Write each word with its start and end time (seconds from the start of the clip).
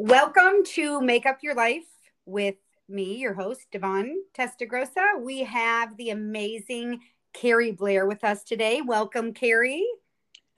Welcome 0.00 0.62
to 0.74 1.00
Make 1.00 1.26
Up 1.26 1.38
Your 1.42 1.56
Life 1.56 1.82
with 2.24 2.54
me, 2.88 3.16
your 3.16 3.34
host, 3.34 3.66
Devon 3.72 4.22
Testagrossa. 4.32 5.20
We 5.20 5.42
have 5.42 5.96
the 5.96 6.10
amazing 6.10 7.00
Carrie 7.32 7.72
Blair 7.72 8.06
with 8.06 8.22
us 8.22 8.44
today. 8.44 8.80
Welcome, 8.80 9.34
Carrie. 9.34 9.84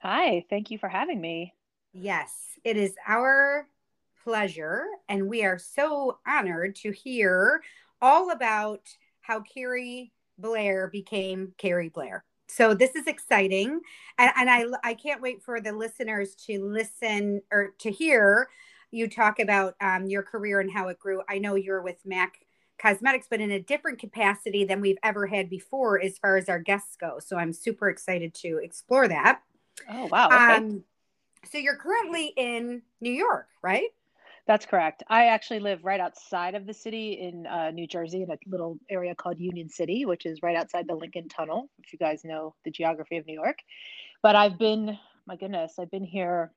Hi, 0.03 0.45
thank 0.47 0.69
you 0.69 0.77
for 0.77 0.89
having 0.89 1.19
me. 1.19 1.55
Yes, 1.91 2.31
it 2.63 2.77
is 2.77 2.93
our 3.07 3.67
pleasure, 4.23 4.85
and 5.09 5.27
we 5.27 5.43
are 5.43 5.57
so 5.57 6.19
honored 6.27 6.75
to 6.75 6.91
hear 6.91 7.63
all 7.99 8.29
about 8.29 8.81
how 9.21 9.41
Carrie 9.41 10.11
Blair 10.37 10.87
became 10.87 11.55
Carrie 11.57 11.89
Blair. 11.89 12.25
So 12.47 12.75
this 12.75 12.95
is 12.95 13.07
exciting, 13.07 13.81
and, 14.19 14.31
and 14.37 14.51
I 14.51 14.65
I 14.83 14.93
can't 14.93 15.19
wait 15.19 15.41
for 15.41 15.59
the 15.59 15.71
listeners 15.71 16.35
to 16.45 16.63
listen 16.63 17.41
or 17.51 17.71
to 17.79 17.89
hear 17.89 18.47
you 18.91 19.09
talk 19.09 19.39
about 19.39 19.75
um, 19.81 20.07
your 20.07 20.23
career 20.23 20.59
and 20.59 20.71
how 20.71 20.89
it 20.89 20.99
grew. 20.99 21.21
I 21.29 21.39
know 21.39 21.55
you're 21.55 21.81
with 21.81 21.97
Mac 22.05 22.35
Cosmetics, 22.79 23.27
but 23.29 23.41
in 23.41 23.51
a 23.51 23.59
different 23.59 23.99
capacity 23.99 24.65
than 24.65 24.81
we've 24.81 24.97
ever 25.03 25.27
had 25.27 25.49
before 25.49 26.01
as 26.01 26.17
far 26.17 26.37
as 26.37 26.49
our 26.49 26.59
guests 26.59 26.95
go. 26.97 27.19
So 27.19 27.37
I'm 27.37 27.53
super 27.53 27.89
excited 27.89 28.33
to 28.35 28.59
explore 28.61 29.07
that. 29.07 29.41
Oh 29.89 30.07
wow! 30.11 30.27
Okay. 30.27 30.35
Um, 30.35 30.83
so 31.49 31.57
you're 31.57 31.75
currently 31.75 32.33
in 32.35 32.81
New 32.99 33.11
York, 33.11 33.47
right? 33.61 33.89
That's 34.47 34.65
correct. 34.65 35.03
I 35.07 35.27
actually 35.27 35.59
live 35.59 35.85
right 35.85 35.99
outside 35.99 36.55
of 36.55 36.65
the 36.65 36.73
city 36.73 37.13
in 37.13 37.45
uh, 37.45 37.71
New 37.71 37.87
Jersey 37.87 38.23
in 38.23 38.31
a 38.31 38.37
little 38.47 38.77
area 38.89 39.13
called 39.13 39.39
Union 39.39 39.69
City, 39.69 40.05
which 40.05 40.25
is 40.25 40.41
right 40.41 40.55
outside 40.55 40.87
the 40.87 40.95
Lincoln 40.95 41.29
Tunnel, 41.29 41.69
if 41.79 41.93
you 41.93 41.99
guys 41.99 42.23
know 42.23 42.55
the 42.65 42.71
geography 42.71 43.17
of 43.17 43.25
New 43.27 43.33
York. 43.33 43.59
But 44.23 44.35
I've 44.35 44.57
been, 44.57 44.97
my 45.27 45.35
goodness, 45.35 45.73
I've 45.79 45.91
been 45.91 46.03
here. 46.03 46.51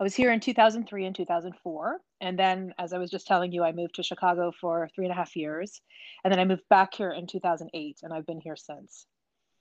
I 0.00 0.04
was 0.04 0.14
here 0.14 0.32
in 0.32 0.40
2003 0.40 1.06
and 1.06 1.14
2004. 1.14 2.00
And 2.20 2.38
then, 2.38 2.72
as 2.78 2.92
I 2.92 2.98
was 2.98 3.10
just 3.10 3.26
telling 3.26 3.52
you, 3.52 3.64
I 3.64 3.72
moved 3.72 3.96
to 3.96 4.02
Chicago 4.02 4.52
for 4.60 4.88
three 4.94 5.04
and 5.04 5.12
a 5.12 5.16
half 5.16 5.36
years. 5.36 5.80
And 6.22 6.32
then 6.32 6.38
I 6.38 6.44
moved 6.44 6.68
back 6.70 6.94
here 6.94 7.10
in 7.10 7.26
2008, 7.26 8.00
and 8.02 8.12
I've 8.12 8.26
been 8.26 8.40
here 8.40 8.56
since. 8.56 9.06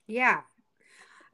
Yeah. 0.07 0.41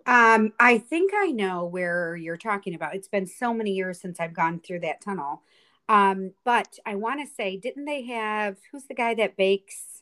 Um, 0.05 0.53
I 0.59 0.77
think 0.77 1.11
I 1.15 1.27
know 1.27 1.65
where 1.65 2.15
you're 2.15 2.37
talking 2.37 2.75
about. 2.75 2.95
It's 2.95 3.07
been 3.07 3.27
so 3.27 3.53
many 3.53 3.71
years 3.71 4.01
since 4.01 4.19
I've 4.19 4.33
gone 4.33 4.59
through 4.59 4.81
that 4.81 5.01
tunnel. 5.01 5.41
Um, 5.89 6.31
but 6.43 6.77
I 6.85 6.95
want 6.95 7.21
to 7.21 7.33
say, 7.33 7.57
didn't 7.57 7.85
they 7.85 8.03
have 8.03 8.57
who's 8.71 8.85
the 8.85 8.95
guy 8.95 9.13
that 9.15 9.37
bakes? 9.37 10.01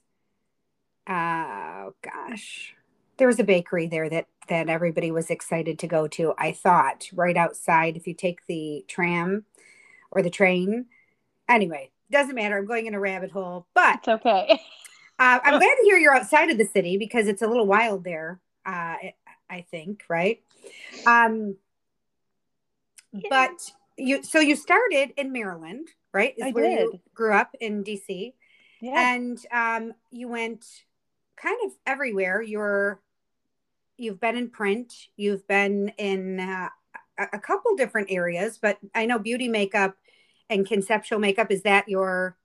Oh 1.07 1.93
gosh, 2.01 2.75
there 3.17 3.27
was 3.27 3.39
a 3.39 3.43
bakery 3.43 3.87
there 3.87 4.09
that 4.09 4.27
that 4.47 4.69
everybody 4.69 5.11
was 5.11 5.29
excited 5.29 5.79
to 5.79 5.87
go 5.87 6.07
to. 6.07 6.33
I 6.37 6.51
thought 6.51 7.07
right 7.13 7.37
outside, 7.37 7.95
if 7.95 8.07
you 8.07 8.13
take 8.13 8.45
the 8.47 8.83
tram 8.87 9.45
or 10.11 10.21
the 10.21 10.29
train. 10.29 10.87
Anyway, 11.47 11.91
doesn't 12.11 12.35
matter. 12.35 12.57
I'm 12.57 12.65
going 12.65 12.85
in 12.85 12.93
a 12.93 12.99
rabbit 12.99 13.31
hole, 13.31 13.67
but 13.73 13.99
it's 13.99 14.07
okay. 14.07 14.47
uh, 15.19 15.39
I'm 15.43 15.59
glad 15.59 15.75
to 15.75 15.83
hear 15.83 15.97
you're 15.97 16.15
outside 16.15 16.49
of 16.49 16.57
the 16.57 16.65
city 16.65 16.97
because 16.97 17.27
it's 17.27 17.41
a 17.41 17.47
little 17.47 17.65
wild 17.65 18.03
there. 18.03 18.39
Uh, 18.65 18.95
I 19.49 19.65
think, 19.71 20.03
right? 20.09 20.41
Um, 21.05 21.55
yeah. 23.11 23.27
but 23.29 23.71
you 23.97 24.23
so 24.23 24.39
you 24.39 24.55
started 24.55 25.13
in 25.17 25.31
Maryland, 25.31 25.87
right? 26.13 26.33
Is 26.37 26.43
I 26.45 26.51
where 26.51 26.69
did. 26.69 26.79
you 26.79 26.99
grew 27.13 27.33
up 27.33 27.55
in 27.59 27.83
DC. 27.83 28.33
Yeah. 28.81 29.13
And 29.13 29.37
um, 29.51 29.93
you 30.11 30.27
went 30.27 30.65
kind 31.41 31.57
of 31.65 31.71
everywhere. 31.85 32.41
You're 32.41 33.01
you've 33.97 34.19
been 34.19 34.35
in 34.35 34.49
print, 34.49 34.93
you've 35.15 35.47
been 35.47 35.89
in 35.97 36.39
uh, 36.39 36.69
a 37.17 37.39
couple 37.39 37.75
different 37.75 38.11
areas, 38.11 38.57
but 38.61 38.77
I 38.95 39.05
know 39.05 39.19
beauty 39.19 39.47
makeup 39.47 39.95
and 40.49 40.67
conceptual 40.67 41.19
makeup 41.19 41.51
is 41.51 41.61
that 41.63 41.87
your 41.87 42.37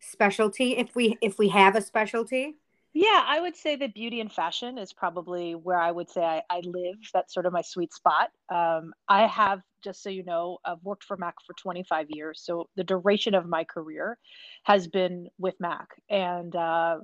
specialty 0.00 0.76
if 0.76 0.94
we 0.94 1.16
if 1.20 1.38
we 1.38 1.48
have 1.48 1.76
a 1.76 1.82
specialty? 1.82 2.56
Yeah, 2.98 3.22
I 3.26 3.40
would 3.40 3.54
say 3.54 3.76
that 3.76 3.92
beauty 3.92 4.20
and 4.22 4.32
fashion 4.32 4.78
is 4.78 4.94
probably 4.94 5.54
where 5.54 5.78
I 5.78 5.90
would 5.90 6.08
say 6.08 6.22
I, 6.22 6.42
I 6.48 6.60
live. 6.64 6.96
That's 7.12 7.34
sort 7.34 7.44
of 7.44 7.52
my 7.52 7.60
sweet 7.60 7.92
spot. 7.92 8.30
Um, 8.48 8.94
I 9.06 9.26
have, 9.26 9.60
just 9.84 10.02
so 10.02 10.08
you 10.08 10.24
know, 10.24 10.56
I've 10.64 10.82
worked 10.82 11.04
for 11.04 11.18
Mac 11.18 11.34
for 11.46 11.52
25 11.52 12.06
years. 12.08 12.40
So 12.42 12.70
the 12.74 12.84
duration 12.84 13.34
of 13.34 13.46
my 13.46 13.64
career 13.64 14.16
has 14.62 14.88
been 14.88 15.28
with 15.36 15.56
Mac. 15.60 15.88
And 16.08 16.56
uh, 16.56 17.00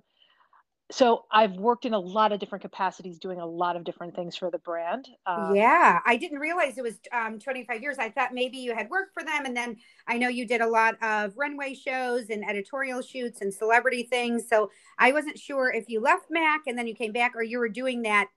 so 0.93 1.25
I've 1.31 1.53
worked 1.53 1.87
in 1.87 1.95
a 1.95 1.99
lot 1.99 2.33
of 2.33 2.39
different 2.39 2.61
capacities, 2.61 3.19
doing 3.19 3.41
a 3.41 3.47
lot 3.47 3.77
of 3.77 3.85
different 3.85 4.15
things 4.15 4.37
for 4.37 4.51
the 4.51 4.59
brand. 4.59 5.09
Um, 5.27 5.57
yeah, 5.57 6.01
I 6.05 6.17
didn't 6.17 6.39
realize 6.39 6.77
it 6.77 6.83
was 6.83 7.01
um, 7.13 7.39
25 7.39 7.81
years. 7.81 7.97
I 7.99 8.11
thought 8.11 8.35
maybe 8.35 8.59
you 8.59 8.75
had 8.75 8.91
worked 8.91 9.15
for 9.15 9.25
them, 9.25 9.47
and 9.47 9.57
then 9.57 9.77
I 10.07 10.19
know 10.19 10.29
you 10.29 10.47
did 10.47 10.61
a 10.61 10.67
lot 10.67 11.03
of 11.03 11.33
runway 11.37 11.75
shows 11.75 12.29
and 12.29 12.45
editorial 12.49 13.01
shoots 13.01 13.41
and 13.41 13.53
celebrity 13.53 14.03
things. 14.03 14.49
So 14.49 14.71
I 14.99 15.13
wasn't 15.13 15.39
sure 15.39 15.73
if 15.73 15.89
you 15.89 16.01
left 16.01 16.27
Mac 16.31 16.63
and 16.67 16.77
then 16.77 16.87
you 16.87 16.95
came 16.95 17.13
back, 17.13 17.33
or 17.35 17.43
you 17.43 17.59
were 17.59 17.71
doing 17.71 18.03
that 18.03 18.29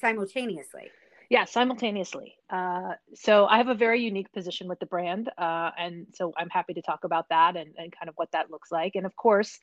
simultaneously. 0.00 0.90
Yeah, 1.28 1.44
simultaneously. 1.44 2.34
Uh, 2.48 2.94
so 3.14 3.46
I 3.46 3.58
have 3.58 3.68
a 3.68 3.74
very 3.74 4.00
unique 4.00 4.32
position 4.32 4.68
with 4.68 4.80
the 4.80 4.86
brand, 4.86 5.30
uh, 5.36 5.70
and 5.78 6.06
so 6.14 6.32
I'm 6.38 6.48
happy 6.48 6.72
to 6.74 6.82
talk 6.82 7.04
about 7.04 7.28
that 7.28 7.56
and, 7.56 7.74
and 7.76 7.92
kind 7.92 8.08
of 8.08 8.14
what 8.16 8.32
that 8.32 8.50
looks 8.50 8.72
like. 8.72 8.96
And 8.96 9.04
of 9.04 9.14
course, 9.16 9.60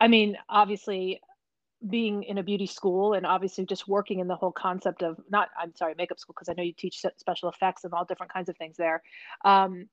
I 0.00 0.08
mean, 0.08 0.36
obviously, 0.48 1.20
being 1.88 2.22
in 2.24 2.38
a 2.38 2.42
beauty 2.42 2.66
school 2.66 3.14
and 3.14 3.24
obviously 3.24 3.64
just 3.64 3.88
working 3.88 4.18
in 4.18 4.28
the 4.28 4.36
whole 4.36 4.52
concept 4.52 5.02
of 5.02 5.18
not 5.30 5.48
i'm 5.58 5.74
sorry 5.74 5.94
makeup 5.96 6.18
school 6.18 6.34
because 6.34 6.48
i 6.48 6.52
know 6.52 6.62
you 6.62 6.74
teach 6.74 7.02
special 7.16 7.48
effects 7.48 7.84
and 7.84 7.94
all 7.94 8.04
different 8.04 8.32
kinds 8.32 8.48
of 8.48 8.56
things 8.56 8.76
there. 8.76 9.02
Um, 9.44 9.88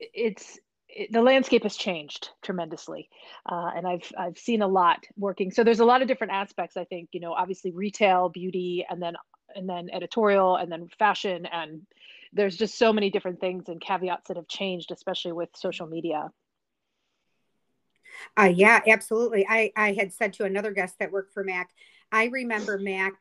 it's 0.00 0.58
it, 0.88 1.12
the 1.12 1.22
landscape 1.22 1.62
has 1.62 1.76
changed 1.76 2.30
tremendously 2.42 3.08
uh, 3.50 3.70
and 3.76 3.86
i've 3.86 4.10
i've 4.18 4.38
seen 4.38 4.62
a 4.62 4.66
lot 4.66 5.04
working. 5.16 5.50
So 5.50 5.64
there's 5.64 5.80
a 5.80 5.84
lot 5.84 6.02
of 6.02 6.08
different 6.08 6.32
aspects 6.32 6.76
i 6.76 6.84
think 6.84 7.10
you 7.12 7.20
know 7.20 7.32
obviously 7.32 7.72
retail 7.72 8.28
beauty 8.28 8.86
and 8.88 9.00
then 9.00 9.14
and 9.54 9.68
then 9.68 9.90
editorial 9.92 10.56
and 10.56 10.72
then 10.72 10.88
fashion 10.98 11.46
and 11.46 11.82
there's 12.32 12.56
just 12.56 12.78
so 12.78 12.92
many 12.92 13.10
different 13.10 13.40
things 13.40 13.68
and 13.68 13.80
caveats 13.80 14.28
that 14.28 14.38
have 14.38 14.48
changed 14.48 14.90
especially 14.90 15.32
with 15.32 15.50
social 15.54 15.86
media 15.86 16.30
uh, 18.38 18.52
yeah, 18.54 18.80
absolutely. 18.86 19.46
I, 19.48 19.72
I 19.76 19.92
had 19.92 20.12
said 20.12 20.32
to 20.34 20.44
another 20.44 20.70
guest 20.70 20.98
that 20.98 21.12
worked 21.12 21.32
for 21.32 21.44
Mac, 21.44 21.70
I 22.10 22.26
remember 22.26 22.78
Mac 22.78 23.14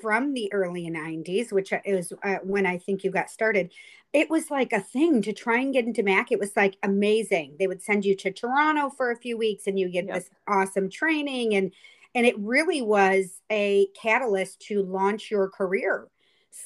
from 0.00 0.34
the 0.34 0.52
early 0.52 0.90
90s, 0.90 1.52
which 1.52 1.72
is 1.84 2.12
uh, 2.22 2.36
when 2.42 2.66
I 2.66 2.78
think 2.78 3.04
you 3.04 3.10
got 3.10 3.30
started. 3.30 3.72
It 4.12 4.30
was 4.30 4.50
like 4.50 4.72
a 4.72 4.80
thing 4.80 5.22
to 5.22 5.32
try 5.32 5.58
and 5.58 5.72
get 5.72 5.86
into 5.86 6.02
Mac. 6.02 6.30
It 6.30 6.38
was 6.38 6.56
like 6.56 6.76
amazing. 6.82 7.56
They 7.58 7.66
would 7.66 7.82
send 7.82 8.04
you 8.04 8.14
to 8.16 8.32
Toronto 8.32 8.90
for 8.90 9.10
a 9.10 9.16
few 9.16 9.36
weeks 9.36 9.66
and 9.66 9.78
you 9.78 9.88
get 9.88 10.06
yep. 10.06 10.16
this 10.16 10.30
awesome 10.46 10.88
training 10.88 11.54
and 11.54 11.72
and 12.16 12.24
it 12.24 12.38
really 12.38 12.80
was 12.80 13.40
a 13.50 13.88
catalyst 14.00 14.60
to 14.60 14.82
launch 14.82 15.32
your 15.32 15.48
career. 15.48 16.06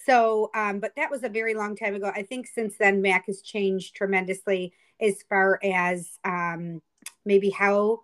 So, 0.04 0.50
um, 0.54 0.80
but 0.80 0.92
that 0.96 1.10
was 1.10 1.25
a 1.25 1.28
very 1.30 1.54
long 1.54 1.75
time 1.75 1.94
ago. 1.94 2.12
I 2.14 2.22
think 2.22 2.46
since 2.46 2.76
then, 2.78 3.00
Mac 3.00 3.26
has 3.26 3.40
changed 3.40 3.94
tremendously 3.96 4.75
as 5.00 5.22
far 5.22 5.58
as 5.64 6.19
um, 6.25 6.82
maybe 7.28 7.50
how 7.50 8.00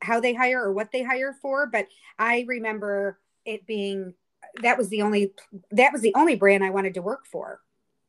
how 0.00 0.18
they 0.18 0.34
hire 0.34 0.60
or 0.60 0.72
what 0.72 0.90
they 0.90 1.04
hire 1.04 1.32
for 1.32 1.66
but 1.66 1.86
i 2.18 2.44
remember 2.48 3.20
it 3.44 3.64
being 3.66 4.14
that 4.60 4.78
was 4.78 4.88
the 4.88 5.02
only 5.02 5.32
that 5.70 5.92
was 5.92 6.02
the 6.02 6.14
only 6.14 6.36
brand 6.36 6.64
i 6.64 6.70
wanted 6.70 6.94
to 6.94 7.02
work 7.02 7.26
for. 7.26 7.60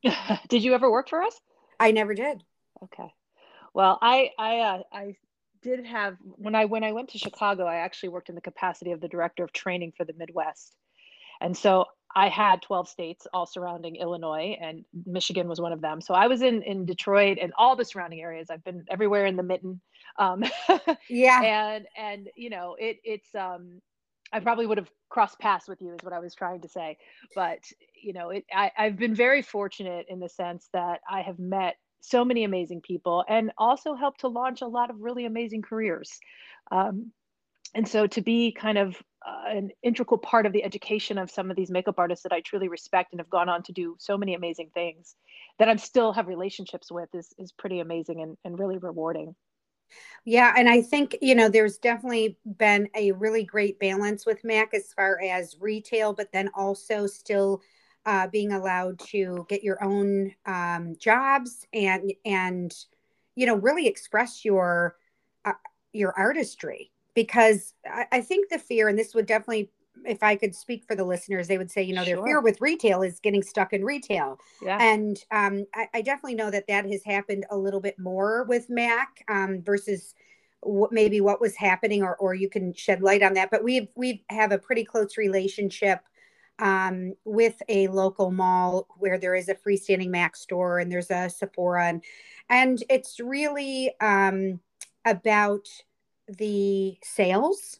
Did 0.49 0.63
you 0.63 0.73
ever 0.73 0.91
work 0.91 1.09
for 1.09 1.21
us? 1.21 1.39
I 1.79 1.91
never 1.91 2.13
did. 2.13 2.43
Okay. 2.83 3.13
Well 3.73 3.97
i 4.01 4.31
i 4.37 4.59
uh, 4.59 4.81
i 4.91 5.15
did 5.61 5.85
have 5.85 6.17
when 6.21 6.55
i 6.55 6.65
when 6.65 6.83
i 6.83 6.91
went 6.91 7.09
to 7.09 7.17
chicago 7.17 7.65
i 7.65 7.77
actually 7.77 8.09
worked 8.09 8.27
in 8.27 8.35
the 8.35 8.41
capacity 8.41 8.91
of 8.91 8.99
the 8.99 9.07
director 9.07 9.45
of 9.45 9.53
training 9.53 9.93
for 9.95 10.03
the 10.03 10.13
midwest. 10.13 10.75
And 11.39 11.55
so 11.57 11.85
I 12.15 12.29
had 12.29 12.61
12 12.61 12.87
states 12.87 13.27
all 13.33 13.45
surrounding 13.45 13.95
Illinois 13.95 14.57
and 14.61 14.85
Michigan 15.05 15.47
was 15.47 15.59
one 15.59 15.73
of 15.73 15.81
them. 15.81 16.01
So 16.01 16.13
I 16.13 16.27
was 16.27 16.41
in 16.41 16.61
in 16.63 16.85
Detroit 16.85 17.37
and 17.41 17.51
all 17.57 17.75
the 17.75 17.85
surrounding 17.85 18.21
areas. 18.21 18.49
I've 18.49 18.63
been 18.63 18.85
everywhere 18.89 19.25
in 19.25 19.35
the 19.35 19.43
mitten. 19.43 19.81
Um, 20.19 20.43
yeah. 21.09 21.41
And 21.41 21.87
and 21.97 22.29
you 22.35 22.49
know, 22.49 22.75
it 22.79 22.97
it's 23.03 23.33
um 23.35 23.81
I 24.31 24.39
probably 24.39 24.65
would 24.65 24.77
have 24.77 24.89
crossed 25.09 25.39
paths 25.39 25.67
with 25.67 25.81
you 25.81 25.93
is 25.93 26.03
what 26.03 26.13
I 26.13 26.19
was 26.19 26.33
trying 26.33 26.61
to 26.61 26.67
say. 26.69 26.97
But 27.35 27.59
you 28.01 28.13
know, 28.13 28.29
it 28.29 28.45
I, 28.53 28.71
I've 28.77 28.97
been 28.97 29.15
very 29.15 29.41
fortunate 29.41 30.05
in 30.09 30.19
the 30.19 30.29
sense 30.29 30.69
that 30.73 31.01
I 31.09 31.21
have 31.21 31.39
met 31.39 31.75
so 32.01 32.25
many 32.25 32.43
amazing 32.43 32.81
people 32.81 33.23
and 33.29 33.51
also 33.57 33.95
helped 33.95 34.19
to 34.21 34.27
launch 34.27 34.61
a 34.61 34.67
lot 34.67 34.89
of 34.89 34.97
really 34.99 35.25
amazing 35.25 35.61
careers. 35.61 36.19
Um, 36.71 37.11
and 37.73 37.87
so 37.87 38.07
to 38.07 38.21
be 38.21 38.51
kind 38.51 38.77
of 38.77 39.01
uh, 39.25 39.49
an 39.49 39.71
integral 39.83 40.17
part 40.17 40.45
of 40.45 40.53
the 40.53 40.63
education 40.63 41.17
of 41.17 41.31
some 41.31 41.49
of 41.49 41.55
these 41.55 41.71
makeup 41.71 41.95
artists 41.97 42.23
that 42.23 42.33
I 42.33 42.41
truly 42.41 42.67
respect 42.67 43.13
and 43.13 43.19
have 43.19 43.29
gone 43.29 43.49
on 43.49 43.63
to 43.63 43.71
do 43.71 43.95
so 43.99 44.17
many 44.17 44.33
amazing 44.33 44.71
things 44.73 45.15
that 45.59 45.69
I'm 45.69 45.77
still 45.77 46.13
have 46.13 46.27
relationships 46.27 46.91
with 46.91 47.09
is 47.13 47.33
is 47.37 47.51
pretty 47.51 47.79
amazing 47.79 48.21
and, 48.21 48.37
and 48.43 48.59
really 48.59 48.77
rewarding. 48.77 49.35
Yeah, 50.25 50.53
and 50.55 50.69
I 50.69 50.81
think 50.81 51.17
you 51.21 51.35
know 51.35 51.49
there's 51.49 51.77
definitely 51.77 52.37
been 52.45 52.89
a 52.95 53.11
really 53.11 53.43
great 53.43 53.79
balance 53.79 54.25
with 54.25 54.43
Mac 54.43 54.73
as 54.73 54.93
far 54.93 55.19
as 55.21 55.57
retail, 55.59 56.13
but 56.13 56.31
then 56.31 56.49
also 56.55 57.07
still 57.07 57.61
uh, 58.05 58.27
being 58.27 58.51
allowed 58.51 58.99
to 58.99 59.45
get 59.49 59.63
your 59.63 59.83
own 59.83 60.33
um, 60.45 60.95
jobs 60.97 61.65
and 61.73 62.13
and 62.25 62.73
you 63.35 63.45
know 63.45 63.55
really 63.55 63.87
express 63.87 64.45
your 64.45 64.95
uh, 65.45 65.53
your 65.91 66.13
artistry 66.17 66.92
because 67.13 67.73
I, 67.85 68.05
I, 68.11 68.21
think 68.21 68.49
the 68.49 68.59
fear 68.59 68.87
and 68.87 68.97
this 68.97 69.13
would 69.13 69.25
definitely 69.25 69.71
if 70.05 70.23
i 70.23 70.35
could 70.35 70.55
speak 70.55 70.83
for 70.87 70.95
the 70.95 71.03
listeners 71.03 71.47
they 71.47 71.57
would 71.57 71.69
say 71.69 71.83
you 71.83 71.93
know 71.93 72.03
their 72.03 72.21
fear 72.23 72.41
with 72.41 72.59
retail 72.59 73.03
is 73.03 73.19
getting 73.19 73.43
stuck 73.43 73.73
in 73.73 73.85
retail. 73.85 74.39
Yeah. 74.61 74.77
and 74.81 75.17
um, 75.31 75.65
I, 75.75 75.87
I, 75.93 76.01
definitely 76.01 76.35
know 76.35 76.49
that 76.51 76.67
that 76.67 76.85
has 76.89 77.03
happened 77.05 77.45
a 77.51 77.57
little 77.57 77.79
bit 77.79 77.99
more 77.99 78.43
with 78.45 78.69
mac 78.69 79.23
um, 79.29 79.61
versus 79.61 80.15
what 80.65 80.91
maybe 80.91 81.21
what 81.21 81.41
was 81.41 81.55
happening 81.55 82.03
or, 82.03 82.15
or 82.15 82.33
you 82.33 82.49
can 82.49 82.73
shed 82.73 83.01
light 83.01 83.23
on 83.23 83.33
that. 83.33 83.51
But 83.51 83.63
we've 83.63 83.87
we 83.95 84.23
have 84.29 84.51
a 84.51 84.57
pretty 84.57 84.83
close 84.83 85.17
relationship 85.17 85.99
um, 86.59 87.13
with 87.25 87.61
a 87.67 87.87
local 87.87 88.31
mall 88.31 88.87
where 88.97 89.17
there 89.17 89.35
is 89.35 89.49
a 89.49 89.55
freestanding 89.55 90.09
Mac 90.09 90.35
store 90.35 90.79
and 90.79 90.91
there's 90.91 91.11
a 91.11 91.29
Sephora, 91.29 91.87
and, 91.87 92.03
and 92.49 92.83
it's 92.89 93.19
really 93.19 93.91
um, 94.01 94.59
about 95.05 95.67
the 96.27 96.97
sales 97.03 97.79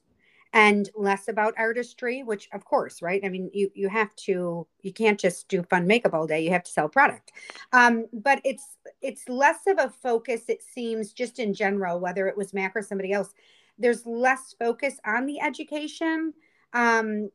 and 0.54 0.90
less 0.95 1.28
about 1.28 1.54
artistry 1.57 2.22
which 2.24 2.48
of 2.54 2.63
course 2.66 3.01
right 3.01 3.22
i 3.24 3.30
mean 3.30 3.50
you 3.54 3.72
you 3.74 3.90
have 3.90 4.16
to 4.16 4.68
you 4.81 4.94
can't 4.94 5.19
just 5.19 5.48
do 5.48 5.63
fun 5.63 5.88
makeup 5.88 6.13
all 6.13 6.28
day 6.28 6.44
you 6.44 6.51
have 6.51 6.63
to 6.63 6.72
sell 6.72 6.88
product 6.88 7.31
um, 7.72 8.06
but 8.13 8.40
it's 8.44 8.78
it's 9.01 9.28
less 9.28 9.66
of 9.68 9.80
a 9.80 9.90
focus 9.90 10.44
it 10.48 10.62
seems 10.62 11.12
just 11.13 11.40
in 11.40 11.54
general 11.54 12.00
whether 12.00 12.28
it 12.28 12.38
was 12.38 12.54
mac 12.54 12.74
or 12.75 12.81
somebody 12.81 13.12
else 13.12 13.34
there's 13.80 14.06
less 14.06 14.54
focus 14.60 15.00
on 15.06 15.25
the 15.25 15.39
education 15.39 16.34
um, 16.74 17.30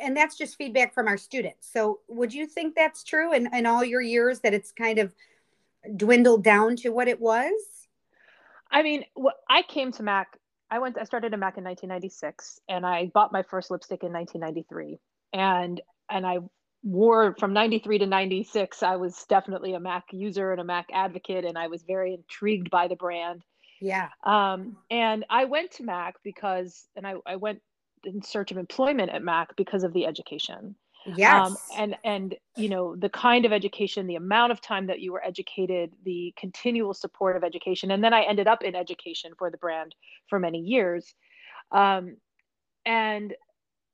and 0.00 0.16
that's 0.16 0.36
just 0.36 0.56
feedback 0.56 0.94
from 0.94 1.06
our 1.06 1.16
students. 1.16 1.68
So 1.72 2.00
would 2.08 2.32
you 2.32 2.46
think 2.46 2.74
that's 2.74 3.04
true 3.04 3.32
in, 3.32 3.48
in 3.54 3.66
all 3.66 3.84
your 3.84 4.00
years 4.00 4.40
that 4.40 4.54
it's 4.54 4.72
kind 4.72 4.98
of 4.98 5.14
dwindled 5.96 6.42
down 6.42 6.76
to 6.76 6.90
what 6.90 7.08
it 7.08 7.20
was? 7.20 7.52
I 8.70 8.82
mean, 8.82 9.04
I 9.48 9.62
came 9.62 9.92
to 9.92 10.02
Mac, 10.02 10.38
I 10.70 10.78
went, 10.78 10.98
I 10.98 11.04
started 11.04 11.32
at 11.32 11.38
Mac 11.38 11.56
in 11.56 11.64
1996 11.64 12.60
and 12.68 12.84
I 12.84 13.10
bought 13.14 13.32
my 13.32 13.42
first 13.42 13.70
lipstick 13.70 14.02
in 14.02 14.12
1993. 14.12 14.98
And, 15.32 15.80
and 16.10 16.26
I 16.26 16.38
wore 16.82 17.34
from 17.38 17.52
93 17.52 17.98
to 17.98 18.06
96. 18.06 18.82
I 18.82 18.96
was 18.96 19.24
definitely 19.28 19.74
a 19.74 19.80
Mac 19.80 20.04
user 20.12 20.52
and 20.52 20.60
a 20.60 20.64
Mac 20.64 20.86
advocate. 20.92 21.44
And 21.44 21.56
I 21.56 21.68
was 21.68 21.82
very 21.82 22.14
intrigued 22.14 22.70
by 22.70 22.88
the 22.88 22.96
brand. 22.96 23.42
Yeah. 23.80 24.08
Um, 24.24 24.76
and 24.90 25.24
I 25.28 25.44
went 25.44 25.72
to 25.72 25.84
Mac 25.84 26.16
because, 26.24 26.86
and 26.96 27.06
I, 27.06 27.14
I 27.26 27.36
went 27.36 27.60
in 28.04 28.22
search 28.22 28.50
of 28.50 28.58
employment 28.58 29.10
at 29.10 29.22
Mac 29.22 29.56
because 29.56 29.84
of 29.84 29.92
the 29.92 30.06
education. 30.06 30.76
Yes. 31.06 31.50
Um, 31.50 31.56
and 31.76 31.96
and 32.04 32.34
you 32.56 32.68
know 32.68 32.96
the 32.96 33.08
kind 33.08 33.44
of 33.44 33.52
education, 33.52 34.06
the 34.06 34.16
amount 34.16 34.52
of 34.52 34.60
time 34.60 34.86
that 34.86 35.00
you 35.00 35.12
were 35.12 35.24
educated, 35.24 35.92
the 36.04 36.32
continual 36.36 36.94
support 36.94 37.36
of 37.36 37.44
education, 37.44 37.90
and 37.90 38.02
then 38.02 38.14
I 38.14 38.22
ended 38.22 38.48
up 38.48 38.62
in 38.62 38.74
education 38.74 39.32
for 39.38 39.50
the 39.50 39.58
brand 39.58 39.94
for 40.28 40.38
many 40.38 40.58
years. 40.58 41.14
Um, 41.72 42.16
and 42.86 43.34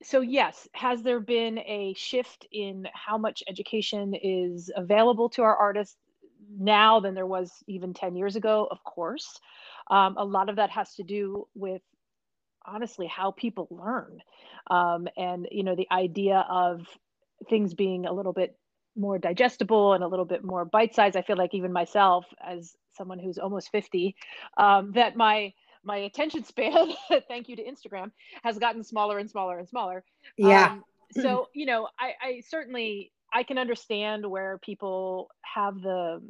so 0.03 0.21
yes, 0.21 0.69
has 0.73 1.03
there 1.03 1.21
been 1.21 1.59
a 1.59 1.95
shift 1.97 2.47
in 2.53 2.87
how 2.95 3.19
much 3.19 3.43
education 3.49 4.15
is 4.15 4.71
available 4.75 5.29
to 5.31 5.43
our 5.43 5.57
artists 5.57 5.97
now 6.59 7.01
than 7.01 7.15
there 7.15 7.27
was 7.27 7.53
even 7.67 7.93
10 7.93 8.17
years 8.17 8.37
ago? 8.37 8.67
Of 8.71 8.83
course. 8.85 9.39
Um, 9.91 10.17
a 10.17 10.25
lot 10.25 10.49
of 10.49 10.57
that 10.57 10.71
has 10.71 10.95
to 10.95 11.03
do 11.03 11.47
with 11.55 11.83
honestly 12.71 13.07
how 13.07 13.33
people 13.33 13.69
learn. 13.71 14.21
Um, 14.71 15.09
and 15.17 15.49
you 15.51 15.65
know 15.65 15.75
the 15.75 15.89
idea 15.91 16.47
of 16.49 16.87
things 17.49 17.75
being 17.75 18.07
a 18.07 18.13
little 18.13 18.33
bit 18.33 18.57
more 18.97 19.19
digestible 19.19 19.95
and 19.95 20.05
a 20.05 20.09
little 20.09 20.25
bit 20.25 20.45
more 20.45 20.65
bite 20.65 20.95
sized 20.95 21.17
i 21.17 21.23
feel 21.23 21.37
like 21.37 21.55
even 21.55 21.73
myself 21.73 22.27
as 22.45 22.75
someone 22.97 23.19
who's 23.19 23.39
almost 23.39 23.71
50 23.71 24.15
um, 24.57 24.93
that 24.93 25.17
my 25.17 25.53
my 25.85 25.99
attention 25.99 26.45
span 26.45 26.89
thank 27.29 27.49
you 27.49 27.57
to 27.57 27.65
instagram 27.65 28.11
has 28.43 28.59
gotten 28.59 28.83
smaller 28.85 29.19
and 29.19 29.31
smaller 29.31 29.59
and 29.59 29.69
smaller. 29.69 30.05
Yeah. 30.37 30.73
Um, 30.73 30.85
so 31.13 31.49
you 31.55 31.67
know 31.67 31.89
I, 31.99 32.13
I 32.23 32.43
certainly 32.47 33.13
i 33.33 33.43
can 33.43 33.59
understand 33.59 34.29
where 34.29 34.59
people 34.59 35.29
have 35.43 35.81
the 35.81 36.21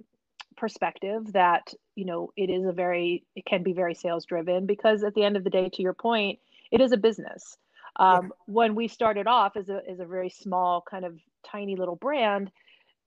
perspective 0.56 1.32
that 1.32 1.72
you 1.94 2.04
know 2.04 2.32
it 2.36 2.50
is 2.50 2.64
a 2.66 2.72
very 2.72 3.24
it 3.36 3.44
can 3.44 3.62
be 3.62 3.72
very 3.72 3.94
sales 3.94 4.24
driven 4.24 4.66
because 4.66 5.02
at 5.02 5.14
the 5.14 5.22
end 5.22 5.36
of 5.36 5.44
the 5.44 5.50
day 5.50 5.70
to 5.72 5.82
your 5.82 5.94
point 5.94 6.38
it 6.70 6.80
is 6.80 6.92
a 6.92 6.96
business 6.96 7.56
um, 7.96 8.24
yeah. 8.24 8.28
when 8.46 8.74
we 8.74 8.88
started 8.88 9.26
off 9.26 9.56
as 9.56 9.68
a, 9.68 9.80
as 9.90 10.00
a 10.00 10.04
very 10.04 10.30
small 10.30 10.82
kind 10.88 11.04
of 11.04 11.18
tiny 11.44 11.76
little 11.76 11.96
brand 11.96 12.50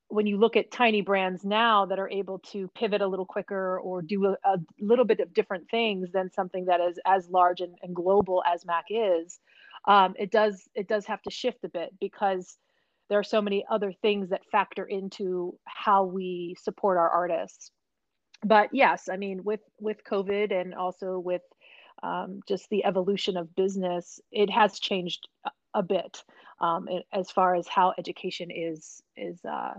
when 0.08 0.28
you 0.28 0.38
look 0.38 0.56
at 0.56 0.72
tiny 0.72 1.02
brands 1.02 1.44
now 1.44 1.86
that 1.86 2.00
are 2.00 2.10
able 2.10 2.40
to 2.40 2.68
pivot 2.76 3.02
a 3.02 3.08
little 3.08 3.26
quicker 3.26 3.80
or 3.80 4.02
do 4.02 4.26
a, 4.26 4.38
a 4.46 4.58
little 4.80 5.06
bit 5.06 5.20
of 5.20 5.34
different 5.34 5.70
things 5.70 6.12
than 6.12 6.32
something 6.32 6.66
that 6.66 6.80
is 6.82 7.00
as 7.06 7.28
large 7.30 7.62
and, 7.62 7.76
and 7.82 7.96
global 7.96 8.44
as 8.52 8.66
mac 8.66 8.86
is 8.90 9.40
um, 9.86 10.14
it 10.18 10.32
does 10.32 10.68
it 10.76 10.88
does 10.88 11.06
have 11.06 11.22
to 11.22 11.30
shift 11.30 11.64
a 11.64 11.70
bit 11.70 11.94
because 12.00 12.58
there 13.10 13.20
are 13.20 13.24
so 13.24 13.42
many 13.42 13.66
other 13.70 13.94
things 14.02 14.30
that 14.30 14.46
factor 14.52 14.86
into 14.86 15.58
how 15.66 16.04
we 16.04 16.56
support 16.62 16.98
our 16.98 17.10
artists 17.10 17.72
but 18.44 18.70
yes 18.74 19.10
i 19.12 19.18
mean 19.18 19.44
with 19.44 19.62
with 19.80 20.04
covid 20.04 20.52
and 20.52 20.74
also 20.74 21.20
with 21.20 21.42
um, 22.02 22.42
just 22.50 22.70
the 22.70 22.84
evolution 22.84 23.38
of 23.38 23.56
business 23.56 24.20
it 24.32 24.50
has 24.50 24.78
changed 24.78 25.30
a, 25.74 25.82
bit 25.82 26.22
um, 26.60 26.90
as 27.14 27.32
far 27.32 27.56
as 27.56 27.66
how 27.68 27.94
education 27.98 28.50
is 28.52 29.02
is 29.16 29.40
uh, 29.46 29.74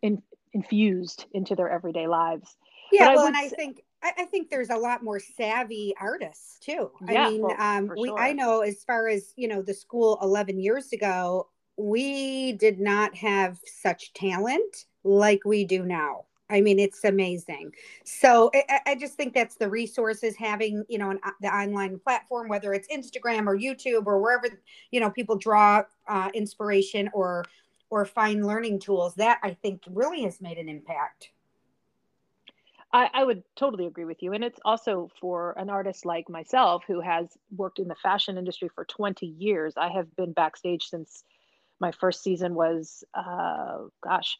in, 0.00 0.22
infused 0.54 1.26
into 1.32 1.54
their 1.54 1.68
everyday 1.68 2.06
lives 2.06 2.56
yeah 2.90 3.14
well 3.14 3.26
and 3.26 3.36
i 3.36 3.48
think 3.48 3.82
I, 4.18 4.26
think 4.26 4.50
there's 4.50 4.70
a 4.70 4.76
lot 4.76 5.02
more 5.02 5.18
savvy 5.18 5.94
artists 5.98 6.58
too. 6.60 6.90
Yeah, 7.08 7.26
I 7.26 7.30
mean, 7.30 7.42
well, 7.42 7.56
um, 7.58 7.90
we 7.96 8.08
sure. 8.08 8.18
I 8.18 8.32
know 8.32 8.60
as 8.60 8.84
far 8.84 9.08
as 9.08 9.32
you 9.36 9.48
know, 9.48 9.62
the 9.62 9.72
school 9.72 10.18
11 10.20 10.60
years 10.60 10.92
ago, 10.92 11.48
we 11.76 12.52
did 12.52 12.78
not 12.80 13.14
have 13.14 13.58
such 13.64 14.12
talent 14.12 14.86
like 15.02 15.44
we 15.44 15.64
do 15.64 15.84
now. 15.84 16.24
I 16.50 16.60
mean, 16.60 16.78
it's 16.78 17.04
amazing. 17.04 17.72
So 18.04 18.50
I, 18.54 18.80
I, 18.86 18.94
just 18.96 19.14
think 19.14 19.32
that's 19.32 19.56
the 19.56 19.68
resources 19.68 20.36
having, 20.36 20.84
you 20.88 20.98
know, 20.98 21.10
an, 21.10 21.20
the 21.40 21.48
online 21.48 21.98
platform, 21.98 22.48
whether 22.48 22.74
it's 22.74 22.86
Instagram 22.88 23.46
or 23.46 23.56
YouTube 23.56 24.06
or 24.06 24.20
wherever, 24.20 24.48
you 24.90 25.00
know, 25.00 25.10
people 25.10 25.36
draw 25.36 25.82
uh, 26.06 26.30
inspiration 26.34 27.08
or 27.14 27.44
or 27.90 28.04
find 28.04 28.46
learning 28.46 28.80
tools. 28.80 29.14
That 29.14 29.38
I 29.42 29.54
think 29.62 29.82
really 29.90 30.22
has 30.24 30.40
made 30.40 30.58
an 30.58 30.68
impact. 30.68 31.30
I, 32.92 33.10
I 33.12 33.24
would 33.24 33.42
totally 33.56 33.86
agree 33.86 34.04
with 34.04 34.22
you, 34.22 34.34
and 34.34 34.44
it's 34.44 34.60
also 34.64 35.10
for 35.20 35.54
an 35.58 35.70
artist 35.70 36.04
like 36.04 36.28
myself 36.28 36.84
who 36.86 37.00
has 37.00 37.26
worked 37.56 37.78
in 37.78 37.88
the 37.88 37.96
fashion 37.96 38.38
industry 38.38 38.68
for 38.72 38.84
20 38.84 39.26
years. 39.26 39.74
I 39.76 39.88
have 39.88 40.14
been 40.14 40.32
backstage 40.32 40.84
since 40.84 41.24
my 41.84 41.92
first 41.92 42.22
season 42.22 42.54
was 42.54 43.04
uh, 43.12 43.78
gosh 44.02 44.38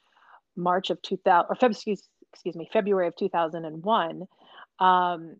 march 0.57 0.89
of 0.89 1.03
2000 1.03 1.47
or 1.51 1.69
excuse, 1.69 2.03
excuse 2.33 2.57
me 2.57 2.67
february 2.73 3.07
of 3.07 3.17
2001 3.17 4.27
um, 4.79 5.37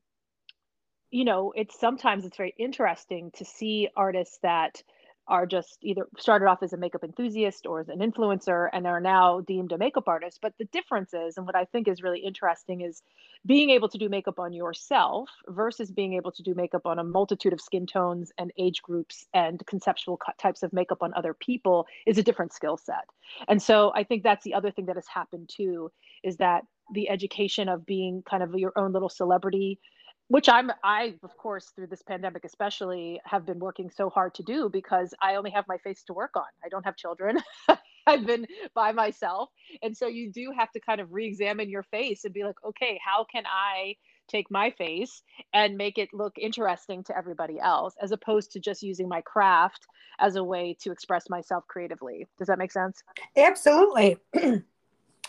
you 1.11 1.25
know 1.25 1.53
it's 1.57 1.81
sometimes 1.81 2.27
it's 2.27 2.37
very 2.37 2.55
interesting 2.59 3.31
to 3.39 3.45
see 3.45 3.89
artists 3.97 4.39
that 4.43 4.83
are 5.27 5.47
just 5.47 5.79
either 5.83 6.07
started 6.19 6.47
off 6.47 6.63
as 6.63 6.73
a 6.73 6.77
makeup 6.77 7.03
enthusiast 7.03 7.67
or 7.67 7.81
as 7.81 7.89
an 7.89 8.01
influencer 8.01 8.69
and 8.73 8.87
are 8.87 9.01
now 9.01 9.41
deemed 9.41 9.73
a 9.73 9.79
makeup 9.79 10.07
artist. 10.07 10.39
But 10.43 10.53
the 10.59 10.67
difference 10.67 11.15
is, 11.15 11.37
and 11.37 11.47
what 11.47 11.57
I 11.57 11.65
think 11.65 11.89
is 11.89 12.03
really 12.03 12.21
interesting, 12.21 12.83
is 12.83 13.03
being 13.47 13.71
able 13.71 13.89
to 13.89 13.99
do 13.99 14.09
makeup 14.09 14.39
on 14.39 14.53
yourself 14.53 15.31
versus 15.49 15.91
being 15.91 16.15
able 16.15 16.33
to 16.33 16.43
do 16.43 16.55
makeup 16.55 16.87
on 16.87 16.99
a 16.99 17.05
multitude 17.05 17.53
of 17.53 17.61
skin 17.61 17.87
tones 17.87 18.33
and 18.39 18.53
age 18.59 18.83
groups 18.83 19.27
and 19.33 19.65
conceptual 19.67 20.21
types 20.39 20.63
of 20.63 20.73
makeup 20.73 21.03
on 21.03 21.13
other 21.15 21.35
people 21.35 21.87
is 22.07 22.19
a 22.19 22.23
different 22.23 22.53
skill 22.53 22.77
set. 22.77 23.05
And 23.49 23.63
so 23.63 23.93
I 23.95 24.05
think 24.05 24.23
that's 24.23 24.45
the 24.45 24.55
other 24.55 24.71
thing 24.71 24.87
that 24.87 24.97
has 24.97 25.09
happened 25.09 25.51
too 25.55 25.91
is 26.23 26.37
that 26.37 26.65
the 26.93 27.09
education 27.09 27.69
of 27.69 27.87
being 27.87 28.23
kind 28.29 28.43
of 28.43 28.55
your 28.55 28.73
own 28.77 28.93
little 28.93 29.09
celebrity 29.09 29.81
which 30.29 30.49
I'm 30.49 30.71
I 30.83 31.15
of 31.23 31.37
course 31.37 31.73
through 31.75 31.89
this 31.89 32.03
pandemic 32.03 32.45
especially 32.45 33.21
have 33.25 33.47
been 33.47 33.59
working 33.59 33.91
so 33.91 34.11
hard 34.11 34.35
to 34.35 34.43
do 34.43 34.69
because 34.69 35.15
I 35.21 35.37
only 35.37 35.51
have 35.51 35.67
my 35.69 35.79
face 35.79 36.03
to 36.05 36.13
work 36.13 36.37
on. 36.37 36.45
I 36.65 36.69
don't 36.69 36.85
have 36.85 36.97
children. 36.97 37.39
I've 38.07 38.27
been 38.27 38.47
by 38.75 38.93
myself. 38.93 39.49
And 39.83 39.97
so 39.97 40.07
you 40.07 40.31
do 40.31 40.53
have 40.57 40.71
to 40.73 40.81
kind 40.81 41.01
of 41.01 41.13
re-examine 41.13 41.71
your 41.71 41.85
face 41.85 42.25
and 42.25 42.35
be 42.35 42.45
like, 42.45 42.57
okay, 42.65 43.01
how 43.03 43.25
can 43.25 43.45
I 43.47 43.97
take 44.29 44.51
my 44.51 44.71
face 44.71 45.23
and 45.53 45.77
make 45.77 45.99
it 45.99 46.09
look 46.13 46.35
interesting 46.39 47.05
to 47.05 47.17
everybody 47.17 47.59
else 47.61 47.95
as 48.01 48.13
opposed 48.13 48.53
to 48.53 48.61
just 48.61 48.83
using 48.83 49.09
my 49.09 49.21
craft 49.21 49.87
as 50.19 50.37
a 50.37 50.45
way 50.45 50.77
to 50.81 50.91
express 50.91 51.29
myself 51.29 51.67
creatively. 51.69 52.27
Does 52.39 52.49
that 52.49 52.59
make 52.59 52.73
sense? 52.73 53.03
Absolutely. 53.37 54.17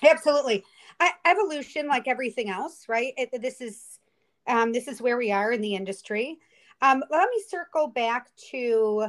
Absolutely. 0.03 0.63
I, 0.99 1.11
evolution 1.25 1.87
like 1.87 2.07
everything 2.07 2.49
else, 2.49 2.85
right? 2.87 3.13
It, 3.17 3.41
this 3.41 3.61
is 3.61 3.94
um, 4.47 4.73
this 4.73 4.87
is 4.87 5.01
where 5.01 5.17
we 5.17 5.31
are 5.31 5.51
in 5.51 5.61
the 5.61 5.75
industry. 5.75 6.39
Um, 6.81 7.03
let 7.09 7.29
me 7.29 7.43
circle 7.47 7.87
back 7.87 8.29
to 8.51 9.07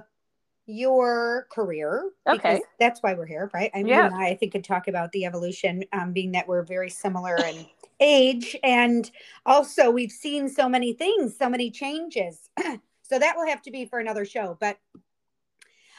your 0.66 1.46
career. 1.50 2.10
Okay. 2.28 2.60
That's 2.78 3.00
why 3.02 3.14
we're 3.14 3.26
here, 3.26 3.50
right? 3.54 3.70
I 3.74 3.78
mean, 3.78 3.88
yeah. 3.88 4.10
I, 4.12 4.28
I 4.28 4.34
think 4.34 4.52
could 4.52 4.64
talk 4.64 4.88
about 4.88 5.12
the 5.12 5.24
evolution, 5.24 5.84
um, 5.92 6.12
being 6.12 6.32
that 6.32 6.48
we're 6.48 6.62
very 6.62 6.90
similar 6.90 7.36
in 7.36 7.66
age. 8.00 8.56
And 8.62 9.08
also, 9.44 9.90
we've 9.90 10.10
seen 10.10 10.48
so 10.48 10.68
many 10.68 10.92
things, 10.92 11.36
so 11.36 11.48
many 11.48 11.70
changes. 11.70 12.50
so 13.02 13.18
that 13.18 13.36
will 13.36 13.46
have 13.46 13.62
to 13.62 13.70
be 13.70 13.86
for 13.86 14.00
another 14.00 14.24
show. 14.24 14.56
But 14.60 14.78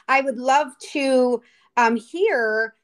I 0.06 0.20
would 0.20 0.38
love 0.38 0.68
to 0.92 1.42
um, 1.76 1.96
hear 1.96 2.74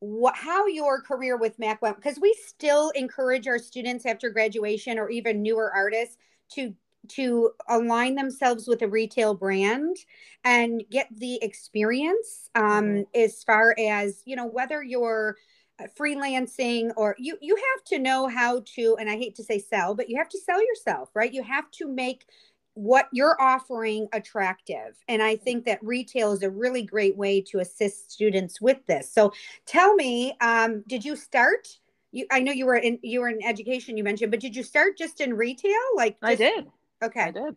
what, 0.00 0.34
how 0.34 0.66
your 0.66 1.00
career 1.00 1.36
with 1.36 1.58
Mac 1.58 1.80
went, 1.82 1.96
because 1.96 2.18
we 2.20 2.34
still 2.44 2.90
encourage 2.90 3.46
our 3.46 3.58
students 3.58 4.06
after 4.06 4.30
graduation 4.30 4.98
or 4.98 5.10
even 5.10 5.42
newer 5.42 5.72
artists 5.72 6.16
to 6.54 6.74
to 7.08 7.50
align 7.68 8.14
themselves 8.14 8.68
with 8.68 8.82
a 8.82 8.88
retail 8.88 9.34
brand 9.34 9.96
and 10.44 10.82
get 10.90 11.08
the 11.16 11.38
experience 11.42 12.50
um, 12.54 12.84
mm-hmm. 12.84 13.02
as 13.14 13.42
far 13.42 13.74
as 13.78 14.22
you 14.26 14.36
know 14.36 14.46
whether 14.46 14.82
you're 14.82 15.36
uh, 15.80 15.84
freelancing 15.98 16.90
or 16.96 17.16
you 17.18 17.38
you 17.40 17.56
have 17.56 17.84
to 17.84 17.98
know 17.98 18.28
how 18.28 18.62
to 18.66 18.96
and 19.00 19.08
i 19.08 19.16
hate 19.16 19.34
to 19.34 19.42
say 19.42 19.58
sell 19.58 19.94
but 19.94 20.10
you 20.10 20.18
have 20.18 20.28
to 20.28 20.38
sell 20.38 20.62
yourself 20.62 21.08
right 21.14 21.32
you 21.32 21.42
have 21.42 21.70
to 21.70 21.88
make 21.88 22.26
what 22.80 23.08
you're 23.12 23.40
offering 23.40 24.08
attractive 24.12 24.96
and 25.08 25.22
i 25.22 25.36
think 25.36 25.64
that 25.64 25.78
retail 25.82 26.32
is 26.32 26.42
a 26.42 26.50
really 26.50 26.82
great 26.82 27.16
way 27.16 27.40
to 27.40 27.58
assist 27.58 28.10
students 28.10 28.60
with 28.60 28.78
this 28.86 29.12
so 29.12 29.32
tell 29.66 29.94
me 29.94 30.34
um, 30.40 30.82
did 30.86 31.04
you 31.04 31.14
start 31.14 31.68
you 32.12 32.26
i 32.30 32.40
know 32.40 32.52
you 32.52 32.66
were 32.66 32.76
in 32.76 32.98
you 33.02 33.20
were 33.20 33.28
in 33.28 33.42
education 33.44 33.96
you 33.96 34.04
mentioned 34.04 34.30
but 34.30 34.40
did 34.40 34.56
you 34.56 34.62
start 34.62 34.96
just 34.96 35.20
in 35.20 35.34
retail 35.34 35.72
like 35.96 36.16
just, 36.20 36.24
i 36.24 36.34
did 36.34 36.66
Okay. 37.02 37.20
I 37.20 37.30
did. 37.30 37.56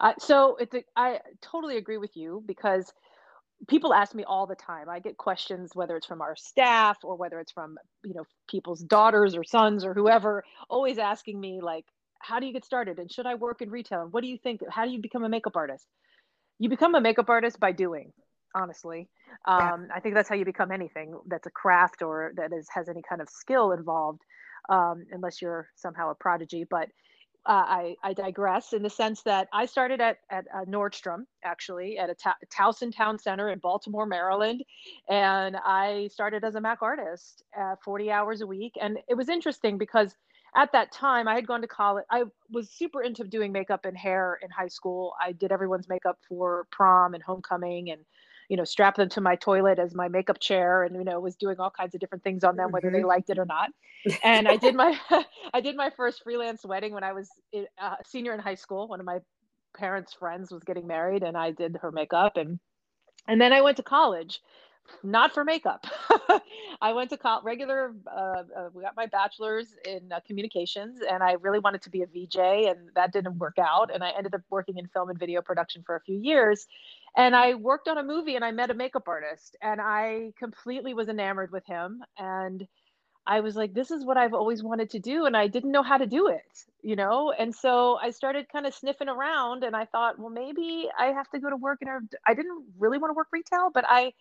Uh, 0.00 0.12
so 0.18 0.56
it's 0.56 0.74
a, 0.74 0.84
I 0.96 1.20
totally 1.40 1.76
agree 1.76 1.98
with 1.98 2.16
you 2.16 2.42
because 2.46 2.92
people 3.68 3.94
ask 3.94 4.14
me 4.14 4.24
all 4.24 4.46
the 4.46 4.54
time. 4.54 4.88
I 4.88 4.98
get 4.98 5.16
questions 5.16 5.74
whether 5.74 5.96
it's 5.96 6.06
from 6.06 6.20
our 6.20 6.36
staff 6.36 6.98
or 7.02 7.16
whether 7.16 7.40
it's 7.40 7.52
from 7.52 7.78
you 8.04 8.14
know 8.14 8.24
people's 8.48 8.80
daughters 8.80 9.34
or 9.34 9.44
sons 9.44 9.84
or 9.84 9.94
whoever, 9.94 10.44
always 10.68 10.98
asking 10.98 11.40
me 11.40 11.60
like, 11.62 11.86
how 12.22 12.40
do 12.40 12.46
you 12.46 12.52
get 12.52 12.64
started 12.64 12.98
and 12.98 13.10
should 13.10 13.26
I 13.26 13.34
work 13.34 13.62
in 13.62 13.70
retail 13.70 14.02
and 14.02 14.12
what 14.12 14.22
do 14.22 14.28
you 14.28 14.38
think? 14.38 14.60
How 14.70 14.84
do 14.84 14.90
you 14.90 15.00
become 15.00 15.24
a 15.24 15.28
makeup 15.28 15.56
artist? 15.56 15.86
You 16.58 16.68
become 16.68 16.94
a 16.94 17.00
makeup 17.00 17.28
artist 17.28 17.60
by 17.60 17.72
doing. 17.72 18.12
Honestly, 18.54 19.08
um, 19.46 19.86
yeah. 19.88 19.96
I 19.96 20.00
think 20.00 20.14
that's 20.14 20.28
how 20.28 20.34
you 20.34 20.44
become 20.44 20.70
anything 20.70 21.18
that's 21.26 21.46
a 21.46 21.50
craft 21.50 22.02
or 22.02 22.32
that 22.36 22.52
is 22.52 22.68
has 22.74 22.88
any 22.90 23.00
kind 23.08 23.22
of 23.22 23.30
skill 23.30 23.72
involved, 23.72 24.20
um, 24.68 25.04
unless 25.10 25.40
you're 25.40 25.68
somehow 25.74 26.10
a 26.10 26.14
prodigy. 26.14 26.66
But 26.68 26.90
uh, 27.44 27.64
I, 27.66 27.96
I 28.04 28.12
digress 28.12 28.72
in 28.72 28.82
the 28.82 28.90
sense 28.90 29.22
that 29.22 29.48
I 29.52 29.66
started 29.66 30.00
at, 30.00 30.18
at 30.30 30.44
uh, 30.54 30.64
Nordstrom, 30.66 31.24
actually, 31.44 31.98
at 31.98 32.08
a 32.08 32.14
ta- 32.14 32.36
Towson 32.56 32.94
Town 32.94 33.18
Center 33.18 33.48
in 33.48 33.58
Baltimore, 33.58 34.06
Maryland. 34.06 34.62
And 35.08 35.56
I 35.56 36.08
started 36.12 36.44
as 36.44 36.54
a 36.54 36.60
Mac 36.60 36.82
artist, 36.82 37.42
uh, 37.58 37.74
40 37.84 38.12
hours 38.12 38.42
a 38.42 38.46
week. 38.46 38.74
And 38.80 38.98
it 39.08 39.14
was 39.14 39.28
interesting 39.28 39.76
because 39.76 40.14
at 40.54 40.72
that 40.72 40.92
time 40.92 41.28
I 41.28 41.34
had 41.34 41.46
gone 41.46 41.62
to 41.62 41.66
college. 41.66 42.04
I 42.10 42.24
was 42.50 42.70
super 42.70 43.02
into 43.02 43.24
doing 43.24 43.52
makeup 43.52 43.84
and 43.84 43.96
hair 43.96 44.38
in 44.42 44.50
high 44.50 44.68
school. 44.68 45.14
I 45.20 45.32
did 45.32 45.52
everyone's 45.52 45.88
makeup 45.88 46.18
for 46.28 46.66
prom 46.70 47.14
and 47.14 47.22
homecoming 47.22 47.90
and 47.90 48.04
you 48.52 48.56
know, 48.58 48.64
strapped 48.64 48.98
them 48.98 49.08
to 49.08 49.20
my 49.22 49.34
toilet 49.34 49.78
as 49.78 49.94
my 49.94 50.08
makeup 50.08 50.38
chair 50.38 50.82
and, 50.82 50.94
you 50.94 51.04
know, 51.04 51.18
was 51.18 51.36
doing 51.36 51.58
all 51.58 51.70
kinds 51.70 51.94
of 51.94 52.00
different 52.00 52.22
things 52.22 52.44
on 52.44 52.54
them, 52.54 52.70
whether 52.70 52.90
they 52.90 52.98
mm-hmm. 52.98 53.06
liked 53.06 53.30
it 53.30 53.38
or 53.38 53.46
not. 53.46 53.70
And 54.22 54.46
I 54.46 54.56
did 54.56 54.74
my, 54.74 54.94
I 55.54 55.62
did 55.62 55.74
my 55.74 55.90
first 55.96 56.22
freelance 56.22 56.62
wedding 56.62 56.92
when 56.92 57.02
I 57.02 57.14
was 57.14 57.30
a 57.54 57.66
uh, 57.80 57.94
senior 58.04 58.34
in 58.34 58.40
high 58.40 58.56
school. 58.56 58.88
One 58.88 59.00
of 59.00 59.06
my 59.06 59.20
parents' 59.74 60.12
friends 60.12 60.52
was 60.52 60.64
getting 60.64 60.86
married 60.86 61.22
and 61.22 61.34
I 61.34 61.52
did 61.52 61.78
her 61.80 61.90
makeup 61.90 62.36
and, 62.36 62.58
and 63.26 63.40
then 63.40 63.54
I 63.54 63.62
went 63.62 63.78
to 63.78 63.82
college 63.82 64.40
not 65.02 65.32
for 65.32 65.44
makeup. 65.44 65.86
I 66.80 66.92
went 66.92 67.10
to 67.10 67.16
college, 67.16 67.44
regular, 67.44 67.94
uh, 68.06 68.42
uh, 68.56 68.68
we 68.74 68.82
got 68.82 68.96
my 68.96 69.06
bachelor's 69.06 69.74
in 69.84 70.12
uh, 70.12 70.20
communications, 70.26 71.00
and 71.08 71.22
I 71.22 71.32
really 71.32 71.58
wanted 71.58 71.82
to 71.82 71.90
be 71.90 72.02
a 72.02 72.06
VJ, 72.06 72.36
and 72.36 72.90
that 72.94 73.12
didn't 73.12 73.38
work 73.38 73.58
out. 73.58 73.92
And 73.92 74.02
I 74.02 74.10
ended 74.10 74.34
up 74.34 74.42
working 74.50 74.78
in 74.78 74.88
film 74.88 75.10
and 75.10 75.18
video 75.18 75.42
production 75.42 75.82
for 75.84 75.96
a 75.96 76.00
few 76.00 76.18
years. 76.18 76.66
And 77.16 77.36
I 77.36 77.54
worked 77.54 77.88
on 77.88 77.98
a 77.98 78.02
movie, 78.02 78.36
and 78.36 78.44
I 78.44 78.50
met 78.52 78.70
a 78.70 78.74
makeup 78.74 79.06
artist, 79.06 79.56
and 79.62 79.80
I 79.80 80.32
completely 80.38 80.94
was 80.94 81.08
enamored 81.08 81.52
with 81.52 81.66
him. 81.66 82.02
And 82.18 82.66
I 83.26 83.40
was 83.40 83.54
like, 83.54 83.72
this 83.72 83.90
is 83.90 84.04
what 84.04 84.16
I've 84.16 84.34
always 84.34 84.62
wanted 84.62 84.90
to 84.90 84.98
do. 84.98 85.26
And 85.26 85.36
I 85.36 85.46
didn't 85.46 85.70
know 85.70 85.82
how 85.82 85.96
to 85.96 86.06
do 86.06 86.26
it, 86.26 86.64
you 86.82 86.96
know? 86.96 87.32
And 87.36 87.54
so 87.54 87.96
I 88.02 88.10
started 88.10 88.48
kind 88.50 88.66
of 88.66 88.74
sniffing 88.74 89.08
around 89.08 89.62
and 89.62 89.76
I 89.76 89.84
thought, 89.84 90.18
well, 90.18 90.30
maybe 90.30 90.88
I 90.98 91.06
have 91.06 91.30
to 91.30 91.38
go 91.38 91.48
to 91.48 91.56
work 91.56 91.78
in 91.82 91.88
I 92.26 92.34
didn't 92.34 92.64
really 92.78 92.98
want 92.98 93.10
to 93.10 93.14
work 93.14 93.28
retail, 93.32 93.70
but 93.72 93.84
I, 93.86 94.12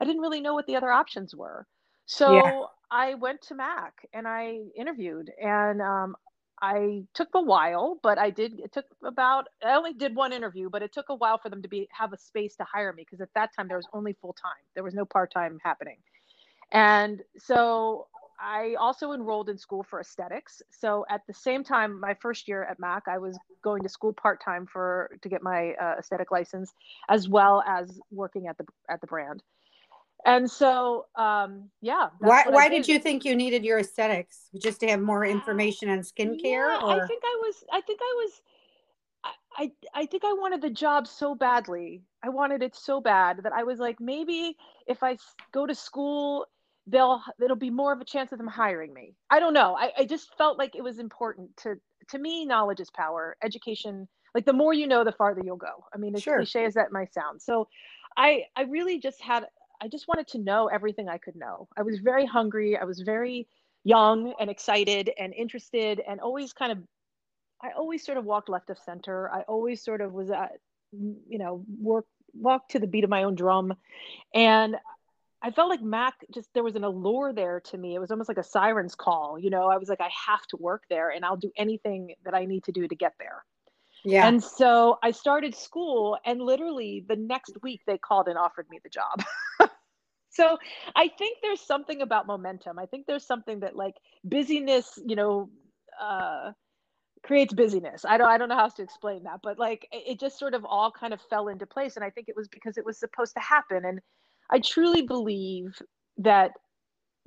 I 0.00 0.04
didn't 0.04 0.22
really 0.22 0.40
know 0.40 0.54
what 0.54 0.66
the 0.66 0.76
other 0.76 0.92
options 0.92 1.34
were. 1.34 1.66
So 2.06 2.34
yeah. 2.34 2.62
I 2.90 3.14
went 3.14 3.42
to 3.42 3.54
Mac 3.54 3.94
and 4.12 4.26
I 4.26 4.60
interviewed 4.76 5.30
and 5.42 5.82
um, 5.82 6.16
I 6.60 7.04
took 7.14 7.28
a 7.34 7.42
while, 7.42 7.98
but 8.02 8.18
I 8.18 8.30
did. 8.30 8.60
It 8.60 8.72
took 8.72 8.86
about. 9.04 9.48
I 9.64 9.74
only 9.74 9.92
did 9.92 10.14
one 10.14 10.32
interview, 10.32 10.70
but 10.70 10.82
it 10.82 10.92
took 10.92 11.08
a 11.08 11.14
while 11.14 11.38
for 11.38 11.50
them 11.50 11.62
to 11.62 11.68
be 11.68 11.88
have 11.92 12.12
a 12.12 12.18
space 12.18 12.56
to 12.56 12.64
hire 12.64 12.92
me 12.92 13.04
because 13.04 13.20
at 13.20 13.32
that 13.34 13.50
time 13.54 13.68
there 13.68 13.76
was 13.76 13.86
only 13.92 14.16
full 14.20 14.32
time. 14.32 14.62
There 14.74 14.82
was 14.82 14.94
no 14.94 15.04
part 15.04 15.32
time 15.32 15.58
happening, 15.62 15.98
and 16.72 17.22
so 17.36 18.08
I 18.40 18.74
also 18.78 19.12
enrolled 19.12 19.50
in 19.50 19.58
school 19.58 19.84
for 19.84 20.00
aesthetics. 20.00 20.62
So 20.70 21.04
at 21.08 21.22
the 21.28 21.34
same 21.34 21.62
time, 21.62 22.00
my 22.00 22.14
first 22.14 22.48
year 22.48 22.64
at 22.64 22.80
Mac, 22.80 23.04
I 23.06 23.18
was 23.18 23.38
going 23.62 23.82
to 23.82 23.88
school 23.88 24.12
part 24.12 24.42
time 24.42 24.66
for 24.66 25.10
to 25.22 25.28
get 25.28 25.42
my 25.42 25.74
uh, 25.74 25.94
aesthetic 25.98 26.32
license, 26.32 26.72
as 27.08 27.28
well 27.28 27.62
as 27.68 28.00
working 28.10 28.48
at 28.48 28.58
the 28.58 28.64
at 28.88 29.00
the 29.00 29.06
brand 29.06 29.42
and 30.24 30.50
so 30.50 31.06
um 31.16 31.68
yeah 31.80 32.08
why 32.18 32.44
why 32.48 32.68
did. 32.68 32.84
did. 32.84 32.88
you 32.88 32.98
think 32.98 33.24
you 33.24 33.36
needed 33.36 33.64
your 33.64 33.78
aesthetics 33.78 34.48
just 34.60 34.80
to 34.80 34.88
have 34.88 35.00
more 35.00 35.24
information 35.24 35.88
on 35.88 35.98
skincare 36.00 36.42
yeah, 36.42 36.80
or? 36.82 37.04
i 37.04 37.06
think 37.06 37.22
i 37.24 37.38
was 37.42 37.64
i 37.72 37.80
think 37.80 38.00
i 38.02 38.14
was 38.16 38.40
I, 39.56 39.72
I 39.92 40.06
think 40.06 40.24
I 40.24 40.32
wanted 40.34 40.62
the 40.62 40.70
job 40.70 41.08
so 41.08 41.34
badly. 41.34 42.02
I 42.22 42.28
wanted 42.28 42.62
it 42.62 42.76
so 42.76 43.00
bad 43.00 43.42
that 43.42 43.52
I 43.52 43.64
was 43.64 43.80
like, 43.80 44.00
maybe 44.00 44.56
if 44.86 45.02
I 45.02 45.18
go 45.52 45.66
to 45.66 45.74
school, 45.74 46.46
they'll 46.86 47.20
it'll 47.42 47.56
be 47.56 47.70
more 47.70 47.92
of 47.92 48.00
a 48.00 48.04
chance 48.04 48.30
of 48.30 48.38
them 48.38 48.46
hiring 48.46 48.94
me. 48.94 49.14
I 49.30 49.40
don't 49.40 49.52
know. 49.52 49.76
I, 49.76 49.92
I 49.98 50.04
just 50.04 50.36
felt 50.38 50.58
like 50.58 50.76
it 50.76 50.82
was 50.82 50.98
important 50.98 51.56
to 51.58 51.74
to 52.10 52.18
me. 52.18 52.46
Knowledge 52.46 52.80
is 52.80 52.90
power. 52.90 53.36
Education, 53.42 54.06
like 54.34 54.46
the 54.46 54.52
more 54.52 54.72
you 54.72 54.86
know, 54.86 55.02
the 55.02 55.12
farther 55.12 55.42
you'll 55.44 55.56
go. 55.56 55.84
I 55.92 55.98
mean, 55.98 56.14
as 56.14 56.22
sure. 56.22 56.36
cliche 56.36 56.64
as 56.64 56.74
that 56.74 56.92
might 56.92 57.12
sound. 57.12 57.42
So, 57.42 57.68
I 58.16 58.44
I 58.56 58.62
really 58.62 59.00
just 59.00 59.20
had 59.20 59.46
I 59.80 59.88
just 59.88 60.08
wanted 60.08 60.28
to 60.28 60.38
know 60.38 60.66
everything 60.66 61.08
I 61.08 61.18
could 61.18 61.36
know. 61.36 61.68
I 61.76 61.82
was 61.82 62.00
very 62.00 62.26
hungry. 62.26 62.76
I 62.76 62.84
was 62.84 63.00
very 63.00 63.46
young 63.84 64.34
and 64.40 64.50
excited 64.50 65.10
and 65.18 65.32
interested 65.32 66.00
and 66.06 66.20
always 66.20 66.52
kind 66.52 66.72
of 66.72 66.78
I 67.62 67.70
always 67.76 68.04
sort 68.04 68.18
of 68.18 68.24
walked 68.24 68.48
left 68.48 68.70
of 68.70 68.78
center. 68.78 69.30
I 69.32 69.42
always 69.42 69.82
sort 69.82 70.00
of 70.00 70.12
was 70.12 70.30
at 70.30 70.52
you 70.92 71.38
know, 71.38 71.64
work 71.80 72.06
walked 72.34 72.72
to 72.72 72.78
the 72.78 72.86
beat 72.86 73.04
of 73.04 73.10
my 73.10 73.24
own 73.24 73.34
drum. 73.34 73.74
And 74.34 74.76
I 75.40 75.50
felt 75.50 75.68
like 75.68 75.82
Mac 75.82 76.14
just 76.32 76.48
there 76.54 76.62
was 76.62 76.76
an 76.76 76.84
allure 76.84 77.32
there 77.32 77.60
to 77.66 77.78
me. 77.78 77.94
It 77.94 78.00
was 78.00 78.10
almost 78.10 78.28
like 78.28 78.38
a 78.38 78.44
siren's 78.44 78.94
call. 78.94 79.38
You 79.38 79.50
know, 79.50 79.68
I 79.68 79.76
was 79.76 79.88
like, 79.88 80.00
I 80.00 80.10
have 80.26 80.44
to 80.48 80.56
work 80.56 80.84
there 80.90 81.10
and 81.10 81.24
I'll 81.24 81.36
do 81.36 81.52
anything 81.56 82.14
that 82.24 82.34
I 82.34 82.44
need 82.44 82.64
to 82.64 82.72
do 82.72 82.86
to 82.86 82.94
get 82.94 83.14
there. 83.18 83.44
Yeah. 84.04 84.26
And 84.26 84.42
so 84.42 84.98
I 85.02 85.10
started 85.10 85.54
school, 85.54 86.16
and 86.24 86.40
literally 86.40 87.04
the 87.08 87.16
next 87.16 87.56
week 87.62 87.80
they 87.86 87.98
called 87.98 88.28
and 88.28 88.38
offered 88.38 88.66
me 88.70 88.78
the 88.82 88.90
job. 88.90 89.24
so 90.30 90.58
I 90.94 91.08
think 91.08 91.38
there's 91.42 91.60
something 91.60 92.02
about 92.02 92.26
momentum. 92.26 92.78
I 92.78 92.86
think 92.86 93.06
there's 93.06 93.26
something 93.26 93.60
that 93.60 93.76
like 93.76 93.94
busyness, 94.24 94.98
you 95.04 95.16
know, 95.16 95.50
uh, 96.00 96.52
creates 97.24 97.52
busyness. 97.52 98.04
I 98.04 98.16
don't 98.18 98.28
I 98.28 98.38
don't 98.38 98.48
know 98.48 98.54
how 98.54 98.64
else 98.64 98.74
to 98.74 98.82
explain 98.82 99.24
that, 99.24 99.40
but 99.42 99.58
like 99.58 99.88
it 99.90 100.20
just 100.20 100.38
sort 100.38 100.54
of 100.54 100.64
all 100.64 100.90
kind 100.90 101.12
of 101.12 101.20
fell 101.28 101.48
into 101.48 101.66
place, 101.66 101.96
and 101.96 102.04
I 102.04 102.10
think 102.10 102.28
it 102.28 102.36
was 102.36 102.48
because 102.48 102.78
it 102.78 102.84
was 102.84 102.98
supposed 102.98 103.34
to 103.34 103.40
happen. 103.40 103.84
And 103.84 104.00
I 104.50 104.60
truly 104.60 105.02
believe 105.02 105.80
that 106.18 106.52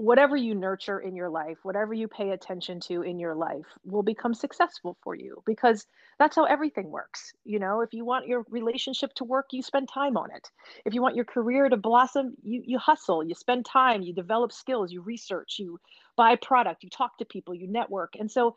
whatever 0.01 0.35
you 0.35 0.55
nurture 0.55 0.99
in 0.99 1.15
your 1.15 1.29
life, 1.29 1.59
whatever 1.61 1.93
you 1.93 2.07
pay 2.07 2.31
attention 2.31 2.79
to 2.79 3.03
in 3.03 3.19
your 3.19 3.35
life 3.35 3.67
will 3.85 4.01
become 4.01 4.33
successful 4.33 4.97
for 5.03 5.13
you 5.13 5.43
because 5.45 5.85
that's 6.17 6.35
how 6.35 6.45
everything 6.45 6.89
works. 6.89 7.31
You 7.45 7.59
know, 7.59 7.81
if 7.81 7.93
you 7.93 8.03
want 8.03 8.25
your 8.25 8.43
relationship 8.49 9.13
to 9.15 9.23
work, 9.23 9.49
you 9.51 9.61
spend 9.61 9.89
time 9.89 10.17
on 10.17 10.31
it. 10.31 10.47
If 10.85 10.95
you 10.95 11.03
want 11.03 11.15
your 11.15 11.25
career 11.25 11.69
to 11.69 11.77
blossom, 11.77 12.33
you 12.41 12.63
you 12.65 12.79
hustle, 12.79 13.23
you 13.23 13.35
spend 13.35 13.63
time, 13.63 14.01
you 14.01 14.11
develop 14.11 14.51
skills, 14.51 14.91
you 14.91 15.01
research, 15.01 15.57
you 15.59 15.79
buy 16.17 16.35
product, 16.35 16.83
you 16.83 16.89
talk 16.89 17.15
to 17.19 17.25
people, 17.25 17.53
you 17.53 17.67
network. 17.67 18.13
And 18.19 18.31
so 18.31 18.55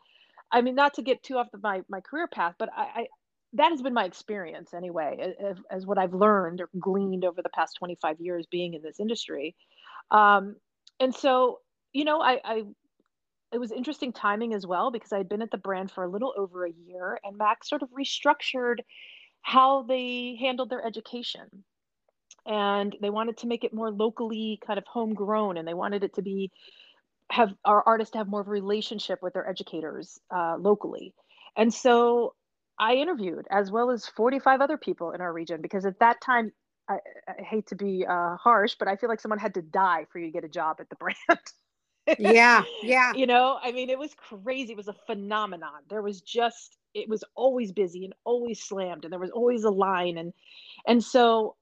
I 0.51 0.61
mean 0.61 0.73
not 0.73 0.95
to 0.95 1.03
get 1.03 1.21
too 1.21 1.37
off 1.37 1.53
of 1.53 1.61
my 1.61 1.83
my 1.87 2.01
career 2.01 2.27
path, 2.27 2.55
but 2.57 2.69
I, 2.75 2.81
I 2.81 3.07
that 3.53 3.69
has 3.69 3.83
been 3.83 3.93
my 3.93 4.05
experience 4.05 4.73
anyway, 4.73 5.33
as, 5.39 5.57
as, 5.71 5.85
what 5.85 5.97
I've 5.97 6.13
learned 6.13 6.59
or 6.59 6.69
gleaned 6.77 7.23
over 7.23 7.41
the 7.41 7.49
past 7.49 7.77
25 7.77 8.19
years 8.19 8.45
being 8.51 8.73
in 8.73 8.81
this 8.81 8.99
industry. 8.99 9.55
Um, 10.11 10.57
and 10.99 11.13
so 11.13 11.59
you 11.93 12.05
know 12.05 12.21
I, 12.21 12.39
I 12.43 12.63
it 13.51 13.57
was 13.59 13.71
interesting 13.71 14.11
timing 14.11 14.53
as 14.53 14.65
well 14.65 14.91
because 14.91 15.13
i'd 15.13 15.29
been 15.29 15.41
at 15.41 15.51
the 15.51 15.57
brand 15.57 15.91
for 15.91 16.03
a 16.03 16.09
little 16.09 16.33
over 16.37 16.65
a 16.65 16.71
year 16.71 17.19
and 17.23 17.37
mac 17.37 17.63
sort 17.63 17.83
of 17.83 17.89
restructured 17.91 18.79
how 19.45 19.83
they 19.83 20.35
handled 20.41 20.71
their 20.71 20.83
education. 20.83 21.47
And 22.47 22.95
they 22.99 23.11
wanted 23.11 23.37
to 23.37 23.47
make 23.47 23.63
it 23.63 23.75
more 23.75 23.91
locally 23.91 24.59
kind 24.65 24.79
of 24.79 24.85
homegrown 24.87 25.57
and 25.57 25.67
they 25.67 25.75
wanted 25.75 26.03
it 26.03 26.15
to 26.15 26.23
be 26.23 26.51
have 27.31 27.53
our 27.63 27.83
artists 27.85 28.11
to 28.13 28.17
have 28.17 28.27
more 28.27 28.41
of 28.41 28.47
a 28.47 28.51
relationship 28.51 29.19
with 29.21 29.33
their 29.33 29.47
educators 29.47 30.19
uh, 30.35 30.55
locally. 30.59 31.13
And 31.55 31.73
so 31.73 32.33
i 32.77 32.95
interviewed 32.95 33.47
as 33.51 33.71
well 33.71 33.89
as 33.89 34.05
45 34.05 34.59
other 34.59 34.77
people 34.77 35.11
in 35.11 35.21
our 35.21 35.31
region 35.31 35.61
because 35.61 35.85
at 35.85 35.99
that 35.99 36.19
time 36.19 36.51
i, 36.89 36.97
I 37.27 37.41
hate 37.41 37.67
to 37.67 37.75
be 37.75 38.05
uh, 38.07 38.35
harsh 38.37 38.75
but 38.77 38.87
i 38.87 38.95
feel 38.95 39.09
like 39.09 39.19
someone 39.19 39.39
had 39.39 39.53
to 39.55 39.61
die 39.61 40.05
for 40.11 40.19
you 40.19 40.27
to 40.27 40.31
get 40.31 40.43
a 40.43 40.49
job 40.49 40.77
at 40.79 40.89
the 40.89 40.95
brand. 41.27 41.41
Yeah 42.19 42.63
yeah. 42.83 43.13
You 43.13 43.25
know 43.25 43.57
i 43.63 43.71
mean 43.71 43.89
it 43.89 43.97
was 43.97 44.13
crazy. 44.13 44.73
It 44.73 44.77
was 44.77 44.87
a 44.87 44.95
phenomenon. 45.07 45.81
There 45.89 46.01
was 46.01 46.21
just 46.21 46.77
it 46.93 47.09
was 47.09 47.23
always 47.35 47.71
busy 47.71 48.05
and 48.05 48.13
always 48.23 48.63
slammed 48.63 49.03
and 49.03 49.11
there 49.11 49.19
was 49.19 49.31
always 49.31 49.63
a 49.63 49.69
line 49.69 50.17
and 50.17 50.33
and 50.87 51.03
so 51.03 51.55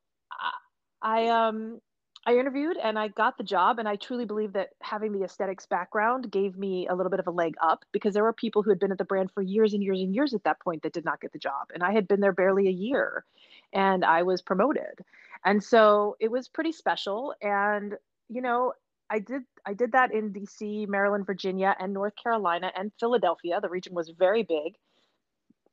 I 1.02 1.28
um 1.28 1.82
I 2.26 2.38
interviewed 2.38 2.78
and 2.82 2.98
I 2.98 3.10
got 3.10 3.38
the 3.38 3.44
job 3.44 3.80
and 3.80 3.88
I 3.88 3.98
truly 3.98 4.24
believe 4.24 4.54
that 4.54 4.70
having 4.82 5.12
the 5.12 5.26
aesthetics 5.26 5.66
background 5.66 6.32
gave 6.32 6.58
me 6.58 6.88
a 6.88 6.96
little 6.96 7.10
bit 7.10 7.20
of 7.20 7.28
a 7.28 7.32
leg 7.32 7.56
up 7.62 7.84
because 7.92 8.14
there 8.14 8.24
were 8.24 8.32
people 8.32 8.64
who 8.64 8.70
had 8.70 8.80
been 8.80 8.94
at 8.94 8.98
the 8.98 9.04
brand 9.04 9.32
for 9.32 9.42
years 9.42 9.74
and 9.74 9.84
years 9.84 10.00
and 10.00 10.16
years 10.16 10.34
at 10.34 10.44
that 10.46 10.62
point 10.62 10.84
that 10.84 10.94
did 10.94 11.04
not 11.04 11.20
get 11.20 11.34
the 11.34 11.40
job 11.40 11.68
and 11.74 11.84
I 11.84 11.92
had 11.92 12.08
been 12.08 12.22
there 12.22 12.32
barely 12.32 12.68
a 12.68 12.72
year 12.72 13.26
and 13.74 14.06
I 14.06 14.24
was 14.24 14.42
promoted. 14.42 15.00
And 15.46 15.64
so 15.64 16.16
it 16.20 16.32
was 16.32 16.48
pretty 16.48 16.72
special 16.72 17.34
and 17.42 17.96
you 18.30 18.42
know 18.42 18.74
I 19.10 19.20
did 19.20 19.44
I 19.66 19.74
did 19.74 19.92
that 19.92 20.14
in 20.14 20.34
DC, 20.34 20.88
Maryland, 20.88 21.26
Virginia 21.26 21.76
and 21.80 21.94
North 21.94 22.14
Carolina 22.22 22.72
and 22.76 22.92
Philadelphia. 23.00 23.60
The 23.62 23.70
region 23.70 23.94
was 23.94 24.10
very 24.18 24.44
big 24.44 24.76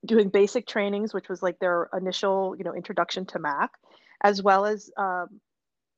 doing 0.07 0.31
basic 0.31 0.67
trainings 0.67 1.13
which 1.13 1.29
was 1.29 1.43
like 1.43 1.59
their 1.59 1.89
initial, 1.97 2.55
you 2.57 2.65
know, 2.65 2.75
introduction 2.75 3.27
to 3.27 3.39
Mac 3.39 3.71
as 4.23 4.43
well 4.43 4.67
as 4.67 4.91
um, 4.97 5.41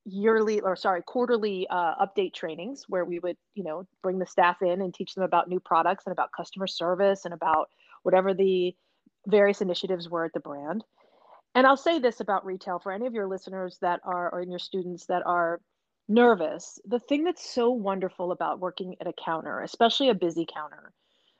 yearly 0.04 0.61
or 0.61 0.75
sorry 0.75 1.02
quarterly 1.02 1.66
uh, 1.71 1.94
update 2.04 2.35
trainings 2.35 2.85
where 2.88 3.04
we 3.04 3.18
would 3.21 3.37
you 3.54 3.62
know 3.62 3.87
bring 4.02 4.18
the 4.18 4.26
staff 4.26 4.61
in 4.61 4.80
and 4.82 4.92
teach 4.92 5.14
them 5.14 5.23
about 5.25 5.49
new 5.49 5.61
products 5.61 6.04
and 6.06 6.12
about 6.12 6.30
customer 6.37 6.66
service 6.66 7.25
and 7.25 7.32
about 7.32 7.71
whatever 8.02 8.35
the 8.35 8.75
various 9.28 9.61
initiatives 9.61 10.09
were 10.09 10.25
at 10.25 10.32
the 10.32 10.40
brand 10.40 10.82
and 11.54 11.66
i'll 11.66 11.76
say 11.76 11.99
this 11.99 12.21
about 12.21 12.44
retail 12.47 12.78
for 12.78 12.92
any 12.92 13.06
of 13.06 13.14
your 13.14 13.28
listeners 13.28 13.78
that 13.80 14.00
are 14.04 14.32
or 14.32 14.42
your 14.42 14.59
students 14.59 15.06
that 15.06 15.23
are 15.26 15.61
nervous 16.09 16.78
the 16.87 16.99
thing 17.00 17.25
that's 17.25 17.49
so 17.49 17.71
wonderful 17.71 18.32
about 18.32 18.61
working 18.61 18.94
at 19.00 19.06
a 19.06 19.12
counter 19.25 19.61
especially 19.61 20.09
a 20.09 20.14
busy 20.14 20.47
counter 20.52 20.92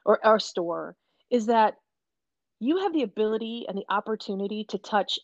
or 0.04 0.25
our 0.25 0.38
store 0.38 0.97
is 1.31 1.47
that 1.47 1.75
you 2.61 2.78
have 2.78 2.92
the 2.92 3.02
ability 3.02 3.64
and 3.69 3.76
the 3.76 3.85
opportunity 3.92 4.64
to 4.69 4.78
touch 4.78 5.19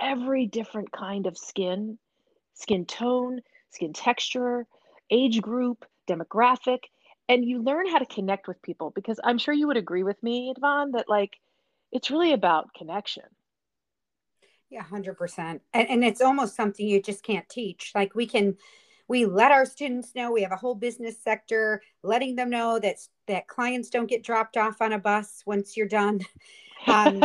every 0.00 0.46
different 0.46 0.92
kind 0.92 1.26
of 1.26 1.38
skin, 1.38 1.98
skin 2.52 2.84
tone, 2.84 3.40
skin 3.70 3.92
texture, 3.94 4.66
age 5.10 5.40
group, 5.40 5.86
demographic, 6.08 6.80
and 7.28 7.44
you 7.44 7.62
learn 7.62 7.88
how 7.88 7.98
to 7.98 8.06
connect 8.06 8.48
with 8.48 8.60
people 8.60 8.92
because 8.94 9.18
I'm 9.24 9.38
sure 9.38 9.54
you 9.54 9.66
would 9.66 9.78
agree 9.78 10.02
with 10.02 10.22
me, 10.22 10.52
Yvonne, 10.54 10.92
that 10.92 11.08
like 11.08 11.30
it's 11.90 12.10
really 12.10 12.32
about 12.32 12.74
connection. 12.76 13.24
Yeah, 14.70 14.84
100%. 14.84 15.38
And, 15.38 15.60
and 15.74 16.04
it's 16.04 16.20
almost 16.20 16.56
something 16.56 16.86
you 16.86 17.00
just 17.00 17.22
can't 17.22 17.48
teach. 17.48 17.92
Like 17.94 18.14
we 18.14 18.26
can, 18.26 18.56
we 19.08 19.26
let 19.26 19.52
our 19.52 19.66
students 19.66 20.14
know 20.14 20.32
we 20.32 20.42
have 20.42 20.52
a 20.52 20.56
whole 20.56 20.74
business 20.74 21.16
sector 21.22 21.82
letting 22.02 22.36
them 22.36 22.50
know 22.50 22.78
that 22.78 22.96
that 23.26 23.48
clients 23.48 23.90
don't 23.90 24.08
get 24.08 24.22
dropped 24.22 24.56
off 24.56 24.80
on 24.80 24.92
a 24.92 24.98
bus 24.98 25.42
once 25.46 25.76
you're 25.76 25.88
done 25.88 26.20
um, 26.86 27.22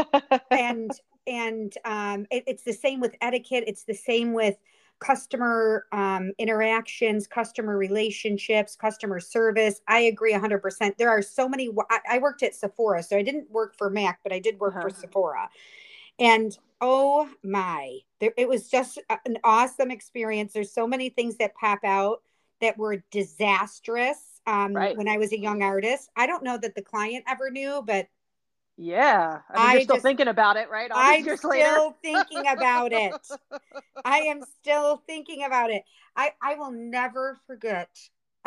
and 0.51 0.91
and 1.27 1.73
um, 1.85 2.25
it, 2.31 2.43
it's 2.47 2.63
the 2.63 2.73
same 2.73 2.99
with 2.99 3.15
etiquette 3.21 3.63
it's 3.67 3.83
the 3.83 3.93
same 3.93 4.33
with 4.33 4.57
customer 4.99 5.85
um, 5.93 6.33
interactions 6.37 7.27
customer 7.27 7.77
relationships 7.77 8.75
customer 8.75 9.19
service 9.19 9.81
i 9.87 9.99
agree 9.99 10.33
100% 10.33 10.97
there 10.97 11.09
are 11.09 11.21
so 11.21 11.47
many 11.47 11.69
I, 11.89 11.99
I 12.11 12.17
worked 12.19 12.43
at 12.43 12.55
sephora 12.55 13.01
so 13.03 13.17
i 13.17 13.23
didn't 13.23 13.49
work 13.49 13.77
for 13.77 13.89
mac 13.89 14.19
but 14.23 14.33
i 14.33 14.39
did 14.39 14.59
work 14.59 14.75
uh-huh. 14.75 14.89
for 14.89 14.89
sephora 14.89 15.49
and 16.19 16.57
oh 16.81 17.29
my 17.43 17.97
there, 18.19 18.33
it 18.37 18.47
was 18.47 18.69
just 18.69 18.99
an 19.25 19.37
awesome 19.43 19.91
experience 19.91 20.53
there's 20.53 20.71
so 20.71 20.87
many 20.87 21.09
things 21.09 21.37
that 21.37 21.55
pop 21.55 21.79
out 21.83 22.21
that 22.61 22.77
were 22.77 23.03
disastrous 23.11 24.41
um, 24.47 24.73
right. 24.73 24.97
when 24.97 25.07
i 25.07 25.17
was 25.17 25.31
a 25.31 25.39
young 25.39 25.61
artist 25.63 26.09
i 26.15 26.25
don't 26.25 26.43
know 26.43 26.57
that 26.57 26.75
the 26.75 26.81
client 26.81 27.23
ever 27.27 27.49
knew 27.49 27.83
but 27.85 28.07
yeah. 28.81 29.39
I 29.49 29.57
mean, 29.57 29.67
I 29.67 29.73
you're 29.73 29.81
still 29.81 29.95
just, 29.97 30.05
thinking 30.05 30.29
about 30.29 30.55
it, 30.55 30.69
right? 30.69 30.89
All 30.89 30.97
I'm 30.97 31.23
still 31.35 31.49
later. 31.49 31.89
thinking 32.01 32.47
about 32.47 32.93
it. 32.93 33.13
I 34.05 34.19
am 34.19 34.41
still 34.61 35.03
thinking 35.05 35.43
about 35.43 35.69
it. 35.69 35.83
I, 36.15 36.31
I 36.41 36.55
will 36.55 36.71
never 36.71 37.37
forget. 37.45 37.89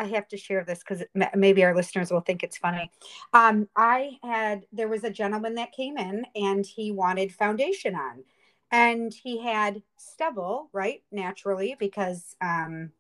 I 0.03 0.07
have 0.09 0.29
to 0.29 0.37
share 0.37 0.65
this 0.65 0.81
because 0.81 1.03
maybe 1.35 1.65
our 1.65 1.75
listeners 1.75 2.11
will 2.11 2.21
think 2.21 2.43
it's 2.43 2.59
funny. 2.59 2.91
Um, 3.33 3.69
I 3.77 4.19
had, 4.23 4.67
there 4.73 4.89
was 4.89 5.05
a 5.05 5.11
gentleman 5.11 5.55
that 5.57 5.73
came 5.73 5.97
in 5.97 6.27
and 6.35 6.67
he 6.67 6.91
wanted 6.91 7.33
foundation 7.33 7.95
on. 7.95 8.25
And 8.71 9.13
he 9.13 9.43
had 9.43 9.83
stubble, 9.99 10.71
right? 10.73 11.03
Naturally, 11.13 11.77
because 11.79 12.37
um, 12.41 12.91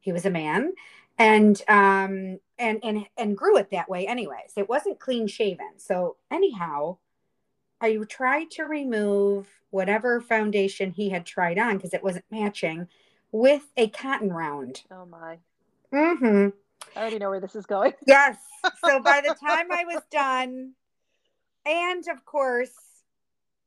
he 0.00 0.12
was 0.12 0.26
a 0.26 0.30
man 0.30 0.72
and 1.18 1.62
um 1.68 2.38
and 2.58 2.80
and 2.82 3.06
and 3.16 3.36
grew 3.36 3.56
it 3.56 3.70
that 3.70 3.88
way 3.88 4.06
anyways 4.06 4.52
it 4.56 4.68
wasn't 4.68 4.98
clean 4.98 5.26
shaven 5.26 5.70
so 5.76 6.16
anyhow 6.30 6.96
i 7.80 7.96
tried 8.08 8.50
to 8.50 8.64
remove 8.64 9.48
whatever 9.70 10.20
foundation 10.20 10.90
he 10.90 11.10
had 11.10 11.24
tried 11.24 11.58
on 11.58 11.76
because 11.76 11.94
it 11.94 12.02
wasn't 12.02 12.24
matching 12.30 12.88
with 13.30 13.70
a 13.76 13.88
cotton 13.88 14.32
round 14.32 14.82
oh 14.90 15.06
my 15.06 15.38
mm-hmm 15.94 16.48
i 16.96 17.00
already 17.00 17.18
know 17.18 17.30
where 17.30 17.40
this 17.40 17.56
is 17.56 17.66
going 17.66 17.92
yes 18.06 18.36
so 18.84 19.00
by 19.00 19.20
the 19.20 19.34
time 19.34 19.70
i 19.70 19.84
was 19.84 20.02
done 20.10 20.72
and 21.66 22.04
of 22.08 22.24
course 22.24 22.72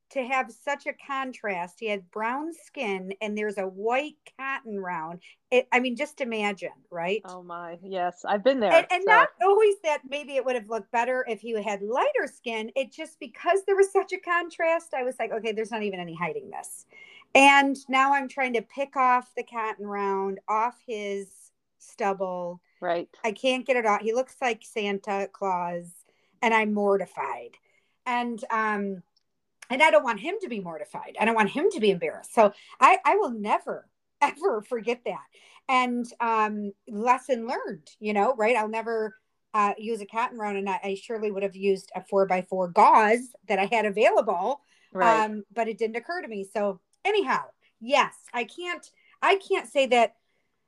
to 0.10 0.24
have 0.24 0.52
such 0.52 0.88
a 0.88 0.94
contrast. 0.94 1.78
He 1.80 1.88
had 1.88 2.10
brown 2.12 2.52
skin 2.54 3.14
and 3.22 3.38
there's 3.38 3.58
a 3.58 3.68
white 3.68 4.16
cotton 4.40 4.80
round. 4.80 5.20
It, 5.52 5.68
I 5.72 5.80
mean, 5.80 5.96
just 5.96 6.22
imagine, 6.22 6.72
right? 6.90 7.22
Oh 7.26 7.44
my, 7.44 7.78
yes, 7.84 8.24
I've 8.26 8.44
been 8.44 8.60
there. 8.60 8.72
And, 8.72 8.88
and 8.90 9.04
so. 9.06 9.12
not 9.12 9.30
always 9.42 9.76
that 9.84 10.02
maybe 10.08 10.36
it 10.36 10.46
would 10.46 10.56
have 10.56 10.70
looked 10.70 10.92
better 10.92 11.26
if 11.28 11.42
he 11.42 11.62
had 11.62 11.82
lighter 11.82 12.28
skin. 12.34 12.72
It 12.76 12.92
just 12.92 13.20
because 13.20 13.60
there 13.66 13.76
was 13.76 13.92
such 13.92 14.14
a 14.14 14.18
contrast, 14.18 14.94
I 14.94 15.04
was 15.04 15.16
like, 15.20 15.32
okay, 15.32 15.52
there's 15.52 15.72
not 15.72 15.84
even 15.84 16.00
any 16.00 16.16
hiding 16.16 16.50
this. 16.50 16.86
And 17.36 17.76
now 17.90 18.14
I'm 18.14 18.30
trying 18.30 18.54
to 18.54 18.62
pick 18.62 18.96
off 18.96 19.32
the 19.36 19.44
cotton 19.44 19.86
round 19.86 20.40
off 20.48 20.76
his 20.88 21.28
stubble. 21.88 22.62
Right. 22.82 23.10
I 23.24 23.32
can't 23.32 23.66
get 23.66 23.78
it 23.78 23.86
off. 23.86 24.02
He 24.02 24.14
looks 24.14 24.36
like 24.42 24.62
Santa 24.64 25.30
Claus, 25.32 25.92
and 26.42 26.54
I'm 26.54 26.74
mortified. 26.74 27.56
And 28.06 28.42
um, 28.52 29.04
and 29.70 29.84
I 29.84 29.92
don't 29.92 30.04
want 30.04 30.20
him 30.20 30.36
to 30.42 30.48
be 30.48 30.60
mortified. 30.60 31.18
I 31.20 31.26
don't 31.26 31.36
want 31.36 31.50
him 31.50 31.70
to 31.72 31.80
be 31.80 31.92
embarrassed. 31.92 32.34
So 32.34 32.54
I, 32.80 33.00
I 33.06 33.16
will 33.18 33.32
never, 33.32 33.88
ever 34.22 34.62
forget 34.62 35.02
that. 35.06 35.26
And 35.70 36.06
um, 36.22 36.72
lesson 36.88 37.48
learned, 37.48 37.90
you 38.00 38.14
know, 38.14 38.34
right? 38.36 38.56
I'll 38.56 38.70
never 38.70 39.16
uh, 39.54 39.74
use 39.78 40.00
a 40.02 40.06
cotton 40.06 40.38
round, 40.38 40.58
and 40.58 40.70
I, 40.70 40.80
I, 40.84 40.96
surely 40.96 41.32
would 41.32 41.44
have 41.44 41.56
used 41.56 41.92
a 41.96 42.04
four 42.04 42.26
by 42.26 42.42
four 42.42 42.70
gauze 42.70 43.34
that 43.48 43.60
I 43.60 43.66
had 43.66 43.86
available. 43.86 44.62
Right. 44.94 45.26
Um, 45.26 45.44
but 45.54 45.68
it 45.68 45.78
didn't 45.78 45.98
occur 45.98 46.22
to 46.22 46.28
me. 46.28 46.48
So 46.54 46.80
anyhow, 47.04 47.44
yes, 47.82 48.14
I 48.34 48.46
can't. 48.46 48.90
I 49.22 49.38
can't 49.38 49.68
say 49.68 49.88
that. 49.88 50.16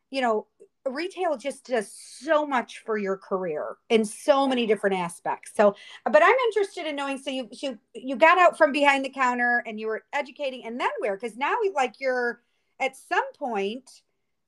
You 0.09 0.21
know, 0.21 0.47
retail 0.89 1.37
just 1.37 1.65
does 1.65 1.91
so 1.91 2.45
much 2.45 2.79
for 2.85 2.97
your 2.97 3.17
career 3.17 3.77
in 3.89 4.05
so 4.05 4.47
many 4.47 4.65
different 4.65 4.97
aspects. 4.97 5.51
So, 5.55 5.75
but 6.05 6.21
I'm 6.23 6.35
interested 6.47 6.85
in 6.87 6.95
knowing. 6.95 7.17
So 7.17 7.29
you 7.29 7.49
you 7.51 7.77
you 7.93 8.15
got 8.15 8.37
out 8.37 8.57
from 8.57 8.71
behind 8.71 9.05
the 9.05 9.09
counter 9.09 9.63
and 9.65 9.79
you 9.79 9.87
were 9.87 10.03
educating, 10.13 10.65
and 10.65 10.79
then 10.79 10.89
where? 10.99 11.15
Because 11.15 11.37
now 11.37 11.55
we 11.61 11.71
like 11.75 11.95
you're 11.99 12.41
at 12.79 12.95
some 12.95 13.33
point, 13.33 14.01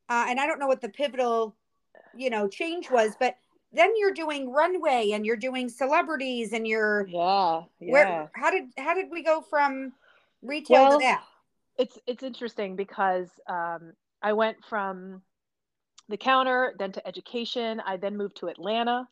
uh, 0.09 0.25
and 0.29 0.39
I 0.39 0.45
don't 0.45 0.59
know 0.59 0.67
what 0.67 0.81
the 0.81 0.89
pivotal, 0.89 1.55
you 2.15 2.29
know, 2.29 2.47
change 2.47 2.89
was, 2.89 3.15
but 3.19 3.35
then 3.73 3.91
you're 3.97 4.13
doing 4.13 4.51
runway 4.51 5.11
and 5.13 5.25
you're 5.25 5.37
doing 5.37 5.69
celebrities 5.69 6.53
and 6.53 6.67
you're 6.67 7.07
yeah 7.07 7.61
yeah. 7.79 7.91
Where, 7.91 8.31
how 8.33 8.51
did 8.51 8.65
how 8.77 8.93
did 8.93 9.09
we 9.09 9.23
go 9.23 9.41
from 9.41 9.93
retail 10.41 10.83
well, 10.83 10.99
to 10.99 11.05
that? 11.05 11.23
It's 11.77 11.97
it's 12.05 12.23
interesting 12.23 12.75
because 12.75 13.29
um, 13.47 13.93
I 14.21 14.33
went 14.33 14.57
from 14.69 15.21
the 16.11 16.17
counter, 16.17 16.75
then 16.77 16.91
to 16.93 17.07
education. 17.07 17.81
I 17.85 17.97
then 17.97 18.17
moved 18.17 18.37
to 18.37 18.47
Atlanta 18.47 19.07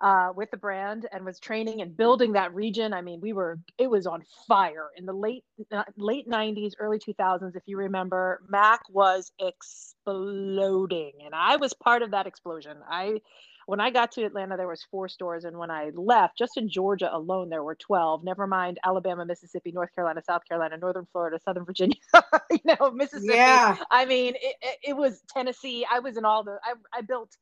uh, 0.00 0.32
with 0.34 0.50
the 0.50 0.56
brand 0.56 1.08
and 1.12 1.24
was 1.24 1.38
training 1.40 1.82
and 1.82 1.96
building 1.96 2.32
that 2.32 2.54
region. 2.54 2.92
I 2.92 3.02
mean, 3.02 3.20
we 3.20 3.32
were 3.32 3.58
it 3.78 3.90
was 3.90 4.06
on 4.06 4.22
fire 4.46 4.88
in 4.96 5.06
the 5.06 5.12
late 5.12 5.44
uh, 5.72 5.84
late 5.96 6.28
'90s, 6.28 6.72
early 6.78 6.98
2000s. 6.98 7.56
If 7.56 7.62
you 7.66 7.76
remember, 7.76 8.42
Mac 8.48 8.82
was 8.90 9.32
exploding, 9.40 11.12
and 11.24 11.34
I 11.34 11.56
was 11.56 11.74
part 11.74 12.02
of 12.02 12.12
that 12.12 12.26
explosion. 12.26 12.78
I 12.88 13.20
when 13.68 13.80
I 13.80 13.90
got 13.90 14.12
to 14.12 14.24
Atlanta, 14.24 14.56
there 14.56 14.66
was 14.66 14.82
four 14.90 15.10
stores, 15.10 15.44
and 15.44 15.58
when 15.58 15.70
I 15.70 15.90
left, 15.92 16.38
just 16.38 16.56
in 16.56 16.70
Georgia 16.70 17.14
alone, 17.14 17.50
there 17.50 17.62
were 17.62 17.74
twelve. 17.74 18.24
Never 18.24 18.46
mind 18.46 18.78
Alabama, 18.82 19.26
Mississippi, 19.26 19.72
North 19.72 19.94
Carolina, 19.94 20.22
South 20.24 20.40
Carolina, 20.48 20.78
Northern 20.78 21.06
Florida, 21.12 21.38
Southern 21.44 21.66
Virginia, 21.66 21.98
you 22.50 22.60
know, 22.64 22.90
Mississippi. 22.90 23.34
Yeah. 23.34 23.76
I 23.90 24.06
mean, 24.06 24.36
it, 24.36 24.56
it, 24.62 24.78
it, 24.82 24.96
was 24.96 25.20
Tennessee. 25.28 25.84
I 25.92 25.98
was 25.98 26.16
in 26.16 26.24
all 26.24 26.44
the. 26.44 26.58
I, 26.64 26.96
I 26.96 27.02
built. 27.02 27.36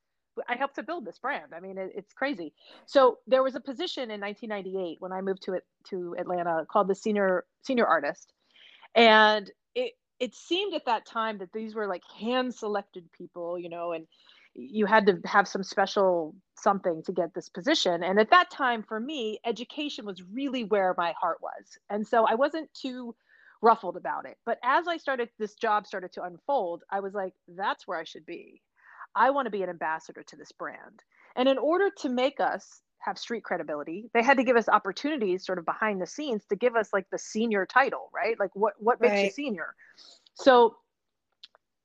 I 0.48 0.56
helped 0.56 0.74
to 0.74 0.82
build 0.82 1.04
this 1.04 1.16
brand. 1.16 1.54
I 1.56 1.60
mean, 1.60 1.78
it, 1.78 1.92
it's 1.94 2.12
crazy. 2.12 2.52
So 2.86 3.18
there 3.28 3.44
was 3.44 3.54
a 3.54 3.60
position 3.60 4.10
in 4.10 4.20
1998 4.20 4.96
when 4.98 5.12
I 5.12 5.20
moved 5.20 5.44
to 5.44 5.52
it 5.52 5.62
to 5.90 6.16
Atlanta 6.18 6.66
called 6.68 6.88
the 6.88 6.96
senior 6.96 7.44
senior 7.62 7.86
artist, 7.86 8.32
and 8.96 9.48
it 9.76 9.92
it 10.18 10.34
seemed 10.34 10.74
at 10.74 10.86
that 10.86 11.06
time 11.06 11.38
that 11.38 11.52
these 11.52 11.76
were 11.76 11.86
like 11.86 12.02
hand 12.18 12.52
selected 12.52 13.04
people, 13.12 13.60
you 13.60 13.68
know, 13.68 13.92
and 13.92 14.08
you 14.56 14.86
had 14.86 15.06
to 15.06 15.20
have 15.24 15.46
some 15.46 15.62
special 15.62 16.34
something 16.56 17.02
to 17.04 17.12
get 17.12 17.34
this 17.34 17.48
position. 17.48 18.02
And 18.02 18.18
at 18.18 18.30
that 18.30 18.50
time, 18.50 18.82
for 18.82 18.98
me, 18.98 19.38
education 19.44 20.06
was 20.06 20.22
really 20.32 20.64
where 20.64 20.94
my 20.96 21.12
heart 21.20 21.38
was. 21.42 21.78
And 21.90 22.06
so 22.06 22.24
I 22.24 22.34
wasn't 22.34 22.72
too 22.72 23.14
ruffled 23.60 23.96
about 23.96 24.26
it. 24.26 24.38
But 24.46 24.58
as 24.64 24.88
I 24.88 24.96
started, 24.96 25.28
this 25.38 25.54
job 25.54 25.86
started 25.86 26.12
to 26.14 26.22
unfold, 26.22 26.82
I 26.90 27.00
was 27.00 27.14
like, 27.14 27.34
that's 27.48 27.86
where 27.86 27.98
I 27.98 28.04
should 28.04 28.24
be. 28.24 28.62
I 29.14 29.30
want 29.30 29.46
to 29.46 29.50
be 29.50 29.62
an 29.62 29.70
ambassador 29.70 30.22
to 30.22 30.36
this 30.36 30.52
brand. 30.52 31.02
And 31.36 31.48
in 31.48 31.58
order 31.58 31.90
to 31.98 32.08
make 32.08 32.40
us 32.40 32.80
have 32.98 33.18
street 33.18 33.44
credibility, 33.44 34.10
they 34.14 34.22
had 34.22 34.36
to 34.38 34.44
give 34.44 34.56
us 34.56 34.68
opportunities 34.68 35.44
sort 35.44 35.58
of 35.58 35.64
behind 35.64 36.00
the 36.00 36.06
scenes 36.06 36.44
to 36.48 36.56
give 36.56 36.76
us 36.76 36.92
like 36.92 37.06
the 37.10 37.18
senior 37.18 37.66
title, 37.66 38.10
right? 38.14 38.38
Like 38.38 38.50
what 38.54 38.74
what 38.78 39.00
makes 39.00 39.12
right. 39.12 39.24
you 39.26 39.30
senior? 39.30 39.74
So 40.34 40.76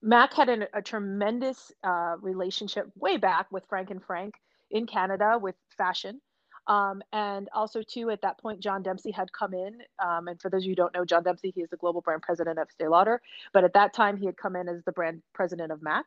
Mac 0.02 0.34
had 0.34 0.50
an, 0.50 0.66
a 0.74 0.82
tremendous 0.82 1.72
uh, 1.84 2.16
relationship 2.22 2.90
way 2.96 3.18
back 3.18 3.52
with 3.52 3.64
Frank 3.70 3.92
and 3.92 4.04
Frank 4.04 4.36
in 4.72 4.88
Canada 4.88 5.38
with 5.40 5.56
fashion. 5.78 6.20
Um, 6.68 7.02
and 7.12 7.50
also, 7.54 7.82
too, 7.82 8.10
at 8.12 8.22
that 8.22 8.40
point, 8.40 8.60
John 8.60 8.84
Dempsey 8.84 9.12
had 9.12 9.32
come 9.34 9.54
in. 9.54 9.80
Um, 10.04 10.28
and 10.28 10.40
for 10.40 10.50
those 10.50 10.62
of 10.62 10.66
you 10.66 10.72
who 10.72 10.76
don't 10.76 10.94
know, 10.94 11.06
John 11.06 11.24
Dempsey, 11.24 11.52
he 11.54 11.62
is 11.62 11.70
the 11.70 11.78
global 11.78 12.02
brand 12.02 12.22
president 12.22 12.60
of 12.60 12.68
Estee 12.68 12.88
Lauder. 12.88 13.22
But 13.54 13.64
at 13.64 13.74
that 13.74 13.94
time, 13.94 14.18
he 14.18 14.26
had 14.26 14.38
come 14.38 14.56
in 14.56 14.70
as 14.70 14.84
the 14.86 14.92
brand 14.92 15.22
president 15.34 15.72
of 15.72 15.82
Mac. 15.82 16.06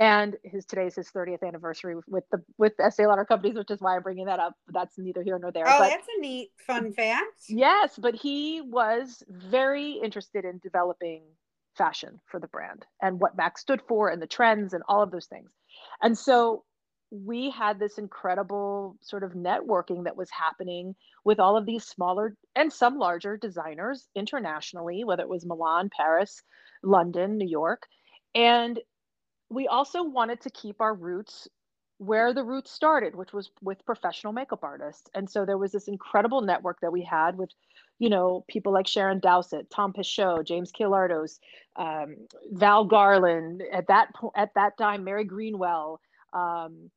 And 0.00 0.36
his 0.44 0.64
today 0.64 0.86
is 0.86 0.94
his 0.94 1.10
30th 1.10 1.42
anniversary 1.42 1.96
with 2.06 2.22
the 2.30 2.40
with 2.56 2.78
Estee 2.78 3.06
Lauder 3.06 3.24
companies, 3.24 3.56
which 3.56 3.72
is 3.72 3.80
why 3.80 3.96
I'm 3.96 4.02
bringing 4.02 4.26
that 4.26 4.38
up. 4.38 4.54
That's 4.68 4.96
neither 4.96 5.24
here 5.24 5.40
nor 5.40 5.50
there. 5.50 5.64
Oh, 5.66 5.78
but, 5.80 5.88
that's 5.88 6.06
a 6.16 6.20
neat 6.20 6.50
fun 6.56 6.92
fact. 6.92 7.42
Yes, 7.48 7.98
but 7.98 8.14
he 8.14 8.60
was 8.60 9.24
very 9.28 9.94
interested 9.94 10.44
in 10.44 10.60
developing 10.62 11.22
fashion 11.78 12.20
for 12.26 12.38
the 12.40 12.48
brand 12.48 12.84
and 13.00 13.20
what 13.20 13.36
Mac 13.36 13.56
stood 13.56 13.80
for 13.88 14.10
and 14.10 14.20
the 14.20 14.26
trends 14.26 14.74
and 14.74 14.82
all 14.88 15.02
of 15.02 15.10
those 15.10 15.26
things. 15.26 15.50
And 16.02 16.18
so 16.18 16.64
we 17.10 17.50
had 17.50 17.78
this 17.78 17.96
incredible 17.96 18.96
sort 19.00 19.22
of 19.22 19.32
networking 19.32 20.04
that 20.04 20.16
was 20.16 20.28
happening 20.30 20.94
with 21.24 21.40
all 21.40 21.56
of 21.56 21.64
these 21.64 21.84
smaller 21.84 22.36
and 22.54 22.70
some 22.70 22.98
larger 22.98 23.36
designers 23.36 24.08
internationally, 24.14 25.04
whether 25.04 25.22
it 25.22 25.28
was 25.28 25.46
Milan, 25.46 25.88
Paris, 25.96 26.42
London, 26.82 27.38
New 27.38 27.48
York. 27.48 27.84
And 28.34 28.78
we 29.48 29.68
also 29.68 30.02
wanted 30.02 30.42
to 30.42 30.50
keep 30.50 30.80
our 30.80 30.94
roots 30.94 31.48
where 31.96 32.32
the 32.32 32.44
roots 32.44 32.70
started, 32.70 33.16
which 33.16 33.32
was 33.32 33.50
with 33.62 33.84
professional 33.84 34.32
makeup 34.32 34.62
artists. 34.62 35.08
And 35.14 35.28
so 35.28 35.44
there 35.44 35.58
was 35.58 35.72
this 35.72 35.88
incredible 35.88 36.42
network 36.42 36.78
that 36.82 36.92
we 36.92 37.02
had 37.02 37.36
with, 37.36 37.50
you 37.98 38.08
know, 38.08 38.44
people 38.48 38.72
like 38.72 38.86
Sharon 38.86 39.18
Dowsett, 39.18 39.70
Tom 39.70 39.92
Pecheux, 39.92 40.44
James 40.44 40.70
Kaliardos, 40.72 41.38
um, 41.76 42.16
Val 42.52 42.84
Garland. 42.84 43.62
At 43.72 43.88
that 43.88 44.14
po- 44.14 44.32
at 44.36 44.54
that 44.54 44.78
time, 44.78 45.04
Mary 45.04 45.24
Greenwell. 45.24 46.00
Um, 46.32 46.90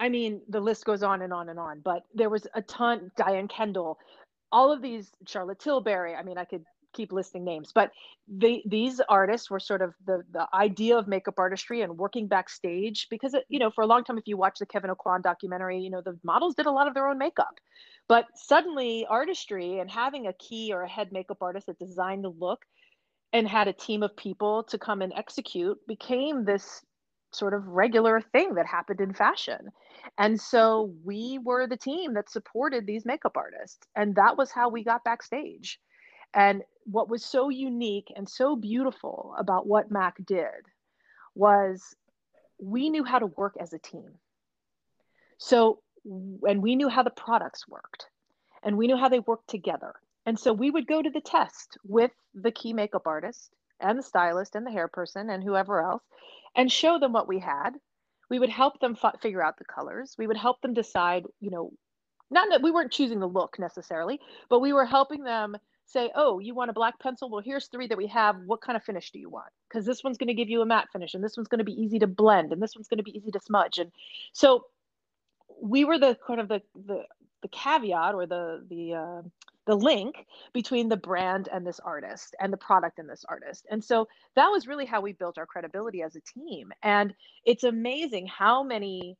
I 0.00 0.08
mean, 0.08 0.42
the 0.48 0.60
list 0.60 0.84
goes 0.84 1.02
on 1.02 1.22
and 1.22 1.32
on 1.32 1.48
and 1.48 1.58
on. 1.58 1.80
But 1.80 2.04
there 2.14 2.30
was 2.30 2.46
a 2.54 2.62
ton. 2.62 3.10
Diane 3.16 3.48
Kendall, 3.48 3.98
all 4.50 4.72
of 4.72 4.82
these, 4.82 5.10
Charlotte 5.26 5.60
Tilbury. 5.60 6.14
I 6.14 6.22
mean, 6.22 6.38
I 6.38 6.44
could 6.44 6.64
keep 6.92 7.12
listing 7.12 7.44
names, 7.44 7.72
but 7.74 7.90
they, 8.26 8.62
these 8.66 9.00
artists 9.08 9.50
were 9.50 9.60
sort 9.60 9.82
of 9.82 9.94
the 10.06 10.22
the 10.32 10.46
idea 10.54 10.96
of 10.96 11.08
makeup 11.08 11.34
artistry 11.38 11.82
and 11.82 11.96
working 11.98 12.26
backstage 12.26 13.06
because 13.10 13.34
it, 13.34 13.44
you 13.48 13.58
know 13.58 13.70
for 13.70 13.82
a 13.82 13.86
long 13.86 14.04
time 14.04 14.18
if 14.18 14.26
you 14.26 14.36
watch 14.36 14.58
the 14.58 14.66
Kevyn 14.66 14.94
Aucoin 14.94 15.22
documentary, 15.22 15.78
you 15.78 15.90
know 15.90 16.02
the 16.02 16.18
models 16.22 16.54
did 16.54 16.66
a 16.66 16.72
lot 16.72 16.88
of 16.88 16.94
their 16.94 17.08
own 17.08 17.18
makeup, 17.18 17.58
but 18.08 18.26
suddenly 18.34 19.06
artistry 19.08 19.78
and 19.78 19.90
having 19.90 20.26
a 20.26 20.32
key 20.34 20.72
or 20.72 20.82
a 20.82 20.88
head 20.88 21.12
makeup 21.12 21.38
artist 21.40 21.66
that 21.66 21.78
designed 21.78 22.24
the 22.24 22.30
look 22.30 22.64
and 23.32 23.46
had 23.46 23.68
a 23.68 23.72
team 23.72 24.02
of 24.02 24.16
people 24.16 24.62
to 24.64 24.78
come 24.78 25.02
and 25.02 25.12
execute 25.14 25.78
became 25.86 26.44
this 26.44 26.82
sort 27.32 27.54
of 27.54 27.66
regular 27.66 28.20
thing 28.20 28.54
that 28.54 28.66
happened 28.66 29.00
in 29.00 29.12
fashion. 29.12 29.68
And 30.16 30.40
so 30.40 30.94
we 31.04 31.38
were 31.42 31.66
the 31.66 31.76
team 31.76 32.14
that 32.14 32.30
supported 32.30 32.86
these 32.86 33.04
makeup 33.04 33.36
artists. 33.36 33.86
And 33.94 34.14
that 34.16 34.38
was 34.38 34.50
how 34.50 34.70
we 34.70 34.82
got 34.82 35.04
backstage. 35.04 35.78
And 36.34 36.62
what 36.84 37.08
was 37.08 37.24
so 37.24 37.48
unique 37.48 38.12
and 38.16 38.28
so 38.28 38.56
beautiful 38.56 39.34
about 39.38 39.66
what 39.66 39.90
Mac 39.90 40.16
did 40.24 40.66
was 41.34 41.94
we 42.58 42.90
knew 42.90 43.04
how 43.04 43.18
to 43.18 43.26
work 43.26 43.56
as 43.60 43.72
a 43.72 43.78
team. 43.78 44.10
So, 45.38 45.80
and 46.04 46.62
we 46.62 46.76
knew 46.76 46.88
how 46.88 47.02
the 47.02 47.10
products 47.10 47.68
worked 47.68 48.06
and 48.62 48.76
we 48.76 48.86
knew 48.86 48.96
how 48.96 49.08
they 49.08 49.20
worked 49.20 49.48
together. 49.48 49.94
And 50.26 50.38
so 50.38 50.52
we 50.52 50.70
would 50.70 50.86
go 50.86 51.00
to 51.00 51.10
the 51.10 51.20
test 51.20 51.78
with 51.84 52.10
the 52.34 52.50
key 52.50 52.72
makeup 52.72 53.06
artist 53.06 53.50
and 53.80 53.98
the 53.98 54.02
stylist 54.02 54.54
and 54.54 54.66
the 54.66 54.70
hair 54.70 54.88
person 54.88 55.30
and 55.30 55.42
whoever 55.42 55.80
else 55.80 56.02
and 56.54 56.70
show 56.70 56.98
them 56.98 57.12
what 57.12 57.28
we 57.28 57.38
had. 57.38 57.70
We 58.28 58.38
would 58.38 58.50
help 58.50 58.80
them 58.80 58.96
f- 59.02 59.20
figure 59.22 59.42
out 59.42 59.56
the 59.56 59.64
colors. 59.64 60.14
We 60.18 60.26
would 60.26 60.36
help 60.36 60.60
them 60.60 60.74
decide, 60.74 61.24
you 61.40 61.50
know, 61.50 61.72
not 62.30 62.48
that 62.50 62.62
we 62.62 62.70
weren't 62.70 62.92
choosing 62.92 63.20
the 63.20 63.26
look 63.28 63.58
necessarily, 63.58 64.20
but 64.50 64.60
we 64.60 64.72
were 64.72 64.84
helping 64.84 65.22
them 65.22 65.56
say, 65.88 66.10
oh, 66.14 66.38
you 66.38 66.54
want 66.54 66.70
a 66.70 66.74
black 66.74 66.98
pencil? 67.00 67.30
Well, 67.30 67.42
here's 67.42 67.66
three 67.66 67.86
that 67.88 67.98
we 67.98 68.06
have. 68.08 68.36
What 68.46 68.60
kind 68.60 68.76
of 68.76 68.84
finish 68.84 69.10
do 69.10 69.18
you 69.18 69.30
want? 69.30 69.48
Because 69.68 69.86
this 69.86 70.04
one's 70.04 70.18
going 70.18 70.28
to 70.28 70.34
give 70.34 70.48
you 70.48 70.62
a 70.62 70.66
matte 70.66 70.88
finish, 70.92 71.14
and 71.14 71.24
this 71.24 71.36
one's 71.36 71.48
going 71.48 71.58
to 71.60 71.64
be 71.64 71.80
easy 71.80 71.98
to 72.00 72.06
blend, 72.06 72.52
and 72.52 72.62
this 72.62 72.76
one's 72.76 72.88
going 72.88 72.98
to 72.98 73.04
be 73.04 73.16
easy 73.16 73.30
to 73.30 73.40
smudge. 73.40 73.78
And 73.78 73.90
so 74.32 74.64
we 75.60 75.84
were 75.84 75.98
the 75.98 76.16
kind 76.26 76.40
of 76.40 76.48
the 76.48 76.62
the, 76.86 77.04
the 77.42 77.48
caveat 77.48 78.14
or 78.14 78.26
the 78.26 78.64
the 78.68 78.94
uh, 78.94 79.22
the 79.66 79.74
link 79.76 80.26
between 80.52 80.88
the 80.88 80.96
brand 80.96 81.48
and 81.52 81.66
this 81.66 81.80
artist 81.80 82.34
and 82.40 82.52
the 82.52 82.56
product 82.56 82.98
and 82.98 83.08
this 83.08 83.24
artist. 83.28 83.66
And 83.70 83.84
so 83.84 84.08
that 84.34 84.48
was 84.48 84.66
really 84.66 84.86
how 84.86 85.00
we 85.00 85.12
built 85.12 85.36
our 85.38 85.46
credibility 85.46 86.02
as 86.02 86.16
a 86.16 86.20
team. 86.20 86.72
And 86.82 87.14
it's 87.44 87.64
amazing 87.64 88.28
how 88.28 88.62
many 88.62 89.16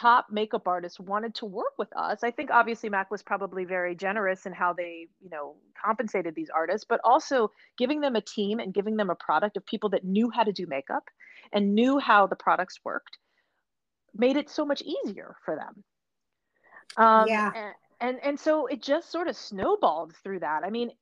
top 0.00 0.26
makeup 0.30 0.66
artists 0.66 0.98
wanted 0.98 1.34
to 1.34 1.44
work 1.44 1.74
with 1.78 1.94
us. 1.94 2.24
I 2.24 2.30
think 2.30 2.50
obviously 2.50 2.88
Mac 2.88 3.10
was 3.10 3.22
probably 3.22 3.64
very 3.64 3.94
generous 3.94 4.46
in 4.46 4.52
how 4.52 4.72
they, 4.72 5.08
you 5.20 5.28
know, 5.28 5.56
compensated 5.84 6.34
these 6.34 6.48
artists, 6.48 6.86
but 6.88 7.00
also 7.04 7.50
giving 7.76 8.00
them 8.00 8.16
a 8.16 8.22
team 8.22 8.60
and 8.60 8.72
giving 8.72 8.96
them 8.96 9.10
a 9.10 9.14
product 9.14 9.58
of 9.58 9.66
people 9.66 9.90
that 9.90 10.04
knew 10.04 10.30
how 10.30 10.42
to 10.42 10.52
do 10.52 10.66
makeup 10.66 11.04
and 11.52 11.74
knew 11.74 11.98
how 11.98 12.26
the 12.26 12.36
products 12.36 12.80
worked 12.82 13.18
made 14.14 14.36
it 14.36 14.48
so 14.48 14.64
much 14.64 14.82
easier 14.82 15.36
for 15.44 15.54
them. 15.54 15.84
Um, 16.96 17.28
yeah. 17.28 17.52
And, 17.54 17.74
and, 18.00 18.24
and 18.24 18.40
so 18.40 18.66
it 18.66 18.82
just 18.82 19.12
sort 19.12 19.28
of 19.28 19.36
snowballed 19.36 20.14
through 20.24 20.40
that. 20.40 20.62
I 20.64 20.70
mean, 20.70 20.92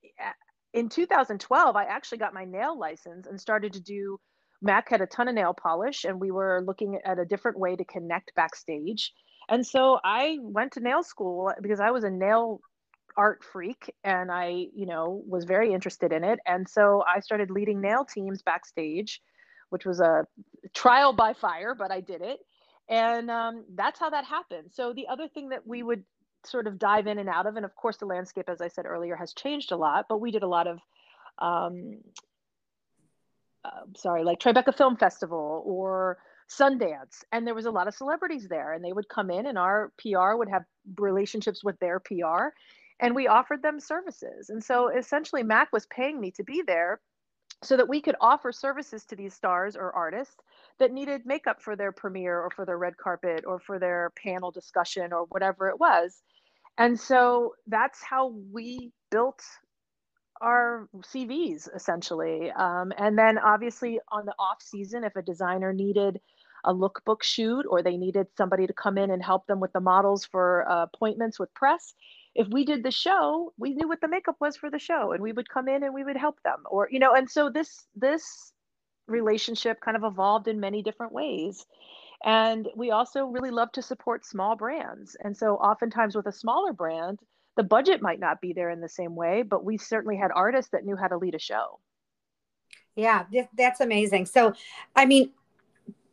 in 0.75 0.89
2012, 0.89 1.77
I 1.77 1.85
actually 1.85 2.19
got 2.19 2.35
my 2.35 2.45
nail 2.45 2.77
license 2.77 3.29
and 3.29 3.41
started 3.41 3.75
to 3.75 3.81
do 3.81 4.19
Mac 4.61 4.89
had 4.89 5.01
a 5.01 5.07
ton 5.07 5.29
of 5.29 5.35
nail 5.35 5.55
polish, 5.55 6.05
and 6.05 6.21
we 6.21 6.31
were 6.31 6.63
looking 6.67 6.99
at 7.05 7.19
a 7.19 7.25
different 7.25 7.59
way 7.59 7.77
to 7.77 7.85
connect 7.85 8.35
backstage. 8.35 9.13
And 9.49 9.67
so 9.67 9.99
I 10.05 10.39
went 10.41 10.73
to 10.73 10.81
nail 10.81 11.03
school 11.03 11.53
because 11.63 11.81
I 11.81 11.91
was 11.91 12.05
a 12.05 12.11
nail 12.11 12.61
art 13.17 13.43
freak 13.43 13.93
and 14.05 14.31
I, 14.31 14.67
you 14.75 14.87
know, 14.87 15.23
was 15.27 15.45
very 15.45 15.73
interested 15.73 16.13
in 16.13 16.23
it. 16.23 16.39
And 16.47 16.69
so 16.69 17.03
I 17.07 17.21
started 17.21 17.51
leading 17.51 17.81
nail 17.81 18.05
teams 18.05 18.43
backstage, 18.43 19.21
which 19.71 19.85
was 19.85 20.01
a 20.01 20.27
trial 20.75 21.13
by 21.13 21.33
fire, 21.35 21.75
but 21.75 21.91
I 21.91 22.01
did 22.01 22.23
it. 22.23 22.39
And 22.89 23.31
um, 23.31 23.65
that's 23.75 23.99
how 23.99 24.11
that 24.11 24.25
happened. 24.25 24.71
So 24.73 24.93
the 24.93 25.09
other 25.09 25.29
thing 25.29 25.49
that 25.49 25.67
we 25.67 25.83
would 25.83 26.05
sort 26.45 26.67
of 26.67 26.79
dive 26.79 27.07
in 27.07 27.19
and 27.19 27.29
out 27.29 27.47
of, 27.47 27.57
and 27.57 27.65
of 27.65 27.75
course, 27.75 27.97
the 27.97 28.07
landscape, 28.07 28.49
as 28.49 28.61
I 28.61 28.69
said 28.69 28.87
earlier, 28.87 29.17
has 29.17 29.35
changed 29.35 29.73
a 29.73 29.77
lot, 29.77 30.07
but 30.09 30.21
we 30.21 30.31
did 30.31 30.45
a 30.45 30.49
lot 30.49 30.67
of 30.67 30.79
um, 31.39 31.99
uh, 33.65 33.83
sorry, 33.97 34.25
like 34.25 34.41
Tribeca 34.41 34.77
Film 34.77 34.97
Festival 34.97 35.63
or 35.67 36.19
Sundance, 36.49 37.25
and 37.33 37.47
there 37.47 37.55
was 37.55 37.67
a 37.67 37.71
lot 37.71 37.89
of 37.89 37.95
celebrities 37.95 38.49
there, 38.49 38.73
and 38.73 38.85
they 38.85 38.93
would 38.93 39.09
come 39.09 39.31
in, 39.31 39.47
and 39.47 39.59
our 39.59 39.93
PR 39.99 40.35
would 40.35 40.49
have 40.49 40.65
relationships 40.97 41.63
with 41.63 41.79
their 41.79 42.01
PR, 42.01 42.49
and 43.01 43.15
we 43.15 43.27
offered 43.27 43.63
them 43.63 43.81
services. 43.81 44.51
And 44.51 44.63
so 44.63 44.89
essentially, 44.89 45.43
Mac 45.43 45.73
was 45.73 45.87
paying 45.87 46.21
me 46.21 46.31
to 46.33 46.45
be 46.45 46.63
there 46.67 47.01
so 47.63 47.77
that 47.77 47.89
we 47.89 48.01
could 48.01 48.15
offer 48.21 48.53
services 48.53 49.05
to 49.05 49.17
these 49.17 49.35
stars 49.35 49.77
or 49.77 49.93
artists 49.93 50.37
that 50.79 50.93
needed 50.93 51.27
makeup 51.27 51.61
for 51.61 51.75
their 51.75 51.91
premiere 51.91 52.41
or 52.41 52.51
for 52.51 52.65
their 52.65 52.79
red 52.79 52.97
carpet 52.97 53.45
or 53.47 53.59
for 53.59 53.79
their 53.79 54.13
panel 54.23 54.51
discussion 54.51 55.13
or 55.13 55.25
whatever 55.25 55.69
it 55.69 55.81
was. 55.81 56.23
And 56.79 56.99
so 56.99 57.55
that's 57.67 58.01
how 58.03 58.35
we 58.53 58.93
built 59.11 59.43
our 60.41 60.89
CVs 60.99 61.69
essentially. 61.75 62.51
Um, 62.51 62.93
and 62.97 63.19
then 63.19 63.39
obviously 63.39 64.01
on 64.11 64.27
the 64.27 64.35
off 64.39 64.63
season, 64.63 65.05
if 65.05 65.17
a 65.17 65.23
designer 65.23 65.73
needed 65.73 66.21
a 66.65 66.75
lookbook 66.75 67.23
shoot 67.23 67.67
or 67.69 67.83
they 67.83 67.97
needed 67.97 68.27
somebody 68.37 68.67
to 68.67 68.73
come 68.73 68.99
in 68.99 69.11
and 69.11 69.23
help 69.23 69.47
them 69.47 69.61
with 69.61 69.73
the 69.73 69.81
models 69.81 70.25
for 70.25 70.69
uh, 70.71 70.85
appointments 70.85 71.39
with 71.39 71.53
press 71.55 71.95
if 72.35 72.47
we 72.49 72.65
did 72.65 72.83
the 72.83 72.91
show 72.91 73.53
we 73.59 73.75
knew 73.75 73.89
what 73.89 74.01
the 74.01 74.09
makeup 74.09 74.37
was 74.41 74.57
for 74.57 74.71
the 74.71 74.79
show 74.79 75.13
and 75.13 75.23
we 75.23 75.33
would 75.33 75.49
come 75.49 75.69
in 75.69 75.83
and 75.83 75.95
we 75.95 76.05
would 76.05 76.17
help 76.17 76.41
them 76.45 76.59
or 76.71 76.89
you 76.91 76.99
know 76.99 77.15
and 77.15 77.31
so 77.31 77.51
this 77.51 77.87
this 77.95 78.53
relationship 79.07 79.81
kind 79.81 79.97
of 79.97 80.05
evolved 80.05 80.49
in 80.49 80.61
many 80.61 80.83
different 80.83 81.13
ways 81.13 81.65
and 82.25 82.69
we 82.77 82.91
also 82.91 83.25
really 83.25 83.51
love 83.51 83.71
to 83.73 83.83
support 83.83 84.25
small 84.25 84.57
brands 84.57 85.17
and 85.23 85.37
so 85.37 85.55
oftentimes 85.57 86.15
with 86.15 86.27
a 86.27 86.33
smaller 86.33 86.73
brand 86.73 87.19
the 87.59 87.63
budget 87.63 88.01
might 88.01 88.19
not 88.19 88.41
be 88.41 88.55
there 88.55 88.71
in 88.71 88.81
the 88.81 88.89
same 88.89 89.15
way 89.15 89.43
but 89.43 89.65
we 89.65 89.77
certainly 89.77 90.17
had 90.17 90.31
artists 90.35 90.71
that 90.71 90.87
knew 90.87 90.97
how 90.97 91.09
to 91.09 91.19
lead 91.19 91.35
a 91.35 91.39
show 91.39 91.79
yeah 92.97 93.25
that's 93.57 93.81
amazing 93.81 94.25
so 94.25 94.55
i 94.97 95.05
mean 95.05 95.31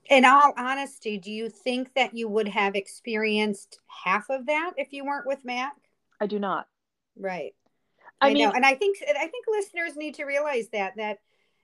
in 0.10 0.25
all 0.25 0.53
honesty 0.58 1.17
do 1.17 1.31
you 1.31 1.49
think 1.49 1.93
that 1.95 2.13
you 2.13 2.27
would 2.27 2.47
have 2.47 2.75
experienced 2.75 3.79
half 3.88 4.29
of 4.29 4.45
that 4.45 4.73
if 4.77 4.91
you 4.91 5.05
weren't 5.05 5.25
with 5.25 5.45
mac 5.45 5.73
I 6.19 6.27
do 6.27 6.39
not. 6.39 6.67
Right. 7.17 7.53
I, 8.21 8.29
I 8.29 8.34
mean, 8.34 8.47
know. 8.47 8.53
and 8.55 8.65
I 8.65 8.75
think 8.75 8.97
I 9.08 9.27
think 9.27 9.45
listeners 9.47 9.95
need 9.95 10.15
to 10.15 10.25
realize 10.25 10.69
that 10.71 10.93
that 10.97 11.19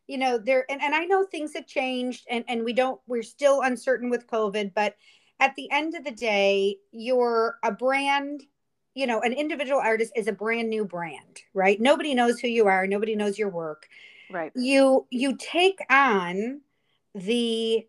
you 0.08 0.18
know 0.18 0.38
there 0.38 0.66
and, 0.70 0.82
and 0.82 0.94
I 0.94 1.06
know 1.06 1.26
things 1.26 1.54
have 1.54 1.66
changed 1.66 2.28
and 2.30 2.44
and 2.48 2.64
we 2.64 2.74
don't 2.74 3.00
we're 3.08 3.24
still 3.24 3.62
uncertain 3.62 4.10
with 4.10 4.28
COVID, 4.28 4.74
but 4.74 4.96
at 5.40 5.56
the 5.56 5.72
end 5.72 5.96
of 5.96 6.04
the 6.04 6.12
day, 6.12 6.78
you're 6.92 7.58
a 7.64 7.72
brand 7.72 8.44
you 8.94 9.08
know 9.08 9.22
an 9.22 9.34
individual 9.34 9.80
artist 9.80 10.12
is 10.16 10.28
a 10.28 10.34
brand 10.34 10.70
new 10.70 10.86
brand 10.86 11.42
right? 11.54 11.80
Nobody 11.80 12.14
knows 12.14 12.40
who 12.40 12.48
you 12.48 12.68
are 12.68 12.88
nobody 12.88 13.16
knows 13.16 13.38
your 13.38 13.50
work. 13.50 13.88
Right. 14.30 14.52
You 14.56 15.08
you 15.10 15.36
take 15.38 15.80
on 15.90 16.62
the 17.14 17.86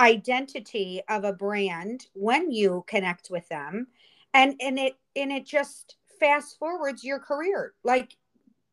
identity 0.00 1.02
of 1.08 1.24
a 1.24 1.32
brand 1.32 2.06
when 2.14 2.50
you 2.50 2.84
connect 2.86 3.30
with 3.30 3.48
them 3.48 3.88
and 4.32 4.54
and 4.60 4.78
it 4.78 4.96
and 5.16 5.32
it 5.32 5.44
just 5.44 5.96
fast 6.20 6.58
forwards 6.58 7.04
your 7.04 7.18
career 7.18 7.74
like 7.84 8.16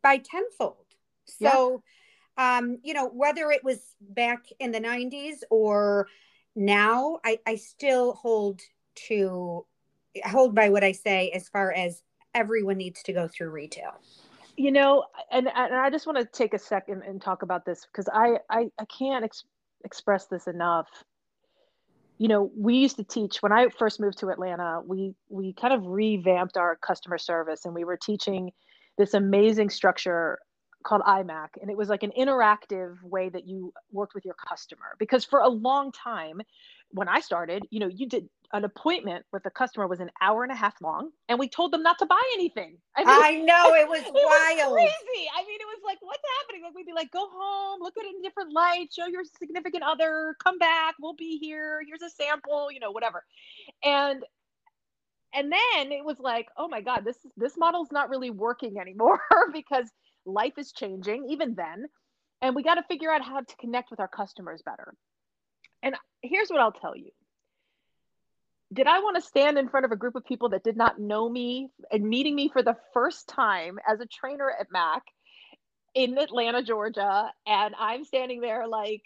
by 0.03 0.17
tenfold. 0.17 0.85
So 1.25 1.83
yeah. 2.37 2.57
um 2.57 2.77
you 2.83 2.93
know 2.93 3.09
whether 3.09 3.51
it 3.51 3.63
was 3.63 3.95
back 3.99 4.45
in 4.59 4.71
the 4.71 4.79
90s 4.79 5.43
or 5.49 6.07
now 6.55 7.19
i 7.25 7.39
i 7.45 7.55
still 7.55 8.13
hold 8.13 8.61
to 9.07 9.65
hold 10.23 10.55
by 10.55 10.69
what 10.69 10.83
i 10.83 10.91
say 10.91 11.29
as 11.31 11.49
far 11.49 11.71
as 11.71 12.01
everyone 12.33 12.77
needs 12.77 13.01
to 13.01 13.13
go 13.13 13.29
through 13.29 13.49
retail. 13.49 13.91
You 14.57 14.71
know 14.71 15.05
and, 15.31 15.47
and 15.53 15.75
i 15.75 15.89
just 15.89 16.05
want 16.05 16.17
to 16.17 16.25
take 16.25 16.53
a 16.53 16.59
second 16.59 17.03
and 17.03 17.21
talk 17.21 17.41
about 17.41 17.65
this 17.65 17.85
because 17.85 18.07
i 18.13 18.37
i, 18.49 18.69
I 18.79 18.85
can't 18.85 19.25
ex- 19.25 19.45
express 19.83 20.27
this 20.27 20.47
enough. 20.47 20.87
You 22.17 22.29
know 22.29 22.51
we 22.57 22.75
used 22.75 22.95
to 22.95 23.03
teach 23.03 23.41
when 23.41 23.51
i 23.51 23.67
first 23.67 23.99
moved 23.99 24.19
to 24.19 24.29
atlanta 24.29 24.81
we 24.85 25.13
we 25.29 25.53
kind 25.53 25.73
of 25.73 25.85
revamped 25.85 26.55
our 26.55 26.77
customer 26.77 27.17
service 27.17 27.65
and 27.65 27.75
we 27.75 27.83
were 27.83 27.97
teaching 27.97 28.51
this 28.97 29.13
amazing 29.13 29.69
structure 29.69 30.39
called 30.85 31.01
imac 31.01 31.49
and 31.61 31.69
it 31.69 31.77
was 31.77 31.89
like 31.89 32.03
an 32.03 32.11
interactive 32.17 33.01
way 33.03 33.29
that 33.29 33.47
you 33.47 33.73
worked 33.91 34.13
with 34.13 34.25
your 34.25 34.35
customer 34.35 34.95
because 34.99 35.25
for 35.25 35.39
a 35.39 35.49
long 35.49 35.91
time 35.91 36.41
when 36.91 37.09
i 37.09 37.19
started 37.19 37.63
you 37.71 37.79
know 37.79 37.87
you 37.87 38.07
did 38.07 38.29
an 38.53 38.63
appointment 38.63 39.25
with 39.33 39.45
a 39.45 39.49
customer 39.49 39.87
was 39.87 39.99
an 39.99 40.09
hour 40.21 40.43
and 40.43 40.51
a 40.51 40.55
half 40.55 40.75
long, 40.81 41.11
and 41.27 41.39
we 41.39 41.49
told 41.49 41.71
them 41.73 41.83
not 41.83 41.99
to 41.99 42.05
buy 42.05 42.21
anything. 42.33 42.77
I, 42.95 43.01
mean, 43.01 43.07
I 43.09 43.45
know 43.45 43.73
it 43.75 43.87
was 43.87 43.99
it 44.05 44.13
wild, 44.13 44.71
was 44.71 44.73
crazy. 44.73 45.27
I 45.35 45.41
mean, 45.41 45.59
it 45.59 45.67
was 45.67 45.81
like, 45.85 45.97
what's 46.01 46.23
happening? 46.39 46.63
Like 46.63 46.75
we'd 46.75 46.85
be 46.85 46.93
like, 46.93 47.11
go 47.11 47.27
home, 47.31 47.79
look 47.81 47.95
at 47.97 48.05
it 48.05 48.15
in 48.15 48.21
different 48.21 48.53
light, 48.53 48.87
show 48.95 49.07
your 49.07 49.23
significant 49.39 49.83
other, 49.83 50.35
come 50.43 50.57
back, 50.57 50.95
we'll 51.01 51.15
be 51.15 51.37
here. 51.37 51.81
Here's 51.85 52.01
a 52.01 52.09
sample, 52.09 52.71
you 52.71 52.79
know, 52.79 52.91
whatever. 52.91 53.23
And 53.83 54.23
and 55.33 55.51
then 55.51 55.91
it 55.91 56.05
was 56.05 56.19
like, 56.19 56.47
oh 56.57 56.67
my 56.67 56.81
God, 56.81 57.01
this 57.03 57.17
this 57.35 57.57
model's 57.57 57.91
not 57.91 58.09
really 58.09 58.29
working 58.29 58.79
anymore 58.79 59.19
because 59.53 59.91
life 60.25 60.53
is 60.57 60.71
changing. 60.71 61.27
Even 61.29 61.55
then, 61.55 61.85
and 62.41 62.55
we 62.55 62.63
got 62.63 62.75
to 62.75 62.83
figure 62.83 63.11
out 63.11 63.23
how 63.23 63.39
to 63.39 63.55
connect 63.57 63.91
with 63.91 63.99
our 63.99 64.07
customers 64.07 64.61
better. 64.63 64.93
And 65.81 65.95
here's 66.21 66.49
what 66.49 66.59
I'll 66.59 66.71
tell 66.71 66.95
you 66.95 67.11
did 68.73 68.87
I 68.87 68.99
want 68.99 69.15
to 69.15 69.21
stand 69.21 69.57
in 69.57 69.69
front 69.69 69.85
of 69.85 69.91
a 69.91 69.95
group 69.95 70.15
of 70.15 70.25
people 70.25 70.49
that 70.49 70.63
did 70.63 70.75
not 70.75 70.99
know 70.99 71.29
me 71.29 71.69
and 71.91 72.03
meeting 72.03 72.35
me 72.35 72.49
for 72.49 72.63
the 72.63 72.75
first 72.93 73.27
time 73.27 73.77
as 73.87 73.99
a 73.99 74.05
trainer 74.05 74.51
at 74.59 74.71
Mac 74.71 75.03
in 75.93 76.17
Atlanta, 76.17 76.63
Georgia? 76.63 77.31
And 77.45 77.75
I'm 77.79 78.03
standing 78.03 78.41
there 78.41 78.67
like, 78.67 79.03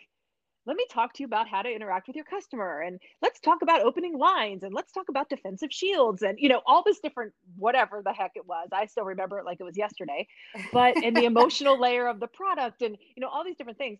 let 0.69 0.77
me 0.77 0.85
talk 0.87 1.13
to 1.13 1.23
you 1.23 1.25
about 1.25 1.47
how 1.47 1.63
to 1.63 1.69
interact 1.69 2.05
with 2.05 2.15
your 2.15 2.25
customer 2.25 2.81
and 2.81 2.99
let's 3.23 3.39
talk 3.39 3.63
about 3.63 3.81
opening 3.81 4.15
lines 4.15 4.61
and 4.61 4.71
let's 4.71 4.91
talk 4.91 5.09
about 5.09 5.27
defensive 5.27 5.69
shields 5.71 6.21
and 6.21 6.37
you 6.39 6.47
know 6.47 6.61
all 6.67 6.83
this 6.85 6.99
different 6.99 7.33
whatever 7.57 8.03
the 8.05 8.13
heck 8.13 8.31
it 8.35 8.45
was 8.45 8.67
i 8.71 8.85
still 8.85 9.03
remember 9.03 9.39
it 9.39 9.45
like 9.45 9.57
it 9.59 9.63
was 9.63 9.75
yesterday 9.75 10.27
but 10.71 10.95
in 10.97 11.15
the 11.15 11.25
emotional 11.33 11.81
layer 11.81 12.05
of 12.05 12.19
the 12.19 12.27
product 12.27 12.83
and 12.83 12.95
you 13.15 13.19
know 13.19 13.27
all 13.27 13.43
these 13.43 13.55
different 13.55 13.79
things 13.79 13.97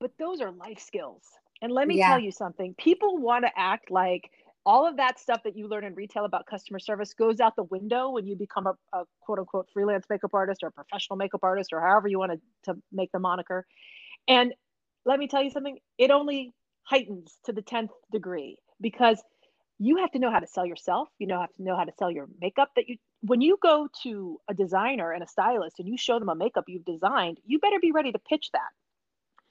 but 0.00 0.10
those 0.18 0.40
are 0.40 0.50
life 0.52 0.80
skills 0.80 1.22
and 1.60 1.70
let 1.70 1.86
me 1.86 1.98
yeah. 1.98 2.08
tell 2.08 2.18
you 2.18 2.32
something 2.32 2.74
people 2.78 3.18
want 3.18 3.44
to 3.44 3.50
act 3.54 3.90
like 3.90 4.30
all 4.66 4.86
of 4.86 4.96
that 4.96 5.20
stuff 5.20 5.42
that 5.44 5.54
you 5.54 5.68
learn 5.68 5.84
in 5.84 5.94
retail 5.94 6.24
about 6.24 6.46
customer 6.46 6.78
service 6.78 7.12
goes 7.12 7.40
out 7.40 7.54
the 7.56 7.64
window 7.64 8.08
when 8.08 8.26
you 8.26 8.34
become 8.34 8.66
a, 8.66 8.74
a 8.94 9.04
quote 9.20 9.38
unquote 9.38 9.68
freelance 9.70 10.06
makeup 10.08 10.32
artist 10.32 10.62
or 10.62 10.68
a 10.68 10.72
professional 10.72 11.18
makeup 11.18 11.40
artist 11.42 11.74
or 11.74 11.80
however 11.82 12.08
you 12.08 12.18
want 12.18 12.32
to, 12.32 12.72
to 12.72 12.80
make 12.90 13.12
the 13.12 13.18
moniker. 13.18 13.66
And 14.26 14.54
let 15.04 15.18
me 15.18 15.28
tell 15.28 15.42
you 15.42 15.50
something, 15.50 15.78
it 15.98 16.10
only 16.10 16.52
heightens 16.82 17.36
to 17.44 17.52
the 17.52 17.62
10th 17.62 17.90
degree 18.12 18.56
because 18.80 19.22
you 19.78 19.96
have 19.96 20.10
to 20.12 20.18
know 20.18 20.30
how 20.30 20.38
to 20.38 20.46
sell 20.46 20.64
yourself. 20.64 21.08
You 21.18 21.26
know, 21.26 21.40
have 21.40 21.52
to 21.54 21.62
know 21.62 21.76
how 21.76 21.84
to 21.84 21.92
sell 21.98 22.10
your 22.10 22.28
makeup 22.40 22.70
that 22.76 22.88
you, 22.88 22.96
when 23.22 23.40
you 23.40 23.58
go 23.62 23.88
to 24.02 24.40
a 24.48 24.54
designer 24.54 25.12
and 25.12 25.22
a 25.22 25.26
stylist 25.26 25.78
and 25.78 25.88
you 25.88 25.96
show 25.96 26.18
them 26.18 26.28
a 26.28 26.34
makeup 26.34 26.64
you've 26.68 26.84
designed, 26.84 27.38
you 27.44 27.58
better 27.58 27.80
be 27.80 27.92
ready 27.92 28.12
to 28.12 28.18
pitch 28.18 28.50
that 28.52 28.70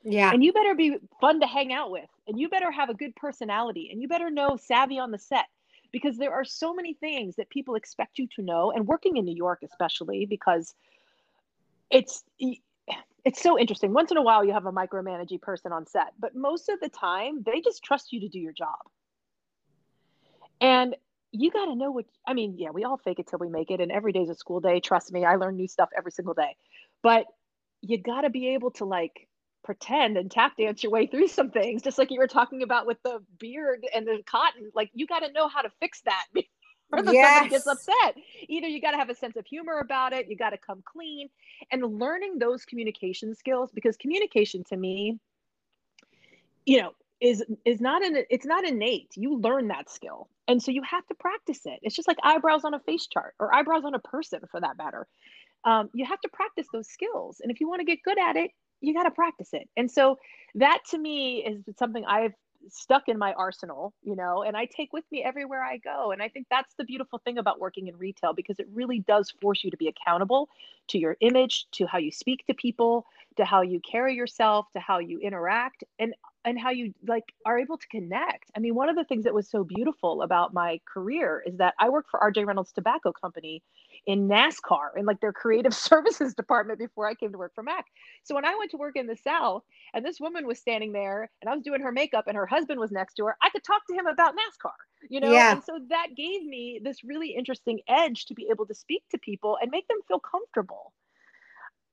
yeah. 0.04 0.32
And 0.32 0.44
you 0.44 0.52
better 0.52 0.76
be 0.76 0.98
fun 1.22 1.39
to 1.39 1.48
hang 1.48 1.72
out 1.74 1.89
with. 1.89 2.10
And 2.28 2.39
you 2.39 2.50
better 2.50 2.72
have 2.72 2.89
a 2.89 2.94
good 2.94 3.16
personality. 3.16 3.89
And 3.92 4.02
you 4.02 4.08
better 4.08 4.30
know 4.30 4.58
savvy 4.58 5.00
on 5.00 5.12
the 5.12 5.18
set 5.18 5.46
because 5.92 6.18
there 6.18 6.34
are 6.34 6.44
so 6.44 6.74
many 6.74 6.94
things 6.94 7.36
that 7.38 7.50
people 7.50 7.76
expect 7.76 8.20
you 8.20 8.28
to 8.36 8.42
know. 8.42 8.72
And 8.72 8.86
working 8.86 9.18
in 9.18 9.26
New 9.26 9.36
York, 9.36 9.60
especially 9.63 10.26
because 10.26 10.76
it's 11.89 12.24
it's 13.26 13.42
so 13.42 13.58
interesting. 13.58 13.94
Once 13.94 14.12
in 14.12 14.18
a 14.18 14.22
while, 14.22 14.44
you 14.44 14.54
have 14.54 14.66
a 14.66 14.72
micromanaging 14.72 15.42
person 15.42 15.72
on 15.72 15.86
set, 15.86 16.14
but 16.20 16.36
most 16.36 16.70
of 16.70 16.80
the 16.80 16.90
time, 16.90 17.44
they 17.44 17.62
just 17.62 17.84
trust 17.84 18.12
you 18.12 18.20
to 18.22 18.28
do 18.28 18.40
your 18.40 18.54
job. 18.54 18.80
And 20.60 20.96
you 21.32 21.50
got 21.50 21.66
to 21.66 21.76
know 21.76 21.92
what 21.92 22.06
I 22.28 22.34
mean. 22.34 22.56
Yeah, 22.58 22.70
we 22.72 22.84
all 22.84 22.98
fake 22.98 23.20
it 23.20 23.28
till 23.28 23.40
we 23.40 23.50
make 23.50 23.72
it, 23.72 23.80
and 23.80 23.92
every 23.92 24.12
day's 24.12 24.30
a 24.30 24.36
school 24.36 24.60
day. 24.60 24.80
Trust 24.80 25.12
me, 25.12 25.26
I 25.26 25.36
learn 25.36 25.56
new 25.56 25.68
stuff 25.68 25.90
every 25.96 26.12
single 26.12 26.34
day. 26.34 26.56
But 27.02 27.26
you 27.82 27.98
got 27.98 28.22
to 28.22 28.30
be 28.30 28.50
able 28.50 28.72
to 28.72 28.86
like 28.86 29.28
pretend 29.64 30.18
and 30.18 30.30
tap 30.30 30.58
dance 30.58 30.84
your 30.84 30.92
way 30.92 31.08
through 31.08 31.28
some 31.30 31.50
things, 31.50 31.82
just 31.82 31.98
like 31.98 32.12
you 32.12 32.20
were 32.20 32.28
talking 32.28 32.62
about 32.62 32.86
with 32.86 33.02
the 33.04 33.20
beard 33.40 33.86
and 33.96 34.06
the 34.06 34.22
cotton. 34.26 34.72
Like 34.76 34.92
you 34.94 35.08
got 35.08 35.20
to 35.20 35.32
know 35.32 35.48
how 35.48 35.62
to 35.62 35.72
fix 35.80 36.02
that 36.02 36.26
before 36.97 37.13
yes. 37.13 37.39
somebody 37.39 37.49
gets 37.49 37.67
upset. 37.67 38.15
Either 38.47 38.67
you 38.67 38.82
got 38.82 38.91
to 38.91 38.97
have 38.97 39.10
a 39.10 39.15
sense 39.15 39.36
of 39.36 39.45
humor 39.45 39.79
about 39.79 40.13
it, 40.13 40.27
you 40.29 40.36
got 40.36 40.51
to 40.51 40.58
come 40.58 40.84
clean, 40.86 41.29
and 41.71 41.99
learning 41.99 42.39
those 42.39 42.65
communication 42.65 43.36
skills 43.36 43.71
because 43.73 43.97
communication 43.97 44.63
to 44.69 44.77
me, 44.77 45.19
you 46.65 46.82
know, 46.82 46.91
is 47.21 47.43
is 47.65 47.79
not 47.79 48.03
an 48.03 48.23
it's 48.29 48.45
not 48.45 48.65
innate. 48.67 49.12
You 49.15 49.38
learn 49.38 49.67
that 49.69 49.89
skill, 49.89 50.27
and 50.47 50.62
so 50.62 50.71
you 50.71 50.82
have 50.84 51.06
to 51.08 51.15
practice 51.15 51.62
it. 51.65 51.79
It's 51.82 51.95
just 51.95 52.08
like 52.08 52.17
eyebrows 52.23 52.65
on 52.65 52.73
a 52.73 52.79
face 52.79 53.08
chart 53.08 53.34
or 53.39 53.53
eyebrows 53.53 53.84
on 53.86 53.95
a 53.95 53.99
person, 53.99 54.41
for 54.51 54.60
that 54.60 54.77
matter. 54.77 55.08
Um, 55.65 55.89
you 55.93 56.06
have 56.06 56.19
to 56.21 56.29
practice 56.34 56.67
those 56.73 56.89
skills, 56.89 57.39
and 57.41 57.51
if 57.51 57.62
you 57.62 57.69
want 57.69 57.79
to 57.79 57.86
get 57.86 57.99
good 58.03 58.19
at 58.19 58.36
it, 58.36 58.51
you 58.82 58.93
got 58.93 59.03
to 59.03 59.12
practice 59.12 59.49
it. 59.53 59.69
And 59.77 59.89
so 59.89 60.17
that 60.56 60.79
to 60.91 60.97
me 60.97 61.45
is 61.45 61.63
something 61.77 62.03
I've 62.06 62.34
stuck 62.69 63.08
in 63.08 63.17
my 63.17 63.34
arsenal, 63.34 63.93
you 64.04 64.15
know, 64.15 64.43
and 64.43 64.56
I 64.56 64.65
take 64.65 64.93
with 64.93 65.04
me 65.12 65.23
everywhere 65.23 65.63
I 65.63 65.78
go. 65.78 66.12
And 66.12 66.21
I 66.21 66.30
think 66.30 66.47
that's 66.49 66.73
the 66.76 66.84
beautiful 66.84 67.19
thing 67.19 67.38
about 67.38 67.60
working 67.60 67.88
in 67.88 67.97
retail 67.97 68.34
because 68.34 68.60
it 68.60 68.67
really 68.73 68.99
does 68.99 69.32
force 69.41 69.63
you 69.63 69.71
to 69.71 69.78
be 69.78 69.88
accountable 69.88 70.49
to 70.89 70.97
your 70.97 71.17
image, 71.21 71.67
to 71.71 71.86
how 71.86 71.97
you 71.97 72.12
speak 72.12 72.45
to 72.47 72.54
people, 72.54 73.06
to 73.38 73.45
how 73.45 73.62
you 73.62 73.80
carry 73.80 74.15
yourself, 74.15 74.67
to 74.73 74.80
how 74.80 74.99
you 74.99 75.19
interact 75.19 75.84
and 75.99 76.13
and 76.45 76.60
how 76.60 76.71
you 76.71 76.93
like 77.08 77.34
are 77.45 77.60
able 77.60 77.77
to 77.77 77.88
connect. 77.88 78.51
I 78.56 78.60
mean, 78.60 78.75
one 78.75 78.89
of 78.89 78.95
the 78.95 79.03
things 79.03 79.23
that 79.23 79.34
was 79.34 79.49
so 79.49 79.63
beautiful 79.63 80.21
about 80.21 80.53
my 80.53 80.79
career 80.91 81.43
is 81.45 81.58
that 81.58 81.73
I 81.79 81.89
worked 81.89 82.10
for 82.10 82.19
RJ 82.19 82.45
Reynolds 82.45 82.71
Tobacco 82.71 83.12
Company 83.12 83.62
in 84.06 84.27
NASCAR 84.27 84.97
in 84.97 85.06
like 85.06 85.21
their 85.21 85.34
creative 85.34 85.73
services 85.73 86.34
department 86.34 86.79
before 86.79 87.08
I 87.08 87.13
came 87.15 87.32
to 87.32 87.38
work 87.38 87.53
for 87.56 87.63
Mac. 87.63 87.86
So 88.23 88.36
when 88.36 88.45
I 88.45 88.56
went 88.56 88.71
to 88.71 88.77
work 88.77 88.95
in 88.95 89.08
the 89.08 89.15
South 89.15 89.63
and 89.93 90.06
this 90.06 90.19
woman 90.19 90.45
was 90.47 90.60
standing 90.60 90.91
there 90.91 91.29
and 91.41 91.49
I 91.49 91.53
was 91.53 91.63
doing 91.63 91.82
her 91.82 91.91
makeup 91.91 92.25
and 92.27 92.36
her 92.36 92.45
husband 92.47 92.79
was 92.79 92.91
next 92.91 93.15
to 93.15 93.25
her, 93.25 93.38
I 93.41 93.49
could 93.49 93.63
talk 93.63 93.82
to 93.89 93.95
him 93.95 94.08
about 94.08 94.34
NASCAR, 94.34 94.71
you 95.10 95.19
know? 95.19 95.32
Yeah. 95.32 95.51
And 95.53 95.63
so 95.63 95.79
that 95.89 96.08
gave 96.15 96.43
me 96.43 96.79
this 96.84 97.03
really 97.03 97.36
interesting 97.36 97.79
edge 97.88 98.25
to 98.25 98.34
be 98.34 98.47
able 98.51 98.65
to 98.67 98.75
speak 98.75 99.03
to 99.12 99.17
people 99.17 99.58
and 99.62 99.71
make 99.71 99.88
them 99.88 99.99
feel 100.08 100.19
comfortable. 100.19 100.93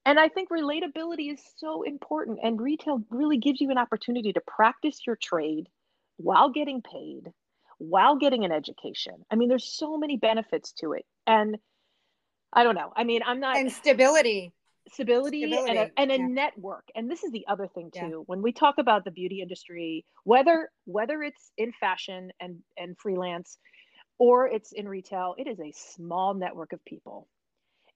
And 0.07 0.19
I 0.19 0.29
think 0.29 0.49
relatability 0.49 1.33
is 1.33 1.41
so 1.59 1.83
important, 1.83 2.39
and 2.43 2.61
retail 2.61 3.03
really 3.11 3.37
gives 3.37 3.61
you 3.61 3.71
an 3.71 3.79
opportunity 3.79 4.33
to 4.33 4.41
practice 4.41 5.01
your 5.07 5.17
trade 5.17 5.69
while 6.17 6.51
getting 6.51 6.83
paid, 6.83 7.33
while 7.79 8.17
getting 8.17 8.45
an 8.45 8.53
education. 8.53 9.25
I 9.31 9.37
mean, 9.37 9.49
there's 9.49 9.73
so 9.73 9.99
many 9.99 10.17
benefits 10.17 10.73
to 10.81 10.93
it. 10.93 11.05
And 11.27 11.59
I 12.53 12.65
don't 12.65 12.75
know. 12.75 12.93
I 12.97 13.05
mean, 13.05 13.23
I'm 13.25 13.41
not 13.41 13.57
and 13.57 13.71
stability. 13.71 14.53
Stability, 14.93 15.43
stability. 15.47 15.71
and 15.71 15.79
a, 15.79 16.01
and 16.01 16.11
a 16.11 16.17
yeah. 16.17 16.27
network. 16.27 16.85
And 16.95 17.11
this 17.11 17.23
is 17.23 17.31
the 17.31 17.47
other 17.47 17.69
thing 17.69 17.91
too. 17.95 18.01
Yeah. 18.01 18.25
When 18.27 18.43
we 18.43 18.53
talk 18.53 18.77
about 18.79 19.05
the 19.05 19.11
beauty 19.11 19.41
industry, 19.41 20.05
whether 20.25 20.71
whether 20.85 21.23
it's 21.23 21.53
in 21.57 21.73
fashion 21.79 22.33
and 22.41 22.57
and 22.77 22.99
freelance 22.99 23.59
or 24.19 24.49
it's 24.49 24.73
in 24.73 24.89
retail, 24.89 25.35
it 25.39 25.47
is 25.47 25.61
a 25.61 25.73
small 25.73 26.35
network 26.35 26.73
of 26.73 26.85
people. 26.85 27.29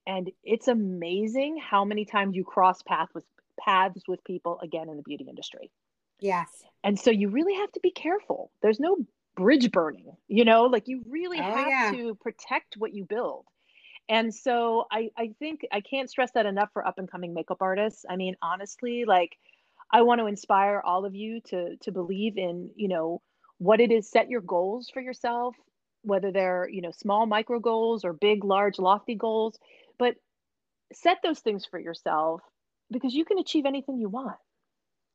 And 0.07 0.31
it's 0.43 0.67
amazing 0.67 1.57
how 1.57 1.83
many 1.85 2.05
times 2.05 2.35
you 2.35 2.43
cross 2.43 2.81
paths 2.83 3.13
with 3.13 3.25
paths 3.59 4.03
with 4.07 4.23
people 4.23 4.59
again 4.61 4.89
in 4.89 4.97
the 4.97 5.03
beauty 5.03 5.25
industry. 5.27 5.71
Yes. 6.19 6.47
And 6.83 6.99
so 6.99 7.11
you 7.11 7.29
really 7.29 7.55
have 7.55 7.71
to 7.73 7.79
be 7.79 7.91
careful. 7.91 8.51
There's 8.61 8.79
no 8.79 8.97
bridge 9.35 9.71
burning, 9.71 10.15
you 10.27 10.45
know, 10.45 10.63
like 10.63 10.87
you 10.87 11.03
really 11.09 11.39
oh, 11.39 11.43
have 11.43 11.67
yeah. 11.67 11.91
to 11.93 12.15
protect 12.15 12.75
what 12.77 12.93
you 12.93 13.05
build. 13.05 13.45
And 14.07 14.33
so 14.33 14.85
I, 14.91 15.09
I 15.17 15.31
think 15.39 15.61
I 15.71 15.81
can't 15.81 16.09
stress 16.09 16.31
that 16.35 16.45
enough 16.45 16.69
for 16.73 16.85
up 16.87 16.99
and 16.99 17.09
coming 17.09 17.33
makeup 17.33 17.57
artists. 17.61 18.05
I 18.09 18.15
mean, 18.15 18.35
honestly, 18.41 19.05
like 19.05 19.35
I 19.91 20.03
want 20.03 20.19
to 20.21 20.27
inspire 20.27 20.81
all 20.85 21.05
of 21.05 21.15
you 21.15 21.41
to 21.49 21.75
to 21.77 21.91
believe 21.91 22.37
in, 22.37 22.69
you 22.75 22.87
know, 22.87 23.21
what 23.57 23.79
it 23.79 23.91
is, 23.91 24.09
set 24.09 24.29
your 24.29 24.41
goals 24.41 24.89
for 24.93 25.01
yourself, 25.01 25.55
whether 26.03 26.31
they're, 26.31 26.69
you 26.69 26.81
know, 26.81 26.91
small 26.91 27.25
micro 27.25 27.59
goals 27.59 28.05
or 28.05 28.13
big, 28.13 28.43
large, 28.43 28.77
lofty 28.77 29.15
goals, 29.15 29.57
but 29.97 30.15
set 30.93 31.17
those 31.23 31.39
things 31.39 31.65
for 31.65 31.79
yourself 31.79 32.41
because 32.91 33.13
you 33.13 33.25
can 33.25 33.39
achieve 33.39 33.65
anything 33.65 33.99
you 33.99 34.09
want. 34.09 34.37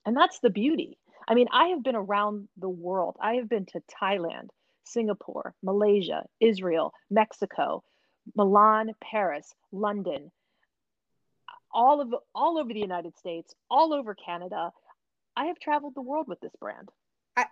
And 0.05 0.16
that's 0.16 0.40
the 0.40 0.51
beauty. 0.51 0.99
I 1.29 1.35
mean, 1.35 1.47
I 1.53 1.69
have 1.69 1.83
been 1.83 1.97
around 1.97 2.49
the 2.57 2.69
world. 2.69 3.16
I 3.21 3.35
have 3.35 3.49
been 3.49 3.66
to 3.66 3.83
Thailand, 4.03 4.49
Singapore, 4.85 5.55
Malaysia, 5.62 6.25
Israel, 6.40 6.93
Mexico, 7.11 7.85
Milan, 8.35 8.93
Paris, 9.01 9.55
London, 9.73 10.31
all 11.73 12.01
of 12.01 12.14
all 12.35 12.59
over 12.59 12.73
the 12.73 12.81
United 12.81 13.16
States, 13.16 13.55
all 13.71 13.93
over 13.93 14.14
Canada. 14.14 14.71
I 15.37 15.47
have 15.47 15.61
traveled 15.61 15.95
the 15.95 16.03
world 16.03 16.27
with 16.29 16.40
this 16.40 16.55
brand. 16.61 16.88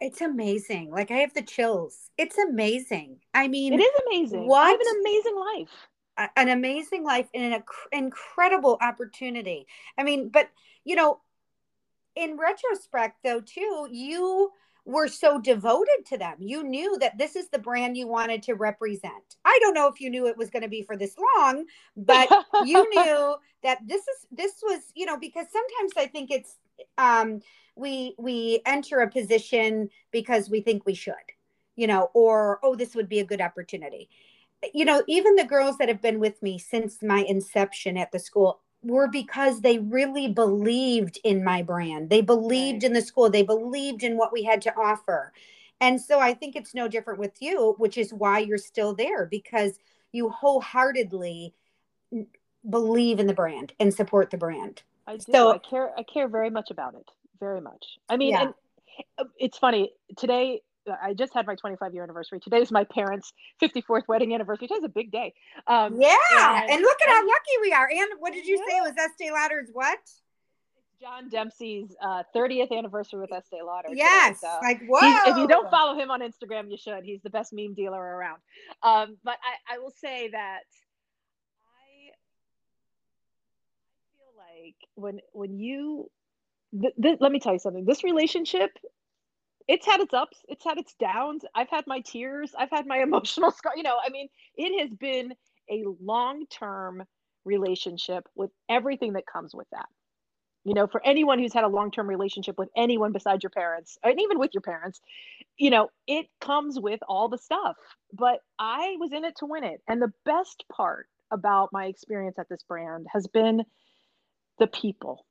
It's 0.00 0.20
amazing. 0.20 0.90
Like 0.90 1.10
I 1.10 1.18
have 1.18 1.32
the 1.32 1.42
chills. 1.42 2.10
It's 2.18 2.36
amazing. 2.36 3.20
I 3.32 3.48
mean, 3.48 3.72
it 3.72 3.80
is 3.80 4.00
amazing. 4.06 4.46
What? 4.46 4.66
I 4.66 4.70
have 4.70 4.80
an 4.80 5.00
amazing 5.00 5.36
life. 5.36 5.88
An 6.36 6.48
amazing 6.48 7.04
life 7.04 7.28
and 7.32 7.54
an 7.54 7.62
incredible 7.92 8.76
opportunity. 8.80 9.66
I 9.96 10.02
mean, 10.02 10.30
but 10.30 10.50
you 10.84 10.96
know, 10.96 11.20
in 12.16 12.36
retrospect, 12.36 13.18
though, 13.22 13.40
too, 13.40 13.88
you 13.90 14.50
were 14.88 15.06
so 15.06 15.38
devoted 15.38 16.06
to 16.06 16.16
them. 16.16 16.36
You 16.40 16.64
knew 16.64 16.98
that 16.98 17.18
this 17.18 17.36
is 17.36 17.50
the 17.50 17.58
brand 17.58 17.96
you 17.96 18.08
wanted 18.08 18.42
to 18.44 18.54
represent. 18.54 19.36
I 19.44 19.58
don't 19.60 19.74
know 19.74 19.86
if 19.86 20.00
you 20.00 20.08
knew 20.08 20.26
it 20.26 20.36
was 20.36 20.48
going 20.48 20.62
to 20.62 20.68
be 20.68 20.82
for 20.82 20.96
this 20.96 21.14
long, 21.36 21.66
but 21.94 22.28
you 22.64 22.88
knew 22.88 23.36
that 23.62 23.78
this 23.86 24.00
is 24.00 24.26
this 24.32 24.52
was, 24.62 24.80
you 24.94 25.04
know, 25.04 25.18
because 25.18 25.46
sometimes 25.52 25.92
I 25.96 26.06
think 26.06 26.30
it's 26.30 26.56
um 26.96 27.40
we 27.76 28.14
we 28.18 28.62
enter 28.64 29.00
a 29.00 29.10
position 29.10 29.90
because 30.10 30.48
we 30.48 30.62
think 30.62 30.86
we 30.86 30.94
should, 30.94 31.14
you 31.76 31.86
know, 31.86 32.10
or 32.14 32.58
oh 32.62 32.74
this 32.74 32.94
would 32.94 33.10
be 33.10 33.20
a 33.20 33.24
good 33.24 33.42
opportunity. 33.42 34.08
You 34.74 34.84
know, 34.84 35.02
even 35.06 35.36
the 35.36 35.44
girls 35.44 35.78
that 35.78 35.88
have 35.88 36.02
been 36.02 36.18
with 36.18 36.42
me 36.42 36.58
since 36.58 37.02
my 37.02 37.20
inception 37.20 37.96
at 37.96 38.12
the 38.12 38.18
school, 38.18 38.60
were 38.82 39.08
because 39.08 39.60
they 39.60 39.78
really 39.78 40.28
believed 40.28 41.18
in 41.24 41.42
my 41.42 41.62
brand. 41.62 42.10
They 42.10 42.20
believed 42.20 42.82
right. 42.82 42.84
in 42.84 42.92
the 42.92 43.02
school. 43.02 43.28
They 43.28 43.42
believed 43.42 44.02
in 44.02 44.16
what 44.16 44.32
we 44.32 44.44
had 44.44 44.62
to 44.62 44.74
offer. 44.76 45.32
And 45.80 46.00
so 46.00 46.18
I 46.18 46.34
think 46.34 46.56
it's 46.56 46.74
no 46.74 46.88
different 46.88 47.18
with 47.18 47.40
you, 47.40 47.74
which 47.78 47.98
is 47.98 48.12
why 48.12 48.40
you're 48.40 48.58
still 48.58 48.94
there 48.94 49.26
because 49.26 49.78
you 50.12 50.28
wholeheartedly 50.28 51.54
believe 52.68 53.20
in 53.20 53.26
the 53.26 53.34
brand 53.34 53.72
and 53.78 53.92
support 53.92 54.30
the 54.30 54.38
brand. 54.38 54.82
I 55.06 55.16
do. 55.16 55.32
So 55.32 55.52
I 55.52 55.58
care 55.58 55.90
I 55.96 56.02
care 56.02 56.28
very 56.28 56.50
much 56.50 56.70
about 56.70 56.94
it. 56.94 57.08
Very 57.40 57.60
much. 57.60 57.84
I 58.08 58.16
mean, 58.16 58.30
yeah. 58.30 58.42
and 58.42 58.54
uh, 59.18 59.24
it's 59.38 59.58
funny. 59.58 59.92
Today 60.16 60.62
I 61.02 61.14
just 61.14 61.34
had 61.34 61.46
my 61.46 61.54
25 61.54 61.94
year 61.94 62.02
anniversary. 62.02 62.40
Today 62.40 62.58
is 62.58 62.70
my 62.70 62.84
parents' 62.84 63.32
54th 63.62 64.08
wedding 64.08 64.34
anniversary. 64.34 64.68
Today's 64.68 64.84
a 64.84 64.88
big 64.88 65.10
day. 65.10 65.34
Um, 65.66 66.00
yeah, 66.00 66.62
and, 66.62 66.70
and, 66.70 66.82
look 66.82 66.98
at 67.02 67.08
how 67.08 67.26
lucky 67.26 67.52
we 67.62 67.72
are. 67.72 67.88
And 67.90 68.08
what 68.18 68.32
did 68.32 68.46
you 68.46 68.58
yeah. 68.58 68.72
say 68.72 68.78
it 68.78 68.82
was 68.82 68.94
Estee 68.98 69.30
Lauder's 69.30 69.70
what? 69.72 69.98
John 71.00 71.30
Demsey's 71.30 71.94
uh, 72.02 72.24
30th 72.34 72.76
anniversary 72.76 73.20
with 73.20 73.32
Estee 73.32 73.62
Lauder. 73.64 73.88
Yes, 73.92 74.40
today, 74.40 74.50
so 74.50 74.58
like 74.62 74.80
whoa! 74.88 75.30
If 75.30 75.36
you 75.36 75.46
don't 75.46 75.70
follow 75.70 75.96
him 75.98 76.10
on 76.10 76.20
Instagram, 76.20 76.70
you 76.70 76.76
should. 76.76 77.04
He's 77.04 77.22
the 77.22 77.30
best 77.30 77.52
meme 77.52 77.74
dealer 77.74 78.00
around. 78.00 78.40
Um, 78.82 79.16
but 79.22 79.36
I, 79.42 79.76
I 79.76 79.78
will 79.78 79.92
say 79.92 80.28
that 80.30 80.62
I, 81.64 82.10
I 82.10 82.24
feel 84.16 84.32
like 84.36 84.74
when 84.96 85.20
when 85.32 85.58
you 85.58 86.10
th- 86.80 86.94
th- 87.00 87.18
let 87.20 87.32
me 87.32 87.38
tell 87.38 87.52
you 87.52 87.60
something. 87.60 87.84
This 87.84 88.02
relationship 88.02 88.70
it's 89.68 89.86
had 89.86 90.00
its 90.00 90.14
ups, 90.14 90.38
it's 90.48 90.64
had 90.64 90.78
its 90.78 90.94
downs. 90.98 91.44
I've 91.54 91.68
had 91.68 91.86
my 91.86 92.00
tears, 92.00 92.52
I've 92.58 92.70
had 92.70 92.86
my 92.86 92.98
emotional 93.02 93.50
scar. 93.50 93.72
You 93.76 93.82
know, 93.82 93.98
I 94.04 94.10
mean, 94.10 94.28
it 94.56 94.80
has 94.80 94.90
been 94.94 95.34
a 95.70 95.84
long 96.02 96.46
term 96.50 97.04
relationship 97.44 98.24
with 98.34 98.50
everything 98.68 99.12
that 99.12 99.24
comes 99.30 99.54
with 99.54 99.68
that. 99.72 99.86
You 100.64 100.74
know, 100.74 100.86
for 100.86 101.00
anyone 101.04 101.38
who's 101.38 101.54
had 101.54 101.64
a 101.64 101.68
long 101.68 101.90
term 101.90 102.08
relationship 102.08 102.58
with 102.58 102.68
anyone 102.76 103.12
besides 103.12 103.42
your 103.42 103.50
parents, 103.50 103.98
and 104.02 104.20
even 104.20 104.38
with 104.38 104.50
your 104.52 104.62
parents, 104.62 105.00
you 105.56 105.70
know, 105.70 105.90
it 106.06 106.26
comes 106.40 106.80
with 106.80 107.00
all 107.08 107.28
the 107.28 107.38
stuff. 107.38 107.76
But 108.12 108.40
I 108.58 108.96
was 108.98 109.12
in 109.12 109.24
it 109.24 109.36
to 109.36 109.46
win 109.46 109.64
it. 109.64 109.80
And 109.86 110.02
the 110.02 110.12
best 110.24 110.64
part 110.72 111.06
about 111.30 111.70
my 111.72 111.86
experience 111.86 112.38
at 112.38 112.48
this 112.48 112.62
brand 112.66 113.06
has 113.12 113.26
been 113.26 113.64
the 114.58 114.66
people 114.66 115.24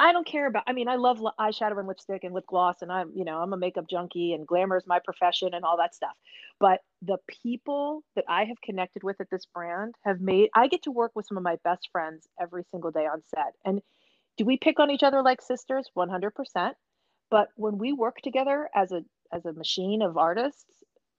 I 0.00 0.12
don't 0.12 0.26
care 0.26 0.46
about. 0.46 0.64
I 0.66 0.72
mean, 0.72 0.88
I 0.88 0.96
love 0.96 1.20
eyeshadow 1.38 1.78
and 1.78 1.86
lipstick 1.86 2.24
and 2.24 2.34
lip 2.34 2.46
gloss, 2.48 2.76
and 2.80 2.90
I'm, 2.90 3.12
you 3.14 3.22
know, 3.24 3.38
I'm 3.38 3.52
a 3.52 3.58
makeup 3.58 3.84
junkie, 3.88 4.32
and 4.32 4.46
glamour 4.46 4.78
is 4.78 4.86
my 4.86 4.98
profession, 4.98 5.52
and 5.52 5.62
all 5.62 5.76
that 5.76 5.94
stuff. 5.94 6.16
But 6.58 6.80
the 7.02 7.18
people 7.42 8.02
that 8.16 8.24
I 8.26 8.44
have 8.44 8.60
connected 8.62 9.02
with 9.04 9.20
at 9.20 9.28
this 9.30 9.44
brand 9.54 9.94
have 10.06 10.20
made. 10.22 10.48
I 10.56 10.68
get 10.68 10.82
to 10.84 10.90
work 10.90 11.12
with 11.14 11.26
some 11.26 11.36
of 11.36 11.42
my 11.44 11.56
best 11.64 11.90
friends 11.92 12.26
every 12.40 12.64
single 12.70 12.90
day 12.90 13.06
on 13.06 13.22
set, 13.34 13.52
and 13.66 13.82
do 14.38 14.46
we 14.46 14.56
pick 14.56 14.80
on 14.80 14.90
each 14.90 15.02
other 15.02 15.22
like 15.22 15.42
sisters? 15.42 15.90
One 15.92 16.08
hundred 16.08 16.34
percent. 16.34 16.76
But 17.30 17.48
when 17.56 17.76
we 17.76 17.92
work 17.92 18.22
together 18.22 18.70
as 18.74 18.92
a 18.92 19.02
as 19.32 19.44
a 19.44 19.52
machine 19.52 20.00
of 20.00 20.16
artists, 20.16 20.64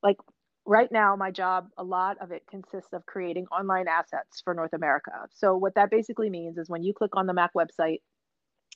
like 0.01 0.17
right 0.65 0.91
now 0.91 1.15
my 1.15 1.31
job 1.31 1.67
a 1.77 1.83
lot 1.83 2.17
of 2.19 2.31
it 2.31 2.43
consists 2.49 2.93
of 2.93 3.05
creating 3.05 3.45
online 3.47 3.87
assets 3.87 4.41
for 4.43 4.53
north 4.53 4.73
america 4.73 5.11
so 5.33 5.57
what 5.57 5.73
that 5.73 5.89
basically 5.89 6.29
means 6.29 6.57
is 6.57 6.69
when 6.69 6.83
you 6.83 6.93
click 6.93 7.15
on 7.15 7.25
the 7.25 7.33
mac 7.33 7.51
website 7.55 7.99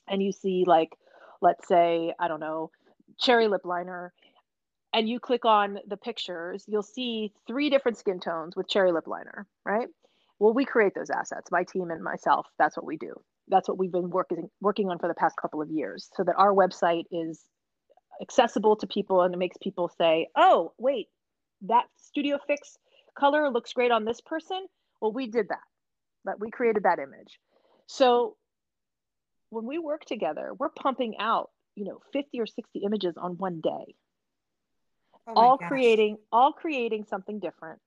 and 0.08 0.22
you 0.22 0.32
see 0.32 0.64
like 0.66 0.90
let's 1.40 1.66
say 1.68 2.12
i 2.18 2.28
don't 2.28 2.40
know 2.40 2.70
cherry 3.18 3.48
lip 3.48 3.64
liner 3.64 4.12
and 4.96 5.08
you 5.08 5.20
click 5.20 5.44
on 5.44 5.78
the 5.86 5.96
pictures 5.96 6.64
you'll 6.66 6.82
see 6.82 7.32
three 7.46 7.68
different 7.68 7.98
skin 7.98 8.18
tones 8.18 8.56
with 8.56 8.68
cherry 8.68 8.92
lip 8.92 9.06
liner 9.06 9.46
right? 9.64 9.88
Well 10.38 10.54
we 10.54 10.64
create 10.64 10.94
those 10.94 11.10
assets 11.10 11.50
my 11.50 11.64
team 11.64 11.90
and 11.90 12.02
myself 12.02 12.46
that's 12.58 12.76
what 12.76 12.86
we 12.86 12.96
do. 12.96 13.12
That's 13.48 13.68
what 13.68 13.78
we've 13.78 13.92
been 13.92 14.10
working 14.10 14.48
working 14.60 14.88
on 14.90 14.98
for 14.98 15.08
the 15.08 15.14
past 15.14 15.36
couple 15.40 15.60
of 15.62 15.70
years 15.70 16.08
so 16.16 16.24
that 16.24 16.34
our 16.36 16.52
website 16.52 17.04
is 17.10 17.44
accessible 18.22 18.76
to 18.76 18.86
people 18.86 19.22
and 19.22 19.34
it 19.34 19.36
makes 19.36 19.56
people 19.58 19.90
say 19.98 20.28
oh 20.36 20.72
wait 20.78 21.08
that 21.62 21.84
studio 21.96 22.38
fix 22.46 22.78
color 23.18 23.50
looks 23.50 23.72
great 23.72 23.90
on 23.90 24.04
this 24.04 24.20
person? 24.20 24.66
Well 25.00 25.12
we 25.12 25.26
did 25.26 25.48
that 25.48 25.66
that 26.24 26.40
we 26.40 26.50
created 26.50 26.84
that 26.84 26.98
image. 26.98 27.38
So 27.86 28.36
when 29.56 29.64
we 29.64 29.78
work 29.78 30.04
together, 30.04 30.52
we're 30.58 30.68
pumping 30.68 31.14
out, 31.18 31.50
you 31.74 31.84
know, 31.86 32.00
50 32.12 32.40
or 32.40 32.46
60 32.46 32.80
images 32.80 33.14
on 33.16 33.38
one 33.38 33.62
day. 33.62 33.94
Oh 35.26 35.32
all 35.34 35.56
gosh. 35.56 35.68
creating 35.68 36.18
all 36.30 36.52
creating 36.52 37.06
something 37.08 37.40
different. 37.40 37.80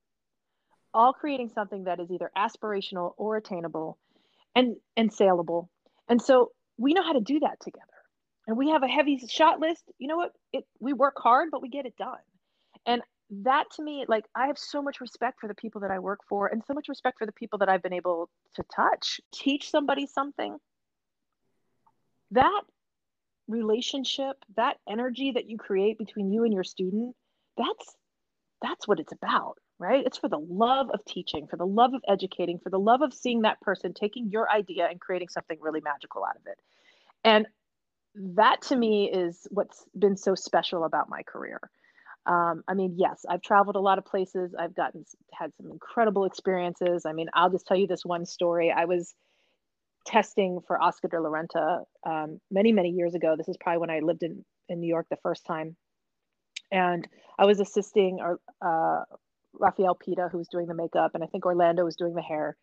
All 0.93 1.13
creating 1.13 1.51
something 1.53 1.83
that 1.83 1.99
is 1.99 2.09
either 2.09 2.31
aspirational 2.35 3.13
or 3.17 3.37
attainable 3.37 3.99
and 4.55 4.77
and 4.97 5.13
saleable. 5.13 5.69
And 6.07 6.19
so 6.19 6.51
we 6.77 6.93
know 6.93 7.03
how 7.03 7.13
to 7.13 7.21
do 7.21 7.39
that 7.41 7.59
together. 7.61 7.85
And 8.47 8.57
we 8.57 8.71
have 8.71 8.81
a 8.81 8.87
heavy 8.87 9.19
shot 9.29 9.59
list. 9.59 9.83
You 9.99 10.07
know 10.07 10.17
what? 10.17 10.31
It 10.51 10.65
we 10.79 10.93
work 10.93 11.15
hard, 11.17 11.49
but 11.51 11.61
we 11.61 11.69
get 11.69 11.85
it 11.85 11.95
done. 11.97 12.17
And 12.87 13.03
that 13.43 13.65
to 13.75 13.83
me, 13.83 14.05
like 14.07 14.25
I 14.35 14.47
have 14.47 14.57
so 14.57 14.81
much 14.81 14.99
respect 14.99 15.39
for 15.39 15.47
the 15.47 15.53
people 15.53 15.81
that 15.81 15.91
I 15.91 15.99
work 15.99 16.21
for 16.27 16.47
and 16.47 16.63
so 16.65 16.73
much 16.73 16.89
respect 16.89 17.19
for 17.19 17.27
the 17.27 17.31
people 17.31 17.59
that 17.59 17.69
I've 17.69 17.83
been 17.83 17.93
able 17.93 18.31
to 18.55 18.63
touch. 18.75 19.21
Teach 19.31 19.69
somebody 19.69 20.07
something 20.07 20.57
that 22.31 22.61
relationship, 23.47 24.37
that 24.55 24.77
energy 24.87 25.31
that 25.31 25.49
you 25.49 25.57
create 25.57 25.97
between 25.97 26.31
you 26.31 26.43
and 26.43 26.53
your 26.53 26.63
student, 26.63 27.15
that's 27.57 27.95
that's 28.61 28.87
what 28.87 28.99
it's 28.99 29.13
about. 29.13 29.55
right? 29.79 30.05
It's 30.05 30.17
for 30.17 30.27
the 30.29 30.39
love 30.39 30.89
of 30.93 31.03
teaching, 31.05 31.47
for 31.47 31.55
the 31.57 31.65
love 31.65 31.93
of 31.93 32.01
educating, 32.07 32.59
for 32.59 32.69
the 32.69 32.79
love 32.79 33.01
of 33.01 33.13
seeing 33.13 33.41
that 33.43 33.61
person 33.61 33.93
taking 33.93 34.29
your 34.29 34.49
idea 34.51 34.87
and 34.89 34.99
creating 34.99 35.29
something 35.29 35.57
really 35.61 35.81
magical 35.81 36.23
out 36.23 36.35
of 36.35 36.41
it. 36.45 36.59
And 37.23 37.47
that 38.15 38.61
to 38.63 38.75
me 38.75 39.09
is 39.11 39.47
what's 39.51 39.85
been 39.97 40.17
so 40.17 40.35
special 40.35 40.83
about 40.83 41.09
my 41.09 41.23
career. 41.23 41.59
Um, 42.25 42.63
I 42.67 42.73
mean, 42.73 42.95
yes, 42.97 43.25
I've 43.27 43.41
traveled 43.41 43.77
a 43.77 43.81
lot 43.81 43.97
of 43.97 44.05
places. 44.05 44.53
I've 44.57 44.75
gotten 44.75 45.05
had 45.33 45.53
some 45.55 45.71
incredible 45.71 46.25
experiences. 46.25 47.05
I 47.05 47.13
mean, 47.13 47.29
I'll 47.33 47.49
just 47.49 47.65
tell 47.65 47.77
you 47.77 47.87
this 47.87 48.05
one 48.05 48.25
story. 48.25 48.71
I 48.71 48.85
was 48.85 49.15
testing 50.09 50.59
for 50.65 50.81
Oscar 50.81 51.07
de 51.07 51.21
la 51.21 51.29
Renta 51.29 51.83
um, 52.05 52.39
many, 52.49 52.71
many 52.71 52.89
years 52.89 53.13
ago. 53.13 53.35
This 53.37 53.47
is 53.47 53.57
probably 53.57 53.79
when 53.79 53.89
I 53.91 53.99
lived 53.99 54.23
in, 54.23 54.43
in 54.67 54.79
New 54.79 54.87
York 54.87 55.05
the 55.09 55.17
first 55.21 55.45
time. 55.45 55.75
And 56.71 57.07
I 57.37 57.45
was 57.45 57.59
assisting 57.59 58.19
our, 58.19 58.39
uh, 58.61 59.03
Rafael 59.53 59.95
Pita, 59.95 60.29
who 60.31 60.37
was 60.37 60.47
doing 60.47 60.67
the 60.67 60.73
makeup, 60.73 61.11
and 61.13 61.23
I 61.23 61.27
think 61.27 61.45
Orlando 61.45 61.83
was 61.85 61.95
doing 61.95 62.13
the 62.13 62.21
hair. 62.21 62.57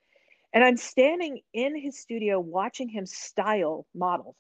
And 0.53 0.65
I'm 0.65 0.77
standing 0.77 1.41
in 1.53 1.81
his 1.81 1.99
studio 2.01 2.41
watching 2.41 2.89
him 2.89 3.07
style 3.07 3.87
models, 3.95 4.37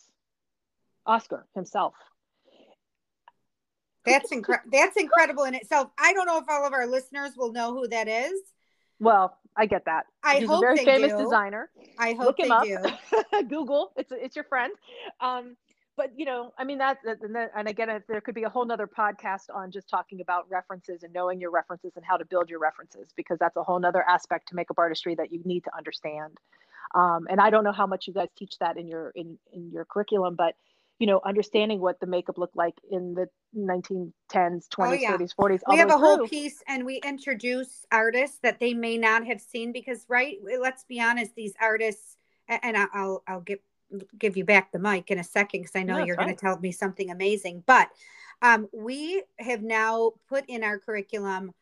Oscar 1.04 1.46
himself. 1.54 1.94
That's 4.04 4.30
incredible. 4.30 4.70
That's 4.72 4.96
incredible 4.96 5.44
in 5.44 5.54
itself. 5.54 5.90
I 5.98 6.12
don't 6.12 6.26
know 6.26 6.38
if 6.38 6.44
all 6.48 6.64
of 6.64 6.72
our 6.72 6.86
listeners 6.86 7.32
will 7.36 7.52
know 7.52 7.72
who 7.74 7.88
that 7.88 8.08
is. 8.08 8.32
Well, 9.00 9.36
I 9.56 9.66
get 9.66 9.84
that. 9.86 10.06
I 10.22 10.36
He's 10.36 10.48
hope 10.48 10.58
a 10.58 10.60
very 10.60 10.84
famous 10.84 11.12
do. 11.12 11.18
designer. 11.18 11.70
I 11.98 12.12
hope 12.12 12.26
Look 12.26 12.40
him 12.40 12.50
up. 12.50 12.64
do. 12.64 13.42
Google. 13.48 13.92
It's 13.96 14.12
it's 14.12 14.36
your 14.36 14.44
friend. 14.44 14.72
Um, 15.20 15.56
but 15.96 16.12
you 16.14 16.26
know, 16.26 16.52
I 16.58 16.64
mean 16.64 16.78
that, 16.78 16.98
that, 17.04 17.50
and 17.56 17.68
again, 17.68 18.02
there 18.06 18.20
could 18.20 18.34
be 18.34 18.42
a 18.42 18.48
whole 18.50 18.66
nother 18.66 18.86
podcast 18.86 19.44
on 19.52 19.70
just 19.70 19.88
talking 19.88 20.20
about 20.20 20.48
references 20.50 21.02
and 21.02 21.12
knowing 21.12 21.40
your 21.40 21.50
references 21.50 21.92
and 21.96 22.04
how 22.04 22.16
to 22.18 22.24
build 22.24 22.50
your 22.50 22.58
references 22.58 23.08
because 23.16 23.38
that's 23.38 23.56
a 23.56 23.62
whole 23.62 23.78
nother 23.78 24.02
aspect 24.06 24.48
to 24.48 24.54
makeup 24.54 24.78
artistry 24.78 25.14
that 25.14 25.32
you 25.32 25.40
need 25.44 25.64
to 25.64 25.70
understand. 25.76 26.36
Um, 26.94 27.26
and 27.30 27.40
I 27.40 27.50
don't 27.50 27.64
know 27.64 27.72
how 27.72 27.86
much 27.86 28.06
you 28.06 28.12
guys 28.12 28.28
teach 28.36 28.58
that 28.60 28.76
in 28.76 28.86
your 28.86 29.10
in 29.14 29.38
in 29.52 29.70
your 29.70 29.84
curriculum, 29.86 30.34
but 30.36 30.54
you 30.98 31.06
know, 31.06 31.20
understanding 31.24 31.80
what 31.80 32.00
the 32.00 32.06
makeup 32.06 32.38
looked 32.38 32.56
like 32.56 32.74
in 32.90 33.14
the 33.14 33.26
1910s, 33.54 34.68
20s, 34.68 34.68
Oh, 34.80 34.92
yeah. 34.92 35.16
30s, 35.16 35.34
40s. 35.38 35.60
all 35.66 35.74
we 35.74 35.78
have 35.78 35.90
a 35.90 35.98
whole 35.98 36.16
through. 36.18 36.28
piece 36.28 36.62
and 36.68 36.84
we 36.86 36.96
introduce 37.04 37.84
artists 37.92 38.38
that 38.42 38.60
they 38.60 38.72
may 38.74 38.96
not 38.98 39.26
have 39.26 39.40
seen 39.40 39.72
because 39.72 40.04
right 40.08 40.36
let's 40.60 40.84
be 40.84 41.00
honest 41.00 41.34
these 41.34 41.54
artists 41.60 42.16
and 42.48 42.76
i'll 42.94 43.22
i'll 43.26 43.40
give 43.40 43.58
give 44.18 44.36
you 44.36 44.44
back 44.44 44.72
the 44.72 44.78
mic 44.78 45.10
in 45.10 45.18
a 45.18 45.24
second 45.24 45.60
because 45.62 45.76
i 45.76 45.82
know 45.82 45.98
No, 45.98 46.04
you're 46.04 46.16
going 46.16 46.28
to 46.28 46.34
tell 46.34 46.58
me 46.58 46.72
something 46.72 47.10
amazing 47.10 47.62
but 47.66 47.88
um, 48.42 48.68
we 48.72 49.22
have 49.38 49.62
now 49.62 50.12
put 50.28 50.44
in 50.48 50.62
our 50.62 50.78
curriculum 50.78 51.52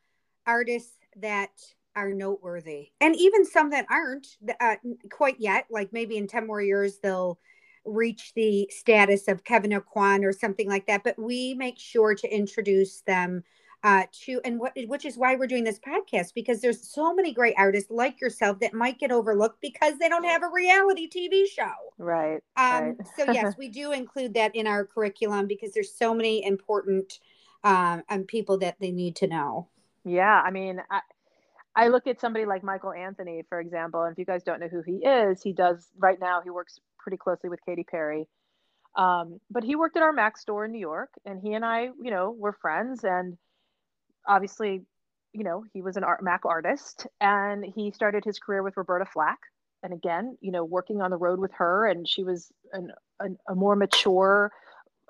artists 0.47 0.97
that 1.17 1.51
are 1.95 2.13
noteworthy 2.13 2.89
and 3.01 3.15
even 3.17 3.45
some 3.45 3.71
that 3.71 3.87
aren't 3.91 4.27
uh, 4.61 4.77
quite 5.11 5.37
yet 5.39 5.67
like 5.71 5.93
maybe 5.93 6.17
in 6.17 6.27
10 6.27 6.47
more 6.47 6.63
years 6.63 6.99
they'll 7.03 7.39
reach 7.85 8.33
the 8.35 8.69
status 8.71 9.29
of 9.29 9.45
Kevyn 9.45 9.79
Aucoin 9.79 10.25
or 10.25 10.33
something 10.33 10.69
like 10.69 10.87
that. 10.87 11.05
But 11.05 11.19
we 11.19 11.55
make 11.55 11.79
sure 11.79 12.15
to 12.15 12.29
introduce 12.29 13.01
them 13.03 13.45
uh, 13.85 14.05
to, 14.25 14.41
and 14.47 14.59
what, 14.59 14.73
which 14.87 15.05
is 15.05 15.19
why 15.19 15.37
we're 15.37 15.47
doing 15.47 15.63
this 15.63 15.79
podcast 15.79 16.33
because 16.35 16.63
there's 16.63 16.91
so 16.91 17.15
many 17.15 17.35
great 17.35 17.55
artists 17.59 17.91
like 17.91 18.19
yourself 18.19 18.59
that 18.61 18.73
might 18.73 18.99
get 18.99 19.13
overlooked 19.13 19.61
because 19.61 19.99
they 19.99 20.09
don't 20.09 20.25
have 20.25 20.43
a 20.43 20.49
reality 20.49 21.07
TV 21.09 21.47
show. 21.47 21.71
Right. 21.99 22.43
Um, 22.57 22.83
right. 22.83 22.97
so 23.17 23.31
yes, 23.31 23.55
we 23.59 23.69
do 23.69 23.93
include 23.93 24.33
that 24.35 24.57
in 24.57 24.67
our 24.67 24.87
curriculum 24.87 25.47
because 25.47 25.75
there's 25.75 25.95
so 25.95 26.15
many 26.15 26.45
important 26.47 27.21
um, 27.63 28.03
um, 28.09 28.23
people 28.23 28.57
that 28.59 28.77
they 28.81 28.91
need 28.91 29.17
to 29.17 29.27
know. 29.27 29.69
Yeah, 30.07 30.41
I 30.43 30.51
mean, 30.51 30.81
I, 30.91 31.01
I 31.77 31.89
look 31.89 32.07
at 32.07 32.21
somebody 32.21 32.47
like 32.47 32.63
Michael 32.63 32.93
Anthony, 32.93 33.43
for 33.49 33.61
example, 33.61 34.03
and 34.03 34.13
if 34.13 34.19
you 34.19 34.25
guys 34.25 34.43
don't 34.45 34.61
know 34.61 34.69
who 34.69 34.83
he 34.83 34.97
is, 35.05 35.43
he 35.43 35.53
does 35.53 35.91
right 35.99 36.19
now, 36.19 36.41
he 36.43 36.51
works 36.51 36.81
pretty 37.05 37.19
closely 37.19 37.51
with 37.51 37.61
Katy 37.65 37.85
Perry. 37.85 38.27
Um, 38.97 39.41
but 39.51 39.63
he 39.63 39.77
worked 39.77 39.97
at 39.97 40.03
our 40.03 40.13
Mac 40.13 40.39
store 40.39 40.65
in 40.65 40.73
New 40.73 40.81
York, 40.81 41.11
and 41.25 41.41
he 41.41 41.53
and 41.53 41.65
I, 41.65 41.91
you 42.01 42.11
know, 42.11 42.31
were 42.31 42.53
friends. 42.53 43.05
And 43.05 43.37
obviously, 44.27 44.83
you 45.33 45.45
know, 45.45 45.65
he 45.73 45.83
was 45.83 45.97
an 45.97 46.05
art, 46.05 46.23
Mac 46.23 46.45
artist, 46.45 47.07
and 47.21 47.65
he 47.65 47.91
started 47.91 48.25
his 48.25 48.39
career 48.39 48.63
with 48.63 48.77
Roberta 48.77 49.05
Flack. 49.05 49.39
And 49.83 49.93
again, 49.93 50.39
you 50.41 50.51
know, 50.51 50.65
working 50.65 51.03
on 51.03 51.11
the 51.11 51.17
road 51.17 51.39
with 51.39 51.53
her, 51.53 51.87
and 51.87 52.09
she 52.09 52.25
was 52.25 52.51
an, 52.73 52.91
an, 53.21 53.37
a 53.49 53.55
more 53.55 53.77
mature 53.77 54.51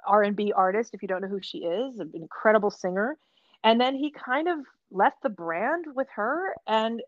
R&B 0.06 0.52
artist. 0.52 0.94
If 0.94 1.02
you 1.02 1.08
don't 1.08 1.22
know 1.22 1.28
who 1.28 1.40
she 1.40 1.58
is, 1.58 2.00
an 2.00 2.10
incredible 2.14 2.70
singer. 2.70 3.16
And 3.62 3.80
then 3.80 3.94
he 3.94 4.10
kind 4.10 4.48
of 4.48 4.58
left 4.90 5.22
the 5.22 5.30
brand 5.30 5.86
with 5.94 6.08
her 6.14 6.54
and 6.66 7.02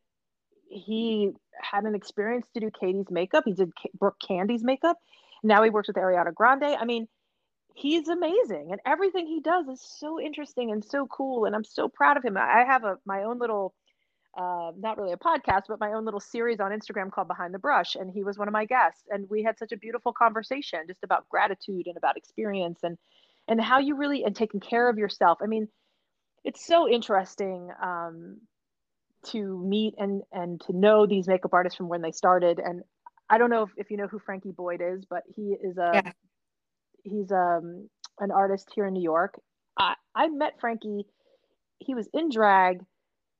he 0.68 1.32
had 1.60 1.84
an 1.84 1.94
experience 1.94 2.46
to 2.54 2.60
do 2.60 2.70
Katy's 2.70 3.10
makeup. 3.10 3.44
He 3.46 3.52
did 3.54 3.72
Brooke 3.98 4.18
Candy's 4.26 4.64
makeup. 4.64 4.98
Now 5.42 5.62
he 5.62 5.70
works 5.70 5.88
with 5.88 5.96
Ariana 5.96 6.34
Grande. 6.34 6.64
I 6.64 6.84
mean, 6.84 7.08
he's 7.74 8.08
amazing 8.08 8.68
and 8.70 8.80
everything 8.86 9.26
he 9.26 9.40
does 9.40 9.68
is 9.68 9.86
so 9.98 10.18
interesting 10.18 10.72
and 10.72 10.82
so 10.82 11.06
cool 11.06 11.44
and 11.44 11.54
I'm 11.54 11.64
so 11.64 11.88
proud 11.88 12.16
of 12.16 12.24
him. 12.24 12.36
I 12.36 12.64
have 12.66 12.84
a 12.84 12.96
my 13.04 13.24
own 13.24 13.38
little 13.38 13.74
uh, 14.36 14.72
not 14.78 14.98
really 14.98 15.12
a 15.12 15.16
podcast, 15.16 15.62
but 15.68 15.80
my 15.80 15.92
own 15.92 16.04
little 16.04 16.20
series 16.20 16.60
on 16.60 16.70
Instagram 16.70 17.10
called 17.10 17.28
Behind 17.28 17.54
the 17.54 17.58
Brush. 17.58 17.94
And 17.94 18.10
he 18.12 18.22
was 18.22 18.36
one 18.36 18.48
of 18.48 18.52
my 18.52 18.66
guests. 18.66 19.02
And 19.08 19.28
we 19.30 19.42
had 19.42 19.58
such 19.58 19.72
a 19.72 19.78
beautiful 19.78 20.12
conversation 20.12 20.80
just 20.86 21.02
about 21.02 21.28
gratitude 21.30 21.86
and 21.86 21.96
about 21.96 22.16
experience 22.16 22.80
and 22.82 22.98
and 23.48 23.60
how 23.60 23.78
you 23.78 23.96
really 23.96 24.24
and 24.24 24.34
taking 24.34 24.60
care 24.60 24.88
of 24.88 24.98
yourself. 24.98 25.38
I 25.42 25.46
mean, 25.46 25.68
it's 26.44 26.66
so 26.66 26.88
interesting 26.88 27.70
um, 27.82 28.38
to 29.32 29.58
meet 29.64 29.94
and 29.98 30.22
and 30.32 30.60
to 30.62 30.72
know 30.76 31.06
these 31.06 31.26
makeup 31.26 31.52
artists 31.52 31.76
from 31.76 31.88
when 31.88 32.02
they 32.02 32.12
started. 32.12 32.58
And 32.58 32.82
I 33.28 33.38
don't 33.38 33.50
know 33.50 33.62
if, 33.62 33.70
if 33.76 33.90
you 33.90 33.96
know 33.96 34.06
who 34.06 34.18
Frankie 34.18 34.52
Boyd 34.52 34.80
is, 34.82 35.04
but 35.04 35.22
he 35.34 35.56
is 35.62 35.76
a 35.78 35.90
Yeah. 35.94 36.12
he's 37.02 37.30
um 37.32 37.88
an 38.18 38.30
artist 38.30 38.68
here 38.74 38.86
in 38.86 38.94
New 38.94 39.02
York. 39.02 39.38
I, 39.78 39.94
I 40.14 40.28
met 40.28 40.58
Frankie. 40.60 41.06
He 41.78 41.94
was 41.94 42.08
in 42.14 42.30
drag. 42.30 42.80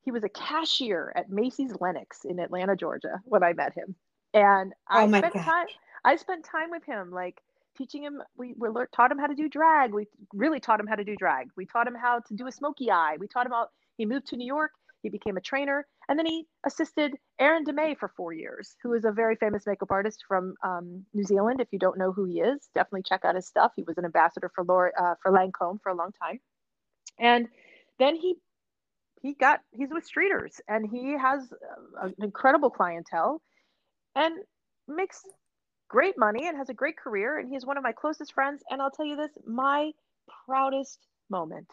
He 0.03 0.11
was 0.11 0.23
a 0.23 0.29
cashier 0.29 1.13
at 1.17 1.31
Macy's 1.31 1.73
Lenox 1.81 2.25
in 2.25 2.39
Atlanta, 2.39 2.77
Georgia, 2.77 3.21
when 3.25 3.43
I 3.43 3.55
met 3.55 3.73
him. 3.73 3.95
And 4.35 4.73
I 4.89 5.05
Oh 5.05 5.07
my 5.09 5.19
spent 5.19 5.35
God. 5.35 5.43
time. 5.43 5.67
I 6.05 6.17
spent 6.17 6.45
time 6.45 6.71
with 6.71 6.85
him, 6.85 7.11
like 7.11 7.43
teaching 7.77 8.03
him. 8.05 8.23
We, 8.37 8.55
we 8.57 8.69
lear- 8.69 8.89
taught 8.95 9.11
him 9.11 9.19
how 9.19 9.27
to 9.27 9.35
do 9.35 9.49
drag. 9.49 9.93
We 9.93 10.07
really 10.33 10.61
taught 10.61 10.79
him 10.79 10.87
how 10.87 10.95
to 10.95 11.05
do 11.05 11.17
drag. 11.17 11.49
We 11.57 11.65
taught 11.67 11.87
him 11.89 11.95
how 11.95 12.21
to 12.21 12.35
do 12.35 12.47
a 12.47 12.53
smoky 12.53 12.91
eye. 12.91 13.17
We 13.19 13.27
taught 13.27 13.47
him 13.47 13.53
how. 13.53 13.69
He 13.97 14.05
moved 14.05 14.27
to 14.29 14.37
New 14.37 14.47
York. 14.47 14.73
He 15.03 15.09
became 15.09 15.37
a 15.37 15.41
trainer, 15.41 15.87
and 16.09 16.19
then 16.19 16.27
he 16.27 16.47
assisted 16.65 17.15
Aaron 17.39 17.65
de 17.65 17.73
Mey 17.73 17.95
for 17.95 18.09
four 18.17 18.33
years, 18.33 18.77
who 18.83 18.95
is 18.95 19.05
a 19.05 19.13
very 19.13 19.37
famous 19.37 19.67
makeup 19.67 19.91
artist 19.91 20.25
from 20.27 20.55
um, 20.65 21.05
New 21.15 21.25
Zealand. 21.25 21.61
If 21.61 21.69
you 21.71 21.79
don't 21.79 21.99
know 21.99 22.13
who 22.13 22.25
he 22.25 22.41
is, 22.41 22.69
definitely 22.75 23.03
check 23.03 23.25
out 23.25 23.37
his 23.37 23.47
stuff. 23.47 23.73
He 23.77 23.83
was 23.83 23.99
an 23.99 24.05
ambassador 24.05 24.51
for 24.55 24.65
Laura, 24.65 24.91
uh, 24.99 25.15
for 25.23 25.31
Lancome 25.33 25.81
for 25.83 25.91
a 25.91 25.95
long 25.95 26.11
time, 26.21 26.41
and 27.19 27.49
then 27.99 28.17
he 28.17 28.37
he 29.23 29.35
got 29.35 29.61
he's 29.73 29.91
with 29.91 30.05
Streeters, 30.09 30.61
and 30.69 30.89
he 30.89 31.17
has 31.19 31.53
uh, 31.53 32.07
an 32.07 32.15
incredible 32.19 32.71
clientele, 32.71 33.41
and 34.15 34.35
makes 34.89 35.23
great 35.89 36.19
money 36.19 36.47
and 36.47 36.57
has 36.57 36.69
a 36.69 36.75
great 36.75 36.97
career, 36.97 37.39
and 37.39 37.49
he's 37.49 37.65
one 37.65 37.77
of 37.77 37.83
my 37.83 37.93
closest 37.93 38.33
friends. 38.33 38.63
And 38.71 38.83
I'll 38.83 38.91
tell 38.91 39.07
you 39.07 39.17
this, 39.17 39.31
my 39.47 39.93
proudest 40.47 40.99
moment. 41.31 41.69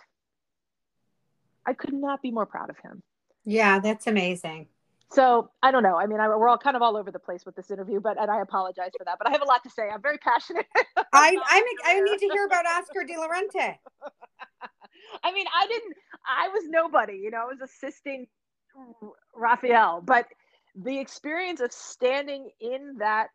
I 1.66 1.74
could 1.74 1.94
not 1.94 2.22
be 2.22 2.32
more 2.32 2.46
proud 2.46 2.70
of 2.70 2.78
him. 2.80 3.02
Yeah, 3.46 3.80
that's 3.80 4.08
amazing. 4.08 4.68
So 5.12 5.52
I 5.62 5.72
don't 5.72 5.84
know. 5.84 5.96
I 5.98 6.08
mean, 6.08 6.20
I, 6.20 6.28
we're 6.28 6.50
all 6.50 6.58
kind 6.58 6.76
of 6.76 6.82
all 6.82 6.98
over 6.98 7.12
the 7.12 7.20
place 7.20 7.46
with 7.46 7.56
this 7.56 7.70
interview, 7.70 8.00
but 8.00 8.20
and 8.20 8.32
I 8.32 8.42
apologize 8.42 8.92
for 8.98 9.06
that. 9.06 9.20
But 9.20 9.28
I 9.28 9.32
have 9.32 9.44
a 9.44 9.46
lot 9.46 9.64
to 9.64 9.70
say. 9.70 9.90
I'm 9.90 10.02
very 10.02 10.18
passionate. 10.18 10.66
I 11.14 11.38
I'm, 11.50 11.64
I 11.86 12.02
need 12.02 12.18
to 12.20 12.30
hear 12.34 12.46
about 12.46 12.66
Oscar 12.66 13.04
de 13.04 13.16
la 13.18 13.28
Renta. 13.28 13.76
I 15.24 15.32
mean, 15.32 15.46
I 15.56 15.68
didn't. 15.68 15.94
I 16.28 16.48
was 16.50 16.64
nobody. 16.68 17.18
You 17.18 17.30
know, 17.30 17.44
I 17.44 17.46
was 17.46 17.62
assisting 17.62 18.28
Raphael, 19.36 20.02
but 20.04 20.26
the 20.76 21.00
experience 21.00 21.60
of 21.60 21.72
standing 21.72 22.50
in 22.60 22.96
that 22.98 23.28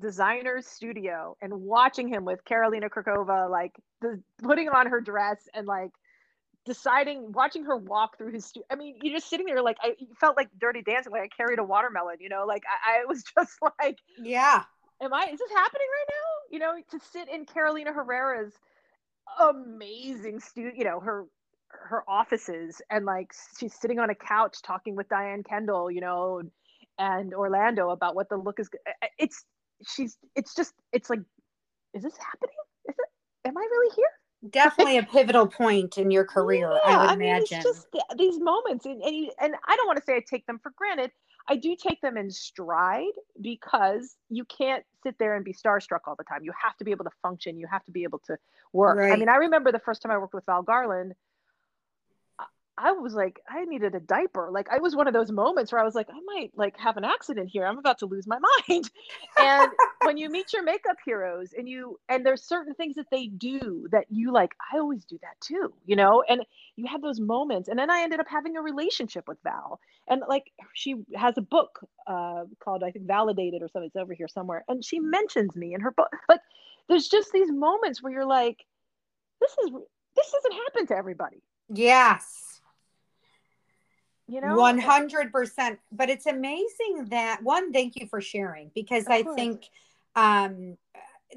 designer's 0.00 0.66
studio 0.66 1.36
and 1.42 1.52
watching 1.52 2.08
him 2.08 2.24
with 2.24 2.44
Karolina 2.44 2.88
Kurkova, 2.88 3.50
like 3.50 3.74
the, 4.00 4.22
putting 4.42 4.68
on 4.68 4.86
her 4.86 5.00
dress 5.00 5.48
and 5.54 5.66
like 5.66 5.90
deciding, 6.68 7.32
watching 7.32 7.64
her 7.64 7.76
walk 7.76 8.18
through 8.18 8.32
his. 8.32 8.44
Stu- 8.44 8.62
I 8.70 8.76
mean, 8.76 8.96
you're 9.02 9.16
just 9.16 9.28
sitting 9.28 9.46
there 9.46 9.62
like 9.62 9.78
I 9.82 9.94
you 9.98 10.08
felt 10.20 10.36
like 10.36 10.48
Dirty 10.60 10.82
Dancing, 10.82 11.12
like 11.12 11.22
I 11.22 11.28
carried 11.28 11.58
a 11.58 11.64
watermelon. 11.64 12.18
You 12.20 12.28
know, 12.28 12.44
like 12.46 12.62
I, 12.66 13.00
I 13.00 13.04
was 13.06 13.24
just 13.38 13.58
like, 13.80 13.98
Yeah. 14.18 14.62
am 15.02 15.12
I? 15.12 15.28
Is 15.32 15.38
this 15.40 15.50
happening 15.50 15.86
right 15.98 16.06
now? 16.10 16.52
You 16.52 16.58
know, 16.60 16.74
to 16.92 17.06
sit 17.12 17.28
in 17.28 17.44
Carolina 17.46 17.92
Herrera's 17.92 18.52
amazing 19.40 20.40
studio, 20.40 20.72
you 20.76 20.84
know, 20.84 21.00
her 21.00 21.24
her 21.70 22.02
offices 22.08 22.80
and 22.90 23.04
like 23.04 23.32
she's 23.58 23.74
sitting 23.74 23.98
on 23.98 24.10
a 24.10 24.14
couch 24.14 24.62
talking 24.62 24.96
with 24.96 25.08
Diane 25.08 25.42
Kendal, 25.42 25.90
you 25.90 26.00
know, 26.00 26.42
and 26.98 27.34
Orlando 27.34 27.90
about 27.90 28.14
what 28.14 28.28
the 28.28 28.36
look 28.36 28.60
is. 28.60 28.70
It's 29.18 29.44
she's 29.86 30.16
it's 30.34 30.54
just 30.54 30.72
it's 30.92 31.10
like, 31.10 31.20
is 31.94 32.02
this 32.02 32.16
happening? 32.16 32.56
Is 32.88 32.94
it? 32.98 33.48
Am 33.48 33.56
I 33.56 33.60
really 33.60 33.94
here? 33.94 34.10
Definitely 34.50 34.98
a 34.98 35.02
pivotal 35.02 35.46
point 35.46 35.98
in 35.98 36.10
your 36.10 36.24
career 36.24 36.70
yeah, 36.84 36.96
i 36.96 37.00
would 37.00 37.10
I 37.10 37.16
mean, 37.16 37.28
imagine. 37.28 37.58
it's 37.58 37.66
just 37.66 37.86
these 38.16 38.38
moments 38.38 38.86
and 38.86 39.02
and, 39.02 39.14
you, 39.14 39.32
and 39.40 39.54
i 39.66 39.76
don't 39.76 39.86
want 39.86 39.98
to 39.98 40.04
say 40.04 40.14
i 40.14 40.20
take 40.20 40.46
them 40.46 40.60
for 40.62 40.72
granted 40.76 41.10
i 41.48 41.56
do 41.56 41.74
take 41.74 42.00
them 42.00 42.16
in 42.16 42.30
stride 42.30 43.04
because 43.40 44.16
you 44.28 44.44
can't 44.44 44.84
sit 45.02 45.16
there 45.18 45.34
and 45.34 45.44
be 45.44 45.52
starstruck 45.52 46.00
all 46.06 46.16
the 46.16 46.24
time. 46.24 46.40
You 46.42 46.52
have 46.60 46.76
to 46.78 46.84
be 46.84 46.90
able 46.90 47.04
to 47.04 47.10
function 47.22 47.58
you 47.58 47.66
have 47.70 47.84
to 47.84 47.90
be 47.90 48.02
able 48.02 48.20
to 48.26 48.36
work. 48.72 48.98
Right. 48.98 49.12
i 49.12 49.16
mean 49.16 49.28
i 49.28 49.36
remember 49.36 49.72
the 49.72 49.78
first 49.78 50.02
time 50.02 50.12
i 50.12 50.18
worked 50.18 50.34
with 50.34 50.46
val 50.46 50.62
garland 50.62 51.14
I 52.80 52.92
was 52.92 53.14
like, 53.14 53.40
I 53.48 53.64
needed 53.64 53.94
a 53.94 54.00
diaper. 54.00 54.50
Like 54.52 54.68
I 54.70 54.78
was 54.78 54.94
one 54.94 55.08
of 55.08 55.12
those 55.12 55.32
moments 55.32 55.72
where 55.72 55.80
I 55.80 55.84
was 55.84 55.96
like, 55.96 56.08
I 56.10 56.20
might 56.24 56.52
like 56.54 56.76
have 56.78 56.96
an 56.96 57.04
accident 57.04 57.48
here. 57.48 57.66
I'm 57.66 57.78
about 57.78 57.98
to 57.98 58.06
lose 58.06 58.26
my 58.26 58.38
mind. 58.68 58.90
And 59.40 59.72
when 60.04 60.16
you 60.16 60.30
meet 60.30 60.52
your 60.52 60.62
makeup 60.62 60.96
heroes 61.04 61.52
and 61.56 61.68
you 61.68 61.98
and 62.08 62.24
there's 62.24 62.44
certain 62.44 62.74
things 62.74 62.94
that 62.94 63.10
they 63.10 63.26
do 63.26 63.88
that 63.90 64.06
you 64.10 64.32
like, 64.32 64.52
I 64.72 64.78
always 64.78 65.04
do 65.04 65.18
that 65.22 65.40
too, 65.40 65.74
you 65.86 65.96
know? 65.96 66.22
And 66.28 66.42
you 66.76 66.86
have 66.86 67.02
those 67.02 67.18
moments. 67.18 67.68
And 67.68 67.78
then 67.78 67.90
I 67.90 68.02
ended 68.02 68.20
up 68.20 68.28
having 68.28 68.56
a 68.56 68.62
relationship 68.62 69.26
with 69.26 69.38
Val. 69.42 69.80
And 70.08 70.22
like 70.28 70.52
she 70.72 70.94
has 71.16 71.36
a 71.36 71.42
book 71.42 71.80
uh, 72.06 72.44
called 72.62 72.84
I 72.84 72.92
think 72.92 73.06
Validated 73.06 73.60
or 73.60 73.68
something. 73.68 73.88
It's 73.88 73.96
over 73.96 74.14
here 74.14 74.28
somewhere. 74.28 74.64
And 74.68 74.84
she 74.84 75.00
mentions 75.00 75.56
me 75.56 75.74
in 75.74 75.80
her 75.80 75.90
book. 75.90 76.12
Like 76.28 76.40
there's 76.88 77.08
just 77.08 77.32
these 77.32 77.50
moments 77.50 78.02
where 78.02 78.12
you're 78.12 78.24
like, 78.24 78.64
this 79.40 79.50
is 79.64 79.72
this 80.16 80.32
doesn't 80.32 80.52
happen 80.52 80.86
to 80.86 80.96
everybody. 80.96 81.42
Yes 81.68 82.47
you 84.28 84.40
know? 84.40 84.56
100% 84.56 85.78
but 85.92 86.10
it's 86.10 86.26
amazing 86.26 87.06
that 87.08 87.42
one 87.42 87.72
thank 87.72 87.96
you 87.96 88.06
for 88.06 88.20
sharing 88.20 88.70
because 88.74 89.04
of 89.06 89.12
i 89.12 89.22
course. 89.22 89.34
think 89.36 89.64
um 90.16 90.76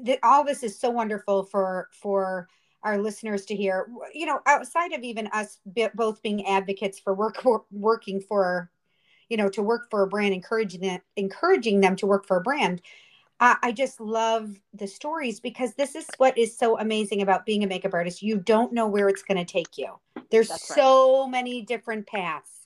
that 0.04 0.18
all 0.22 0.44
this 0.44 0.62
is 0.62 0.78
so 0.78 0.90
wonderful 0.90 1.44
for 1.44 1.88
for 1.92 2.48
our 2.84 2.98
listeners 2.98 3.44
to 3.46 3.54
hear. 3.54 3.86
You 4.12 4.26
know 4.26 4.40
outside 4.46 4.92
of 4.92 5.02
even 5.02 5.28
us 5.28 5.60
both 5.94 6.22
being 6.22 6.46
advocates 6.46 6.98
for 6.98 7.14
work 7.14 7.44
working 7.70 8.20
for 8.20 8.70
you 9.28 9.36
know 9.36 9.48
to 9.50 9.62
work 9.62 9.88
for 9.90 10.02
a 10.02 10.06
brand 10.06 10.34
encouraging 10.34 10.80
them 10.80 11.00
encouraging 11.16 11.80
them 11.80 11.96
to 11.96 12.06
work 12.06 12.26
for 12.26 12.38
a 12.38 12.42
brand 12.42 12.82
uh, 13.40 13.54
i 13.62 13.72
just 13.72 14.00
love 14.00 14.58
the 14.74 14.86
stories 14.86 15.40
because 15.40 15.74
this 15.74 15.94
is 15.94 16.06
what 16.18 16.36
is 16.36 16.56
so 16.56 16.78
amazing 16.78 17.22
about 17.22 17.46
being 17.46 17.64
a 17.64 17.66
makeup 17.66 17.94
artist. 17.94 18.22
You 18.22 18.38
don't 18.38 18.72
know 18.72 18.86
where 18.86 19.08
it's 19.08 19.22
going 19.22 19.38
to 19.38 19.50
take 19.50 19.78
you. 19.78 19.98
There's 20.30 20.48
That's 20.48 20.74
so 20.74 21.22
right. 21.22 21.30
many 21.30 21.62
different 21.62 22.06
paths 22.06 22.61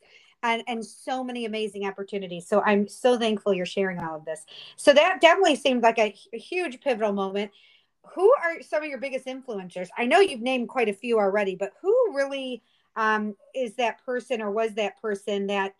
and, 0.46 0.62
and 0.66 0.84
so 0.84 1.24
many 1.24 1.44
amazing 1.44 1.86
opportunities. 1.86 2.46
So 2.46 2.62
I'm 2.62 2.88
so 2.88 3.18
thankful 3.18 3.54
you're 3.54 3.66
sharing 3.66 3.98
all 3.98 4.16
of 4.16 4.24
this. 4.24 4.44
So 4.76 4.92
that 4.92 5.20
definitely 5.20 5.56
seemed 5.56 5.82
like 5.82 5.98
a, 5.98 6.14
a 6.32 6.38
huge 6.38 6.80
pivotal 6.80 7.12
moment. 7.12 7.50
Who 8.14 8.32
are 8.42 8.62
some 8.62 8.82
of 8.82 8.88
your 8.88 8.98
biggest 8.98 9.26
influencers? 9.26 9.88
I 9.98 10.06
know 10.06 10.20
you've 10.20 10.40
named 10.40 10.68
quite 10.68 10.88
a 10.88 10.92
few 10.92 11.18
already, 11.18 11.56
but 11.56 11.72
who 11.82 11.94
really 12.14 12.62
um, 12.94 13.34
is 13.54 13.74
that 13.76 14.04
person 14.04 14.40
or 14.40 14.50
was 14.50 14.74
that 14.74 15.00
person 15.00 15.48
that 15.48 15.74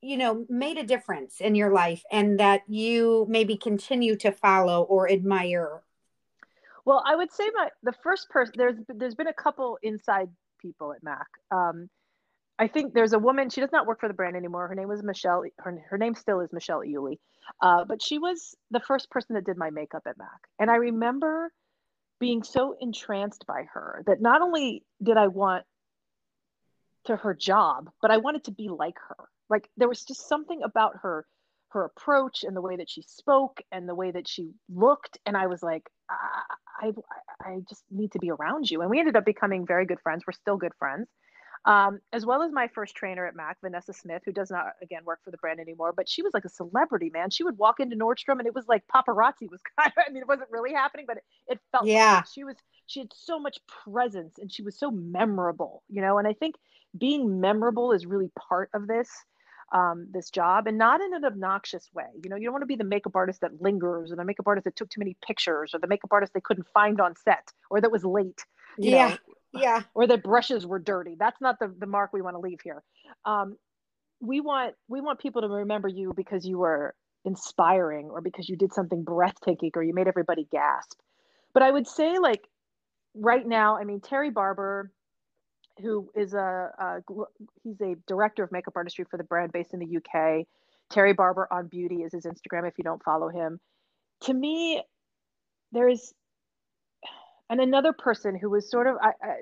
you 0.00 0.18
know 0.18 0.44
made 0.48 0.76
a 0.76 0.84
difference 0.84 1.40
in 1.40 1.54
your 1.54 1.72
life 1.72 2.02
and 2.12 2.38
that 2.38 2.62
you 2.68 3.26
maybe 3.28 3.56
continue 3.56 4.14
to 4.16 4.30
follow 4.30 4.82
or 4.82 5.10
admire 5.10 5.80
well 6.84 7.02
i 7.06 7.16
would 7.16 7.32
say 7.32 7.50
my 7.54 7.70
the 7.82 7.94
first 8.02 8.28
person 8.28 8.52
there's 8.56 8.76
there's 8.88 9.14
been 9.14 9.28
a 9.28 9.32
couple 9.32 9.78
inside 9.82 10.28
people 10.60 10.92
at 10.92 11.02
mac 11.02 11.26
um, 11.50 11.88
I 12.58 12.68
think 12.68 12.94
there's 12.94 13.12
a 13.12 13.18
woman. 13.18 13.50
She 13.50 13.60
does 13.60 13.72
not 13.72 13.86
work 13.86 14.00
for 14.00 14.08
the 14.08 14.14
brand 14.14 14.36
anymore. 14.36 14.68
Her 14.68 14.74
name 14.74 14.88
was 14.88 15.02
Michelle. 15.02 15.44
Her 15.58 15.84
her 15.88 15.98
name 15.98 16.14
still 16.14 16.40
is 16.40 16.52
Michelle 16.52 16.80
Iuli, 16.80 17.18
uh, 17.60 17.84
but 17.84 18.00
she 18.00 18.18
was 18.18 18.54
the 18.70 18.80
first 18.80 19.10
person 19.10 19.34
that 19.34 19.44
did 19.44 19.56
my 19.56 19.70
makeup 19.70 20.02
at 20.06 20.18
Mac, 20.18 20.48
and 20.58 20.70
I 20.70 20.76
remember 20.76 21.52
being 22.20 22.42
so 22.42 22.76
entranced 22.80 23.44
by 23.46 23.64
her 23.72 24.04
that 24.06 24.20
not 24.20 24.40
only 24.40 24.84
did 25.02 25.16
I 25.16 25.26
want 25.26 25.64
to 27.06 27.16
her 27.16 27.34
job, 27.34 27.90
but 28.00 28.10
I 28.10 28.18
wanted 28.18 28.44
to 28.44 28.52
be 28.52 28.68
like 28.68 28.96
her. 29.08 29.28
Like 29.50 29.68
there 29.76 29.88
was 29.88 30.04
just 30.04 30.28
something 30.28 30.62
about 30.62 30.98
her 31.02 31.26
her 31.74 31.84
approach 31.84 32.44
and 32.44 32.56
the 32.56 32.62
way 32.62 32.76
that 32.76 32.88
she 32.88 33.02
spoke 33.02 33.60
and 33.72 33.88
the 33.88 33.96
way 33.96 34.12
that 34.12 34.28
she 34.28 34.52
looked 34.72 35.18
and 35.26 35.36
i 35.36 35.48
was 35.48 35.60
like 35.60 35.82
I, 36.08 36.46
I, 36.80 36.92
I 37.40 37.58
just 37.68 37.82
need 37.90 38.12
to 38.12 38.20
be 38.20 38.30
around 38.30 38.70
you 38.70 38.80
and 38.80 38.88
we 38.88 39.00
ended 39.00 39.16
up 39.16 39.24
becoming 39.24 39.66
very 39.66 39.84
good 39.84 39.98
friends 40.00 40.22
we're 40.24 40.34
still 40.34 40.56
good 40.56 40.74
friends 40.78 41.08
um, 41.66 42.00
as 42.12 42.26
well 42.26 42.42
as 42.42 42.52
my 42.52 42.68
first 42.68 42.94
trainer 42.94 43.26
at 43.26 43.34
Mac, 43.34 43.56
Vanessa 43.62 43.94
Smith, 43.94 44.22
who 44.24 44.32
does 44.32 44.50
not 44.50 44.74
again 44.82 45.04
work 45.04 45.20
for 45.24 45.30
the 45.30 45.38
brand 45.38 45.60
anymore, 45.60 45.94
but 45.96 46.08
she 46.08 46.22
was 46.22 46.34
like 46.34 46.44
a 46.44 46.50
celebrity, 46.50 47.10
man. 47.10 47.30
She 47.30 47.42
would 47.42 47.56
walk 47.56 47.80
into 47.80 47.96
Nordstrom 47.96 48.38
and 48.38 48.46
it 48.46 48.54
was 48.54 48.68
like 48.68 48.82
paparazzi 48.94 49.50
was 49.50 49.60
kind 49.78 49.92
of, 49.96 50.04
I 50.06 50.12
mean, 50.12 50.22
it 50.22 50.28
wasn't 50.28 50.50
really 50.50 50.72
happening, 50.72 51.06
but 51.06 51.18
it, 51.18 51.24
it 51.46 51.60
felt 51.72 51.86
yeah. 51.86 52.16
Like 52.16 52.26
she 52.32 52.44
was, 52.44 52.56
she 52.86 53.00
had 53.00 53.12
so 53.14 53.38
much 53.38 53.58
presence 53.66 54.38
and 54.38 54.52
she 54.52 54.62
was 54.62 54.78
so 54.78 54.90
memorable, 54.90 55.82
you 55.88 56.02
know, 56.02 56.18
and 56.18 56.28
I 56.28 56.34
think 56.34 56.56
being 56.96 57.40
memorable 57.40 57.92
is 57.92 58.04
really 58.04 58.30
part 58.48 58.70
of 58.74 58.86
this. 58.86 59.10
Um, 59.72 60.06
this 60.12 60.30
job 60.30 60.68
and 60.68 60.78
not 60.78 61.00
in 61.00 61.14
an 61.14 61.24
obnoxious 61.24 61.88
way. 61.92 62.04
You 62.22 62.30
know, 62.30 62.36
you 62.36 62.44
don't 62.44 62.52
want 62.52 62.62
to 62.62 62.66
be 62.66 62.76
the 62.76 62.84
makeup 62.84 63.16
artist 63.16 63.40
that 63.40 63.60
lingers 63.60 64.12
or 64.12 64.16
the 64.16 64.24
makeup 64.24 64.46
artist 64.46 64.66
that 64.66 64.76
took 64.76 64.88
too 64.88 65.00
many 65.00 65.16
pictures 65.26 65.74
or 65.74 65.80
the 65.80 65.88
makeup 65.88 66.12
artist 66.12 66.32
they 66.32 66.40
couldn't 66.40 66.68
find 66.72 67.00
on 67.00 67.16
set 67.16 67.50
or 67.70 67.80
that 67.80 67.90
was 67.90 68.04
late. 68.04 68.44
yeah. 68.78 69.08
Know, 69.08 69.16
yeah. 69.54 69.82
or 69.94 70.06
that 70.06 70.22
brushes 70.22 70.66
were 70.66 70.78
dirty. 70.78 71.16
That's 71.18 71.40
not 71.40 71.58
the, 71.58 71.74
the 71.78 71.86
mark 71.86 72.12
we 72.12 72.22
want 72.22 72.34
to 72.36 72.40
leave 72.40 72.60
here. 72.62 72.82
Um, 73.24 73.56
we 74.20 74.40
want 74.40 74.74
we 74.88 75.00
want 75.00 75.18
people 75.20 75.42
to 75.42 75.48
remember 75.48 75.88
you 75.88 76.12
because 76.16 76.46
you 76.46 76.58
were 76.58 76.94
inspiring 77.24 78.10
or 78.10 78.20
because 78.20 78.48
you 78.48 78.56
did 78.56 78.72
something 78.72 79.02
breathtaking 79.02 79.70
or 79.74 79.82
you 79.82 79.94
made 79.94 80.08
everybody 80.08 80.46
gasp. 80.50 80.98
But 81.52 81.62
i 81.62 81.70
would 81.70 81.86
say 81.86 82.18
like 82.18 82.48
right 83.14 83.46
now 83.46 83.76
i 83.76 83.84
mean 83.84 84.00
terry 84.00 84.30
barber 84.30 84.90
who 85.80 86.10
is 86.14 86.34
a, 86.34 86.70
a 86.78 87.00
he's 87.62 87.80
a 87.80 87.94
director 88.06 88.42
of 88.42 88.52
makeup 88.52 88.74
artistry 88.76 89.04
for 89.08 89.16
the 89.16 89.24
brand 89.24 89.52
based 89.52 89.72
in 89.72 89.80
the 89.80 89.96
uk 89.96 90.46
terry 90.90 91.12
barber 91.12 91.48
on 91.52 91.68
beauty 91.68 92.02
is 92.02 92.12
his 92.12 92.24
instagram 92.24 92.66
if 92.66 92.74
you 92.76 92.84
don't 92.84 93.02
follow 93.02 93.28
him. 93.28 93.60
To 94.22 94.34
me 94.34 94.82
there's 95.72 96.12
and 97.50 97.60
another 97.60 97.92
person 97.92 98.36
who 98.36 98.50
was 98.50 98.70
sort 98.70 98.86
of 98.86 98.96
I, 99.02 99.12
I, 99.22 99.34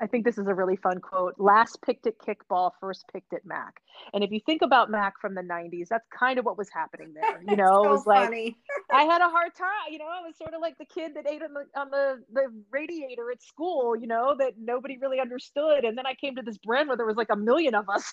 I 0.00 0.06
think 0.06 0.24
this 0.24 0.38
is 0.38 0.46
a 0.46 0.54
really 0.54 0.76
fun 0.76 1.00
quote 1.00 1.34
last 1.38 1.80
picked 1.82 2.06
at 2.06 2.14
kickball 2.18 2.72
first 2.80 3.04
picked 3.12 3.32
at 3.32 3.44
mac. 3.44 3.80
And 4.12 4.22
if 4.22 4.30
you 4.30 4.40
think 4.44 4.62
about 4.62 4.90
mac 4.90 5.14
from 5.20 5.34
the 5.34 5.42
90s 5.42 5.88
that's 5.88 6.06
kind 6.16 6.38
of 6.38 6.44
what 6.44 6.58
was 6.58 6.68
happening 6.70 7.14
there 7.14 7.42
you 7.48 7.56
know? 7.56 7.82
So 7.82 7.88
it 7.88 7.90
was 7.90 8.06
like 8.06 8.54
i 8.92 9.02
had 9.02 9.20
a 9.20 9.28
hard 9.28 9.54
time 9.58 9.68
you 9.90 9.98
know? 9.98 10.06
I 10.06 10.26
was 10.26 10.36
sort 10.36 10.54
of 10.54 10.60
like 10.60 10.76
the 10.78 10.84
kid 10.84 11.12
that 11.14 11.26
ate 11.28 11.42
on 11.42 11.54
the 11.54 11.80
on 11.80 11.90
the 11.90 12.22
the 12.32 12.48
radiator 12.70 13.30
at 13.30 13.42
school 13.42 13.96
you 13.96 14.06
know 14.06 14.34
that 14.38 14.54
nobody 14.58 14.98
really 14.98 15.20
understood. 15.20 15.84
And 15.84 15.96
then 15.96 16.06
i 16.06 16.14
came 16.14 16.36
to 16.36 16.42
this 16.42 16.58
brand 16.58 16.88
where 16.88 16.96
there 16.96 17.06
was 17.06 17.16
like 17.16 17.30
a 17.30 17.36
million 17.36 17.74
of 17.74 17.88
us. 17.88 18.12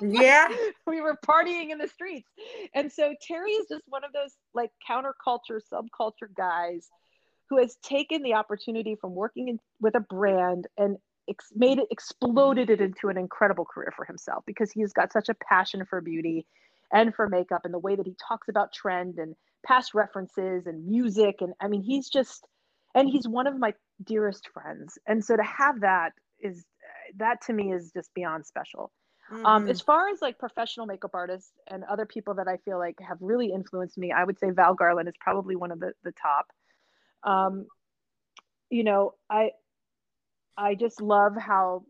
Yeah 0.00 0.48
like, 0.50 0.74
we 0.86 1.00
were 1.00 1.16
partying 1.26 1.70
in 1.70 1.78
the 1.78 1.88
streets. 1.88 2.28
And 2.74 2.90
so 2.90 3.14
terry 3.26 3.50
is 3.52 3.66
just 3.68 3.82
one 3.86 4.04
of 4.04 4.12
those 4.12 4.36
like 4.54 4.70
counterculture 4.88 5.60
subculture 5.72 6.34
guys 6.36 6.88
who 7.48 7.58
has 7.58 7.76
taken 7.82 8.22
the 8.22 8.34
opportunity 8.34 8.96
from 9.00 9.14
working 9.14 9.48
in, 9.48 9.58
with 9.80 9.94
a 9.94 10.00
brand 10.00 10.66
and 10.76 10.96
ex- 11.28 11.52
made 11.54 11.78
it 11.78 11.88
exploded 11.90 12.70
it 12.70 12.80
into 12.80 13.08
an 13.08 13.16
incredible 13.16 13.64
career 13.64 13.92
for 13.96 14.04
himself 14.04 14.44
because 14.46 14.70
he's 14.70 14.92
got 14.92 15.12
such 15.12 15.28
a 15.28 15.34
passion 15.34 15.84
for 15.88 16.00
beauty 16.00 16.46
and 16.92 17.14
for 17.14 17.28
makeup 17.28 17.62
and 17.64 17.74
the 17.74 17.78
way 17.78 17.96
that 17.96 18.06
he 18.06 18.14
talks 18.26 18.48
about 18.48 18.72
trend 18.72 19.18
and 19.18 19.34
past 19.66 19.94
references 19.94 20.66
and 20.66 20.86
music. 20.86 21.36
And 21.40 21.54
I 21.60 21.68
mean 21.68 21.82
he's 21.82 22.08
just 22.08 22.46
and 22.94 23.08
he's 23.08 23.28
one 23.28 23.46
of 23.46 23.58
my 23.58 23.74
dearest 24.04 24.48
friends. 24.52 24.98
And 25.06 25.24
so 25.24 25.36
to 25.36 25.42
have 25.42 25.80
that 25.80 26.12
is 26.40 26.64
that 27.16 27.42
to 27.46 27.52
me 27.52 27.72
is 27.72 27.92
just 27.92 28.12
beyond 28.14 28.46
special. 28.46 28.92
Um, 29.30 29.36
mm-hmm. 29.36 29.46
um, 29.46 29.68
as 29.68 29.80
far 29.80 30.08
as 30.08 30.22
like 30.22 30.38
professional 30.38 30.86
makeup 30.86 31.10
artists 31.12 31.52
and 31.66 31.84
other 31.84 32.06
people 32.06 32.34
that 32.34 32.48
I 32.48 32.56
feel 32.64 32.78
like 32.78 32.96
have 33.06 33.18
really 33.20 33.52
influenced 33.52 33.98
me, 33.98 34.10
I 34.10 34.24
would 34.24 34.38
say 34.38 34.50
Val 34.50 34.74
Garland 34.74 35.08
is 35.08 35.14
probably 35.20 35.54
one 35.56 35.70
of 35.70 35.80
the, 35.80 35.92
the 36.02 36.12
top 36.12 36.46
um, 37.24 37.66
you 38.70 38.84
know, 38.84 39.14
I 39.30 39.50
I 40.56 40.74
just 40.74 41.00
love 41.00 41.36
how 41.36 41.84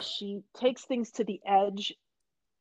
she 0.00 0.42
takes 0.56 0.84
things 0.84 1.10
to 1.12 1.24
the 1.24 1.40
edge 1.46 1.94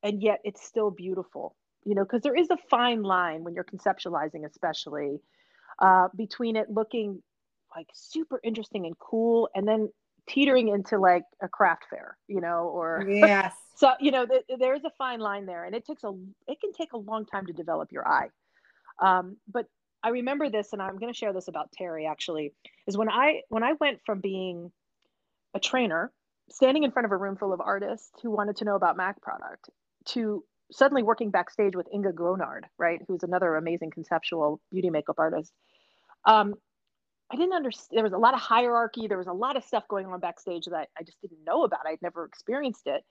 and 0.03 0.21
yet 0.21 0.39
it's 0.43 0.63
still 0.63 0.91
beautiful 0.91 1.55
you 1.83 1.95
know 1.95 2.03
because 2.03 2.21
there 2.21 2.35
is 2.35 2.49
a 2.51 2.57
fine 2.69 3.01
line 3.01 3.43
when 3.43 3.55
you're 3.55 3.63
conceptualizing 3.63 4.45
especially 4.45 5.19
uh, 5.79 6.07
between 6.15 6.55
it 6.55 6.69
looking 6.69 7.21
like 7.75 7.87
super 7.93 8.39
interesting 8.43 8.85
and 8.85 8.97
cool 8.99 9.49
and 9.55 9.67
then 9.67 9.89
teetering 10.29 10.67
into 10.67 10.99
like 10.99 11.23
a 11.41 11.47
craft 11.47 11.85
fair 11.89 12.17
you 12.27 12.39
know 12.39 12.69
or 12.73 13.07
yes. 13.09 13.53
So 13.75 13.91
you 13.99 14.11
know 14.11 14.27
th- 14.27 14.43
there's 14.59 14.83
a 14.83 14.91
fine 14.99 15.19
line 15.19 15.47
there 15.47 15.65
and 15.65 15.73
it 15.73 15.83
takes 15.83 16.03
a 16.03 16.13
it 16.47 16.61
can 16.61 16.71
take 16.73 16.93
a 16.93 16.97
long 16.97 17.25
time 17.25 17.47
to 17.47 17.53
develop 17.53 17.91
your 17.91 18.07
eye. 18.07 18.29
Um, 19.01 19.37
but 19.51 19.65
I 20.03 20.09
remember 20.09 20.49
this, 20.49 20.73
and 20.73 20.81
I'm 20.81 20.97
going 20.97 21.11
to 21.11 21.17
share 21.17 21.33
this 21.33 21.47
about 21.47 21.71
Terry 21.71 22.05
actually, 22.05 22.53
is 22.87 22.97
when 22.97 23.09
I 23.09 23.41
when 23.49 23.63
I 23.63 23.73
went 23.79 24.01
from 24.05 24.19
being 24.19 24.71
a 25.53 25.59
trainer, 25.59 26.11
standing 26.49 26.83
in 26.83 26.91
front 26.91 27.05
of 27.05 27.11
a 27.11 27.17
room 27.17 27.37
full 27.37 27.53
of 27.53 27.61
artists 27.61 28.11
who 28.21 28.31
wanted 28.31 28.57
to 28.57 28.65
know 28.65 28.75
about 28.75 28.97
Mac 28.97 29.21
product, 29.21 29.69
to 30.05 30.43
suddenly 30.71 31.03
working 31.03 31.31
backstage 31.31 31.75
with 31.75 31.87
Inge 31.93 32.07
Grognard, 32.07 32.63
right, 32.77 32.99
who's 33.07 33.23
another 33.23 33.55
amazing 33.55 33.91
conceptual 33.91 34.59
beauty 34.71 34.89
makeup 34.89 35.15
artist. 35.19 35.53
Um, 36.25 36.55
I 37.31 37.37
didn't 37.37 37.53
understand. 37.53 37.97
There 37.97 38.03
was 38.03 38.13
a 38.13 38.17
lot 38.17 38.33
of 38.33 38.41
hierarchy. 38.41 39.07
There 39.07 39.17
was 39.17 39.27
a 39.27 39.33
lot 39.33 39.55
of 39.55 39.63
stuff 39.63 39.87
going 39.87 40.05
on 40.07 40.19
backstage 40.19 40.65
that 40.65 40.89
I 40.97 41.03
just 41.03 41.21
didn't 41.21 41.43
know 41.45 41.63
about. 41.63 41.87
I'd 41.87 42.01
never 42.01 42.25
experienced 42.25 42.87
it, 42.87 43.03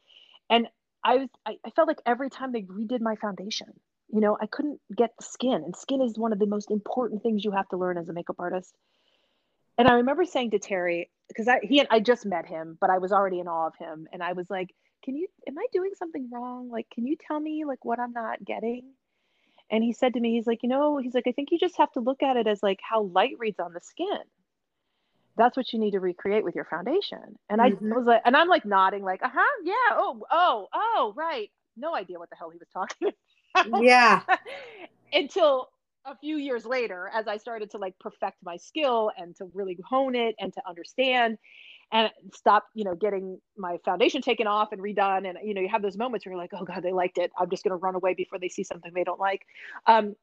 and 0.50 0.68
I 1.02 1.16
was 1.16 1.28
I, 1.46 1.56
I 1.64 1.70
felt 1.70 1.88
like 1.88 2.02
every 2.04 2.28
time 2.28 2.52
they 2.52 2.62
redid 2.62 3.00
my 3.00 3.16
foundation, 3.16 3.68
you 4.12 4.20
know, 4.20 4.36
I 4.40 4.46
couldn't 4.46 4.78
get 4.94 5.10
the 5.18 5.24
skin, 5.24 5.62
and 5.64 5.74
skin 5.74 6.02
is 6.02 6.18
one 6.18 6.32
of 6.32 6.38
the 6.38 6.46
most 6.46 6.70
important 6.70 7.22
things 7.22 7.44
you 7.44 7.50
have 7.52 7.68
to 7.70 7.78
learn 7.78 7.96
as 7.96 8.08
a 8.08 8.12
makeup 8.12 8.36
artist. 8.38 8.76
And 9.78 9.88
I 9.88 9.94
remember 9.94 10.26
saying 10.26 10.50
to 10.50 10.58
Terry, 10.58 11.10
because 11.28 11.48
I 11.48 11.60
he 11.62 11.78
and 11.78 11.88
I 11.90 12.00
just 12.00 12.26
met 12.26 12.46
him, 12.46 12.76
but 12.78 12.90
I 12.90 12.98
was 12.98 13.10
already 13.10 13.40
in 13.40 13.48
awe 13.48 13.68
of 13.68 13.76
him, 13.76 14.06
and 14.12 14.22
I 14.22 14.34
was 14.34 14.50
like, 14.50 14.68
"Can 15.02 15.16
you? 15.16 15.28
Am 15.48 15.58
I 15.58 15.66
doing 15.72 15.92
something 15.96 16.28
wrong? 16.30 16.68
Like, 16.68 16.88
can 16.90 17.06
you 17.06 17.16
tell 17.16 17.40
me 17.40 17.64
like 17.64 17.84
what 17.84 17.98
I'm 17.98 18.12
not 18.12 18.44
getting?" 18.44 18.92
And 19.70 19.82
he 19.82 19.94
said 19.94 20.12
to 20.14 20.20
me, 20.20 20.34
he's 20.34 20.46
like, 20.46 20.62
"You 20.62 20.68
know, 20.68 20.98
he's 20.98 21.14
like, 21.14 21.26
I 21.26 21.32
think 21.32 21.50
you 21.50 21.58
just 21.58 21.78
have 21.78 21.90
to 21.92 22.00
look 22.00 22.22
at 22.22 22.36
it 22.36 22.46
as 22.46 22.62
like 22.62 22.80
how 22.82 23.04
light 23.04 23.36
reads 23.38 23.60
on 23.60 23.72
the 23.72 23.80
skin." 23.80 24.20
That's 25.38 25.56
what 25.56 25.72
you 25.72 25.78
need 25.78 25.92
to 25.92 26.00
recreate 26.00 26.44
with 26.44 26.54
your 26.54 26.66
foundation. 26.66 27.38
And 27.48 27.62
mm-hmm. 27.62 27.92
I 27.92 27.96
was 27.96 28.06
like, 28.06 28.20
and 28.26 28.36
I'm 28.36 28.48
like 28.48 28.66
nodding, 28.66 29.02
like, 29.02 29.22
uh 29.22 29.30
huh, 29.32 29.60
yeah, 29.64 29.72
oh, 29.92 30.20
oh, 30.30 30.68
oh, 30.74 31.14
right. 31.16 31.50
No 31.74 31.94
idea 31.94 32.18
what 32.18 32.28
the 32.28 32.36
hell 32.36 32.50
he 32.50 32.58
was 32.58 32.68
talking 32.68 32.96
about. 33.08 33.14
Yeah. 33.82 34.22
Until 35.12 35.68
a 36.04 36.16
few 36.16 36.36
years 36.36 36.66
later 36.66 37.08
as 37.14 37.28
i 37.28 37.36
started 37.36 37.70
to 37.70 37.78
like 37.78 37.96
perfect 38.00 38.36
my 38.42 38.56
skill 38.56 39.12
and 39.16 39.36
to 39.36 39.44
really 39.54 39.78
hone 39.88 40.16
it 40.16 40.34
and 40.40 40.52
to 40.52 40.60
understand 40.68 41.38
and 41.92 42.10
stop 42.34 42.64
you 42.74 42.84
know 42.84 42.94
getting 42.94 43.38
my 43.56 43.76
foundation 43.84 44.22
taken 44.22 44.46
off 44.46 44.72
and 44.72 44.80
redone. 44.80 45.28
And 45.28 45.38
you 45.44 45.54
know 45.54 45.60
you 45.60 45.68
have 45.68 45.82
those 45.82 45.96
moments 45.96 46.26
where 46.26 46.32
you're 46.32 46.42
like 46.42 46.50
oh 46.54 46.64
god 46.64 46.82
they 46.82 46.92
liked 46.92 47.18
it. 47.18 47.30
I'm 47.38 47.50
just 47.50 47.62
going 47.62 47.70
to 47.70 47.76
run 47.76 47.94
away 47.94 48.14
before 48.14 48.38
they 48.38 48.48
see 48.48 48.64
something 48.64 48.90
they 48.94 49.04
don't 49.04 49.20
like. 49.20 49.42
Um, 49.86 50.16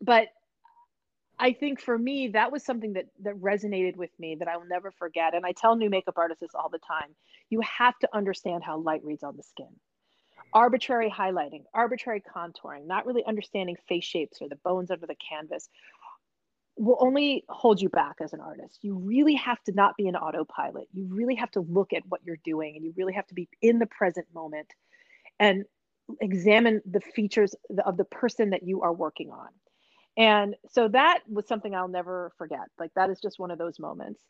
but 0.00 0.28
i 1.38 1.52
think 1.52 1.80
for 1.80 1.96
me 1.96 2.28
that 2.28 2.52
was 2.52 2.64
something 2.64 2.92
that 2.92 3.06
that 3.22 3.34
resonated 3.36 3.96
with 3.96 4.10
me 4.18 4.36
that 4.38 4.48
i 4.48 4.56
will 4.56 4.66
never 4.66 4.90
forget. 4.90 5.34
And 5.34 5.44
i 5.44 5.52
tell 5.52 5.76
new 5.76 5.90
makeup 5.90 6.18
artists 6.18 6.54
all 6.54 6.68
the 6.68 6.78
time 6.78 7.14
you 7.50 7.60
have 7.62 7.98
to 8.00 8.08
understand 8.14 8.62
how 8.62 8.78
light 8.78 9.04
reads 9.04 9.22
on 9.22 9.36
the 9.36 9.42
skin 9.42 9.68
arbitrary 10.52 11.10
highlighting, 11.10 11.64
arbitrary 11.74 12.22
contouring, 12.34 12.86
not 12.86 13.06
really 13.06 13.24
understanding 13.24 13.76
face 13.88 14.04
shapes 14.04 14.40
or 14.40 14.48
the 14.48 14.56
bones 14.56 14.90
under 14.90 15.06
the 15.06 15.16
canvas 15.16 15.68
will 16.76 16.96
only 17.00 17.44
hold 17.48 17.80
you 17.80 17.88
back 17.88 18.16
as 18.20 18.32
an 18.32 18.40
artist. 18.40 18.78
You 18.82 18.94
really 18.94 19.34
have 19.34 19.62
to 19.64 19.72
not 19.72 19.96
be 19.96 20.08
an 20.08 20.16
autopilot. 20.16 20.88
You 20.92 21.06
really 21.10 21.34
have 21.34 21.50
to 21.52 21.60
look 21.60 21.92
at 21.92 22.02
what 22.08 22.22
you're 22.24 22.38
doing 22.44 22.76
and 22.76 22.84
you 22.84 22.94
really 22.96 23.12
have 23.12 23.26
to 23.28 23.34
be 23.34 23.48
in 23.60 23.78
the 23.78 23.86
present 23.86 24.26
moment 24.34 24.68
and 25.38 25.64
examine 26.20 26.80
the 26.90 27.00
features 27.00 27.54
of 27.84 27.96
the 27.96 28.04
person 28.04 28.50
that 28.50 28.62
you 28.62 28.82
are 28.82 28.92
working 28.92 29.30
on. 29.30 29.48
And 30.16 30.56
so 30.70 30.88
that 30.88 31.20
was 31.28 31.46
something 31.46 31.74
I'll 31.74 31.88
never 31.88 32.32
forget. 32.36 32.68
Like 32.78 32.90
that 32.96 33.10
is 33.10 33.20
just 33.20 33.38
one 33.38 33.50
of 33.50 33.58
those 33.58 33.78
moments. 33.78 34.20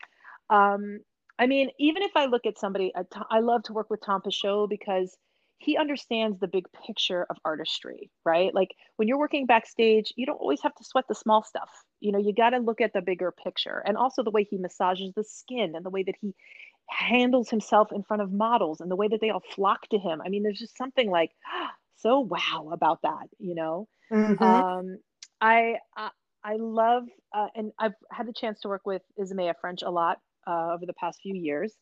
Um, 0.49 0.99
I 1.39 1.47
mean, 1.47 1.69
even 1.79 2.03
if 2.03 2.11
I 2.15 2.25
look 2.25 2.45
at 2.45 2.59
somebody, 2.59 2.93
I 3.29 3.39
love 3.39 3.63
to 3.63 3.73
work 3.73 3.89
with 3.89 4.01
Tom 4.05 4.21
Pecheux 4.21 4.69
because 4.69 5.17
he 5.57 5.77
understands 5.77 6.39
the 6.39 6.47
big 6.47 6.65
picture 6.85 7.25
of 7.29 7.37
artistry, 7.45 8.09
right? 8.25 8.53
Like 8.53 8.75
when 8.97 9.07
you're 9.07 9.17
working 9.17 9.45
backstage, 9.45 10.13
you 10.15 10.25
don't 10.25 10.39
always 10.39 10.61
have 10.61 10.75
to 10.75 10.83
sweat 10.83 11.05
the 11.07 11.15
small 11.15 11.43
stuff. 11.43 11.69
You 12.01 12.11
know, 12.11 12.19
you 12.19 12.33
got 12.33 12.49
to 12.49 12.57
look 12.57 12.81
at 12.81 12.93
the 12.93 13.01
bigger 13.01 13.31
picture 13.31 13.81
and 13.85 13.95
also 13.95 14.23
the 14.23 14.31
way 14.31 14.43
he 14.43 14.57
massages 14.57 15.13
the 15.15 15.23
skin 15.23 15.73
and 15.75 15.85
the 15.85 15.89
way 15.89 16.03
that 16.03 16.15
he 16.19 16.35
handles 16.89 17.49
himself 17.49 17.91
in 17.93 18.03
front 18.03 18.21
of 18.21 18.31
models 18.31 18.81
and 18.81 18.91
the 18.91 18.95
way 18.95 19.07
that 19.07 19.21
they 19.21 19.29
all 19.29 19.43
flock 19.55 19.87
to 19.89 19.97
him. 19.97 20.21
I 20.25 20.29
mean, 20.29 20.43
there's 20.43 20.59
just 20.59 20.77
something 20.77 21.09
like 21.09 21.31
so 21.95 22.19
wow 22.19 22.69
about 22.73 23.01
that, 23.03 23.29
you 23.39 23.55
know? 23.55 23.87
Mm-hmm. 24.11 24.43
Um, 24.43 24.97
I, 25.39 25.77
I, 25.95 26.09
I 26.43 26.55
love, 26.57 27.03
uh, 27.33 27.47
and 27.55 27.71
I've 27.79 27.93
had 28.11 28.27
the 28.27 28.33
chance 28.33 28.59
to 28.61 28.67
work 28.67 28.85
with 28.85 29.01
Isamaya 29.17 29.53
French 29.59 29.81
a 29.81 29.89
lot 29.89 30.19
uh, 30.45 30.73
over 30.73 30.85
the 30.85 30.93
past 30.93 31.21
few 31.21 31.35
years. 31.35 31.73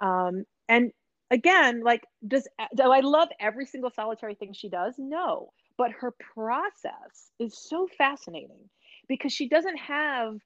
Um, 0.00 0.44
and 0.68 0.92
again, 1.30 1.82
like, 1.82 2.04
does 2.26 2.48
do 2.74 2.90
I 2.90 3.00
love 3.00 3.28
every 3.40 3.66
single 3.66 3.90
solitary 3.90 4.34
thing 4.34 4.52
she 4.52 4.68
does? 4.68 4.94
No, 4.98 5.52
but 5.76 5.90
her 5.92 6.14
process 6.34 7.30
is 7.38 7.58
so 7.58 7.88
fascinating 7.96 8.68
because 9.08 9.32
she 9.32 9.48
doesn't 9.48 9.78
have. 9.78 10.38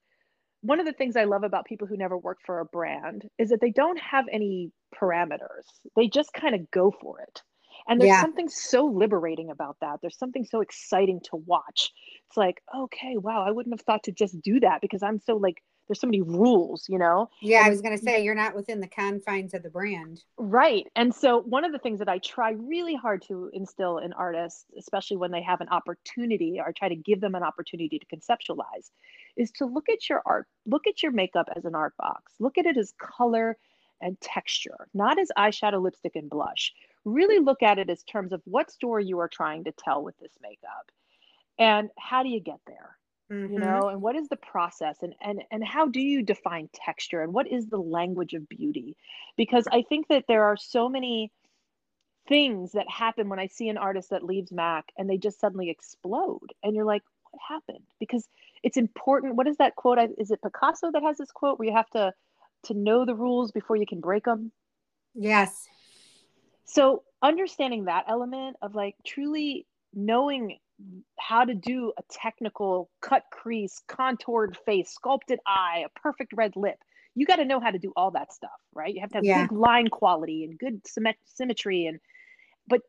One 0.61 0.79
of 0.79 0.85
the 0.85 0.93
things 0.93 1.17
I 1.17 1.25
love 1.25 1.43
about 1.43 1.65
people 1.65 1.87
who 1.87 1.97
never 1.97 2.17
work 2.17 2.37
for 2.45 2.61
a 2.61 2.65
brand 2.65 3.27
is 3.37 3.49
that 3.49 3.59
they 3.59 3.71
don't 3.71 3.99
have 3.99 4.23
any 4.31 4.71
parameters. 4.95 5.65
They 5.97 6.07
just 6.07 6.31
kind 6.31 6.55
of 6.55 6.71
go 6.71 6.89
for 7.01 7.19
it. 7.19 7.41
And 7.87 7.99
there's 7.99 8.09
yeah. 8.09 8.21
something 8.21 8.47
so 8.47 8.85
liberating 8.85 9.49
about 9.49 9.75
that. 9.81 9.99
There's 10.01 10.17
something 10.17 10.45
so 10.45 10.61
exciting 10.61 11.19
to 11.25 11.35
watch. 11.35 11.91
It's 12.29 12.37
like, 12.37 12.61
okay, 12.73 13.17
wow, 13.17 13.43
I 13.45 13.51
wouldn't 13.51 13.73
have 13.73 13.85
thought 13.85 14.03
to 14.03 14.13
just 14.13 14.41
do 14.41 14.61
that 14.61 14.79
because 14.81 15.03
I'm 15.03 15.19
so 15.19 15.35
like 15.35 15.61
there's 15.87 15.99
so 15.99 16.07
many 16.07 16.21
rules, 16.21 16.85
you 16.87 16.97
know? 16.97 17.29
Yeah, 17.41 17.59
and, 17.59 17.67
I 17.67 17.69
was 17.69 17.81
going 17.81 17.97
to 17.97 18.03
say 18.03 18.23
you're 18.23 18.35
not 18.35 18.55
within 18.55 18.79
the 18.79 18.87
confines 18.87 19.53
of 19.53 19.63
the 19.63 19.69
brand. 19.69 20.23
Right. 20.37 20.87
And 20.95 21.13
so 21.13 21.41
one 21.41 21.65
of 21.65 21.71
the 21.71 21.79
things 21.79 21.99
that 21.99 22.09
I 22.09 22.19
try 22.19 22.51
really 22.51 22.95
hard 22.95 23.21
to 23.27 23.49
instill 23.53 23.97
in 23.97 24.13
artists, 24.13 24.65
especially 24.77 25.17
when 25.17 25.31
they 25.31 25.41
have 25.41 25.61
an 25.61 25.69
opportunity 25.69 26.59
or 26.59 26.71
try 26.71 26.89
to 26.89 26.95
give 26.95 27.21
them 27.21 27.35
an 27.35 27.43
opportunity 27.43 27.99
to 27.99 28.05
conceptualize, 28.05 28.91
is 29.35 29.51
to 29.51 29.65
look 29.65 29.89
at 29.89 30.09
your 30.09 30.21
art, 30.25 30.47
look 30.65 30.87
at 30.87 31.03
your 31.03 31.11
makeup 31.11 31.49
as 31.55 31.65
an 31.65 31.75
art 31.75 31.93
box. 31.97 32.33
Look 32.39 32.57
at 32.57 32.65
it 32.65 32.77
as 32.77 32.93
color 32.97 33.57
and 34.01 34.19
texture, 34.21 34.87
not 34.93 35.19
as 35.19 35.29
eyeshadow, 35.37 35.81
lipstick 35.81 36.15
and 36.15 36.29
blush. 36.29 36.73
Really 37.05 37.39
look 37.39 37.61
at 37.63 37.79
it 37.79 37.89
as 37.89 38.03
terms 38.03 38.31
of 38.31 38.41
what 38.45 38.71
story 38.71 39.05
you 39.05 39.19
are 39.19 39.29
trying 39.29 39.65
to 39.65 39.73
tell 39.73 40.03
with 40.03 40.17
this 40.19 40.33
makeup. 40.41 40.91
And 41.59 41.89
how 41.97 42.23
do 42.23 42.29
you 42.29 42.39
get 42.39 42.59
there? 42.67 42.97
Mm-hmm. 43.33 43.53
you 43.53 43.59
know 43.59 43.89
and 43.89 44.01
what 44.01 44.15
is 44.15 44.27
the 44.29 44.37
process 44.37 44.97
and 45.01 45.15
and 45.21 45.41
and 45.51 45.63
how 45.63 45.87
do 45.87 45.99
you 45.99 46.21
define 46.21 46.69
texture 46.73 47.21
and 47.21 47.33
what 47.33 47.47
is 47.47 47.67
the 47.67 47.77
language 47.77 48.33
of 48.33 48.47
beauty? 48.47 48.95
Because 49.37 49.67
i 49.71 49.81
think 49.81 50.07
that 50.07 50.25
there 50.27 50.43
are 50.43 50.57
so 50.57 50.87
many 50.89 51.31
things 52.27 52.71
that 52.71 52.89
happen 52.89 53.27
when 53.27 53.39
i 53.39 53.47
see 53.47 53.67
an 53.69 53.77
artist 53.77 54.09
that 54.11 54.23
leaves 54.23 54.51
mac 54.51 54.85
and 54.97 55.09
they 55.09 55.17
just 55.17 55.39
suddenly 55.39 55.69
explode 55.69 56.53
and 56.63 56.75
you're 56.75 56.85
like 56.85 57.03
what 57.31 57.41
happened? 57.47 57.83
Because 57.99 58.27
it's 58.61 58.77
important 58.77 59.35
what 59.35 59.47
is 59.47 59.57
that 59.57 59.75
quote? 59.75 59.97
Is 60.17 60.31
it 60.31 60.41
picasso 60.41 60.91
that 60.91 61.03
has 61.03 61.17
this 61.17 61.31
quote 61.31 61.57
where 61.57 61.67
you 61.67 61.75
have 61.75 61.89
to 61.91 62.13
to 62.63 62.73
know 62.73 63.05
the 63.05 63.15
rules 63.15 63.51
before 63.51 63.75
you 63.75 63.85
can 63.85 63.99
break 63.99 64.23
them 64.25 64.51
yes. 65.15 65.67
So 66.65 67.03
understanding 67.21 67.85
that 67.85 68.05
element 68.07 68.57
of 68.61 68.75
like 68.75 68.95
truly 69.05 69.65
knowing 69.93 70.57
how 71.19 71.45
to 71.45 71.53
do 71.53 71.93
a 71.97 72.03
technical 72.09 72.89
cut 73.01 73.23
crease, 73.31 73.81
contoured 73.87 74.57
face, 74.65 74.91
sculpted 74.91 75.39
eye, 75.45 75.83
a 75.85 75.99
perfect 75.99 76.33
red 76.33 76.55
lip. 76.55 76.77
You 77.15 77.25
got 77.25 77.35
to 77.35 77.45
know 77.45 77.59
how 77.59 77.71
to 77.71 77.77
do 77.77 77.93
all 77.95 78.11
that 78.11 78.33
stuff, 78.33 78.49
right? 78.73 78.93
You 78.93 79.01
have 79.01 79.11
to 79.11 79.17
have 79.17 79.25
yeah. 79.25 79.47
good 79.47 79.55
line 79.55 79.87
quality 79.87 80.43
and 80.43 80.57
good 80.57 80.81
symmetry 81.25 81.85
and 81.85 81.99
but 82.67 82.81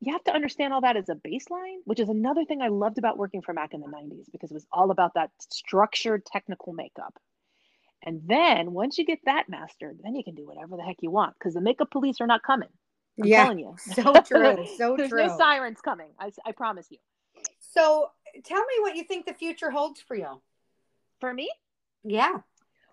you 0.00 0.12
have 0.12 0.24
to 0.24 0.34
understand 0.34 0.72
all 0.72 0.82
that 0.82 0.96
as 0.96 1.08
a 1.08 1.14
baseline, 1.14 1.78
which 1.84 2.00
is 2.00 2.08
another 2.08 2.44
thing 2.44 2.60
I 2.60 2.68
loved 2.68 2.98
about 2.98 3.16
working 3.16 3.42
for 3.42 3.52
Mac 3.52 3.72
in 3.72 3.80
the 3.80 3.86
90s 3.86 4.26
because 4.30 4.50
it 4.50 4.54
was 4.54 4.66
all 4.72 4.90
about 4.90 5.14
that 5.14 5.30
structured 5.50 6.24
technical 6.26 6.72
makeup. 6.74 7.14
And 8.04 8.20
then 8.26 8.72
once 8.72 8.98
you 8.98 9.06
get 9.06 9.20
that 9.24 9.48
mastered, 9.48 9.98
then 10.02 10.14
you 10.14 10.22
can 10.22 10.34
do 10.34 10.46
whatever 10.46 10.76
the 10.76 10.82
heck 10.82 10.96
you 11.00 11.10
want 11.10 11.34
because 11.38 11.54
the 11.54 11.60
makeup 11.60 11.90
police 11.90 12.20
are 12.20 12.26
not 12.26 12.42
coming. 12.42 12.68
I'm 13.18 13.26
yeah, 13.26 13.44
telling 13.44 13.58
you. 13.58 13.74
So 13.78 14.14
true. 14.20 14.66
So 14.76 14.94
There's 14.96 15.08
true. 15.08 15.26
no 15.26 15.36
sirens 15.36 15.80
coming. 15.80 16.10
I, 16.20 16.30
I 16.44 16.52
promise 16.52 16.86
you. 16.90 16.98
So 17.76 18.10
tell 18.44 18.60
me 18.60 18.74
what 18.80 18.96
you 18.96 19.04
think 19.04 19.26
the 19.26 19.34
future 19.34 19.70
holds 19.70 20.00
for 20.00 20.16
you. 20.16 20.40
For 21.20 21.32
me? 21.32 21.50
Yeah. 22.04 22.38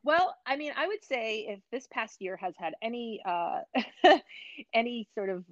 Well, 0.03 0.35
I 0.45 0.57
mean, 0.57 0.73
I 0.75 0.87
would 0.87 1.03
say 1.03 1.45
if 1.47 1.59
this 1.71 1.87
past 1.91 2.21
year 2.21 2.35
has 2.37 2.53
had 2.57 2.73
any 2.81 3.21
uh, 3.25 3.61
any 4.73 5.07
sort 5.15 5.29
of 5.29 5.45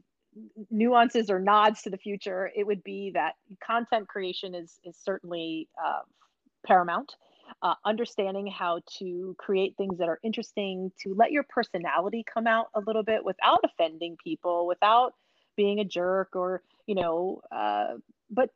nuances 0.69 1.29
or 1.29 1.39
nods 1.39 1.82
to 1.84 1.89
the 1.89 1.97
future, 1.97 2.51
it 2.55 2.65
would 2.65 2.84
be 2.84 3.11
that 3.13 3.36
content 3.65 4.07
creation 4.07 4.53
is 4.53 4.79
is 4.84 4.97
certainly 5.01 5.69
uh, 5.84 6.01
paramount. 6.65 7.13
Uh, 7.61 7.73
understanding 7.86 8.47
how 8.47 8.79
to 8.97 9.36
create 9.38 9.75
things 9.77 9.97
that 9.97 10.07
are 10.07 10.19
interesting, 10.23 10.89
to 11.03 11.13
let 11.13 11.34
your 11.34 11.43
personality 11.49 12.23
come 12.34 12.47
out 12.47 12.67
a 12.73 12.79
little 12.88 13.03
bit 13.03 13.23
without 13.25 13.59
offending 13.65 14.15
people, 14.23 14.65
without 14.65 15.13
being 15.57 15.79
a 15.79 15.86
jerk 15.86 16.29
or 16.34 16.61
you 16.88 16.95
know, 16.95 17.41
uh, 17.51 17.95
but 18.29 18.49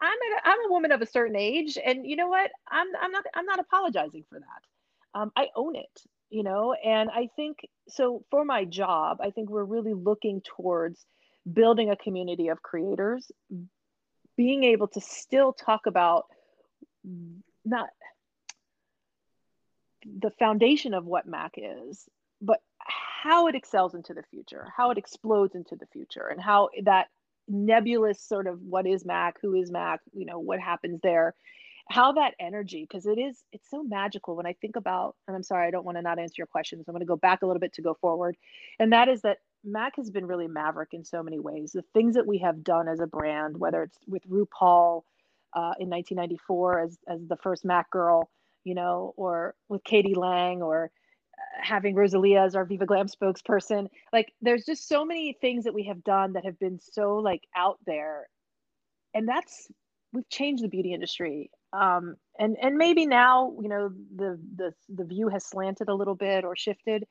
I'm 0.00 0.18
a, 0.18 0.48
I'm 0.48 0.66
a 0.66 0.72
woman 0.72 0.92
of 0.92 1.02
a 1.02 1.06
certain 1.06 1.36
age, 1.36 1.78
and 1.82 2.06
you 2.06 2.16
know 2.16 2.28
what? 2.28 2.50
I'm 2.68 2.88
I'm 3.00 3.12
not 3.12 3.24
I'm 3.34 3.46
not 3.46 3.58
apologizing 3.58 4.24
for 4.28 4.38
that. 4.38 5.18
Um, 5.18 5.32
I 5.36 5.48
own 5.54 5.76
it, 5.76 6.02
you 6.30 6.42
know, 6.42 6.72
and 6.72 7.10
I 7.10 7.28
think 7.36 7.68
so. 7.88 8.24
For 8.30 8.44
my 8.44 8.64
job, 8.64 9.18
I 9.20 9.30
think 9.30 9.50
we're 9.50 9.64
really 9.64 9.94
looking 9.94 10.42
towards 10.42 11.04
building 11.50 11.90
a 11.90 11.96
community 11.96 12.48
of 12.48 12.62
creators, 12.62 13.30
being 14.36 14.64
able 14.64 14.88
to 14.88 15.00
still 15.00 15.52
talk 15.52 15.86
about 15.86 16.26
not 17.64 17.88
the 20.04 20.30
foundation 20.38 20.94
of 20.94 21.06
what 21.06 21.26
Mac 21.26 21.54
is, 21.56 22.08
but 22.40 22.60
how 22.78 23.46
it 23.48 23.54
excels 23.54 23.94
into 23.94 24.12
the 24.14 24.22
future, 24.22 24.66
how 24.76 24.90
it 24.90 24.98
explodes 24.98 25.54
into 25.54 25.76
the 25.76 25.86
future, 25.86 26.26
and 26.26 26.40
how 26.40 26.68
that 26.82 27.08
nebulous 27.48 28.20
sort 28.22 28.46
of 28.46 28.60
what 28.62 28.86
is 28.86 29.04
Mac, 29.04 29.36
who 29.42 29.54
is 29.54 29.70
Mac, 29.70 30.00
you 30.12 30.26
know, 30.26 30.38
what 30.38 30.60
happens 30.60 31.00
there. 31.02 31.34
how 31.90 32.12
that 32.12 32.34
energy 32.40 32.86
because 32.88 33.06
it 33.06 33.18
is 33.18 33.44
it's 33.52 33.68
so 33.70 33.82
magical 33.82 34.36
when 34.36 34.46
i 34.46 34.54
think 34.60 34.76
about 34.76 35.16
and 35.28 35.36
i'm 35.36 35.42
sorry 35.42 35.66
i 35.68 35.70
don't 35.70 35.84
want 35.84 35.98
to 35.98 36.02
not 36.02 36.18
answer 36.18 36.34
your 36.38 36.46
questions 36.46 36.84
i'm 36.88 36.94
going 36.94 37.00
to 37.00 37.06
go 37.06 37.16
back 37.16 37.42
a 37.42 37.46
little 37.46 37.60
bit 37.60 37.74
to 37.74 37.82
go 37.82 37.94
forward 38.00 38.36
and 38.78 38.92
that 38.92 39.08
is 39.08 39.20
that 39.20 39.38
mac 39.64 39.94
has 39.96 40.10
been 40.10 40.26
really 40.26 40.48
maverick 40.48 40.90
in 40.94 41.04
so 41.04 41.22
many 41.22 41.38
ways 41.38 41.72
the 41.72 41.84
things 41.92 42.14
that 42.14 42.26
we 42.26 42.38
have 42.38 42.64
done 42.64 42.88
as 42.88 43.00
a 43.00 43.06
brand 43.06 43.56
whether 43.58 43.82
it's 43.82 43.98
with 44.06 44.22
rupaul 44.28 45.02
uh, 45.54 45.74
in 45.78 45.88
1994 45.90 46.80
as, 46.80 46.98
as 47.06 47.20
the 47.28 47.36
first 47.36 47.64
mac 47.66 47.90
girl 47.90 48.30
you 48.64 48.74
know 48.74 49.12
or 49.16 49.54
with 49.68 49.84
k.d. 49.84 50.14
lang 50.14 50.62
or 50.62 50.90
having 51.60 51.94
rosalia 51.94 52.42
as 52.42 52.54
our 52.54 52.64
viva 52.64 52.86
glam 52.86 53.06
spokesperson. 53.06 53.88
Like 54.12 54.32
there's 54.42 54.64
just 54.64 54.88
so 54.88 55.04
many 55.04 55.36
things 55.40 55.64
that 55.64 55.74
we 55.74 55.84
have 55.84 56.04
done 56.04 56.34
that 56.34 56.44
have 56.44 56.58
been 56.58 56.78
so 56.80 57.16
like 57.16 57.42
out 57.56 57.78
there. 57.86 58.28
And 59.14 59.28
that's 59.28 59.68
we've 60.12 60.28
changed 60.28 60.62
the 60.62 60.68
beauty 60.68 60.92
industry. 60.92 61.50
Um, 61.72 62.16
and 62.38 62.56
and 62.60 62.76
maybe 62.76 63.06
now 63.06 63.54
you 63.60 63.68
know 63.68 63.90
the 64.16 64.38
the 64.56 64.72
the 64.88 65.04
view 65.04 65.28
has 65.28 65.44
slanted 65.44 65.88
a 65.88 65.94
little 65.94 66.16
bit 66.16 66.44
or 66.44 66.56
shifted. 66.56 67.04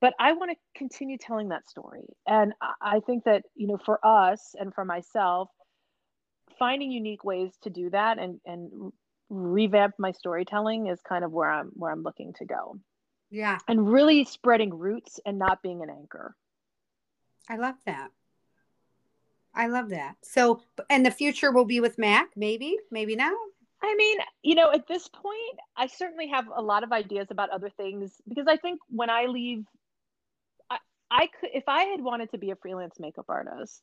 But 0.00 0.14
i 0.20 0.32
want 0.32 0.52
to 0.52 0.56
continue 0.76 1.18
telling 1.18 1.48
that 1.48 1.68
story. 1.68 2.06
And 2.26 2.52
i 2.80 3.00
think 3.00 3.24
that 3.24 3.42
you 3.54 3.66
know 3.66 3.78
for 3.84 4.04
us 4.04 4.54
and 4.58 4.74
for 4.74 4.84
myself 4.84 5.50
finding 6.58 6.90
unique 6.90 7.24
ways 7.24 7.52
to 7.62 7.70
do 7.70 7.90
that 7.90 8.18
and 8.18 8.40
and 8.46 8.92
revamp 9.30 9.94
my 9.98 10.12
storytelling 10.12 10.86
is 10.86 11.00
kind 11.06 11.24
of 11.24 11.32
where 11.32 11.50
i'm 11.50 11.70
where 11.74 11.92
i'm 11.92 12.02
looking 12.02 12.32
to 12.34 12.44
go 12.44 12.78
yeah 13.30 13.58
and 13.68 13.90
really 13.90 14.24
spreading 14.24 14.72
roots 14.72 15.20
and 15.26 15.38
not 15.38 15.62
being 15.62 15.82
an 15.82 15.90
anchor 15.90 16.34
i 17.48 17.56
love 17.56 17.76
that 17.86 18.10
I 19.58 19.66
love 19.66 19.90
that. 19.90 20.14
So, 20.22 20.62
and 20.88 21.04
the 21.04 21.10
future 21.10 21.50
will 21.50 21.64
be 21.64 21.80
with 21.80 21.98
Mac, 21.98 22.28
maybe, 22.36 22.76
maybe 22.92 23.16
now. 23.16 23.34
I 23.82 23.94
mean, 23.96 24.18
you 24.42 24.54
know, 24.54 24.70
at 24.72 24.86
this 24.86 25.08
point, 25.08 25.58
I 25.76 25.88
certainly 25.88 26.28
have 26.28 26.46
a 26.54 26.62
lot 26.62 26.84
of 26.84 26.92
ideas 26.92 27.28
about 27.30 27.50
other 27.50 27.68
things 27.70 28.12
because 28.28 28.46
I 28.48 28.56
think 28.56 28.80
when 28.88 29.10
I 29.10 29.26
leave, 29.26 29.64
I, 30.70 30.78
I 31.10 31.26
could, 31.26 31.50
if 31.54 31.64
I 31.66 31.84
had 31.84 32.00
wanted 32.00 32.30
to 32.30 32.38
be 32.38 32.50
a 32.50 32.56
freelance 32.56 33.00
makeup 33.00 33.26
artist 33.28 33.82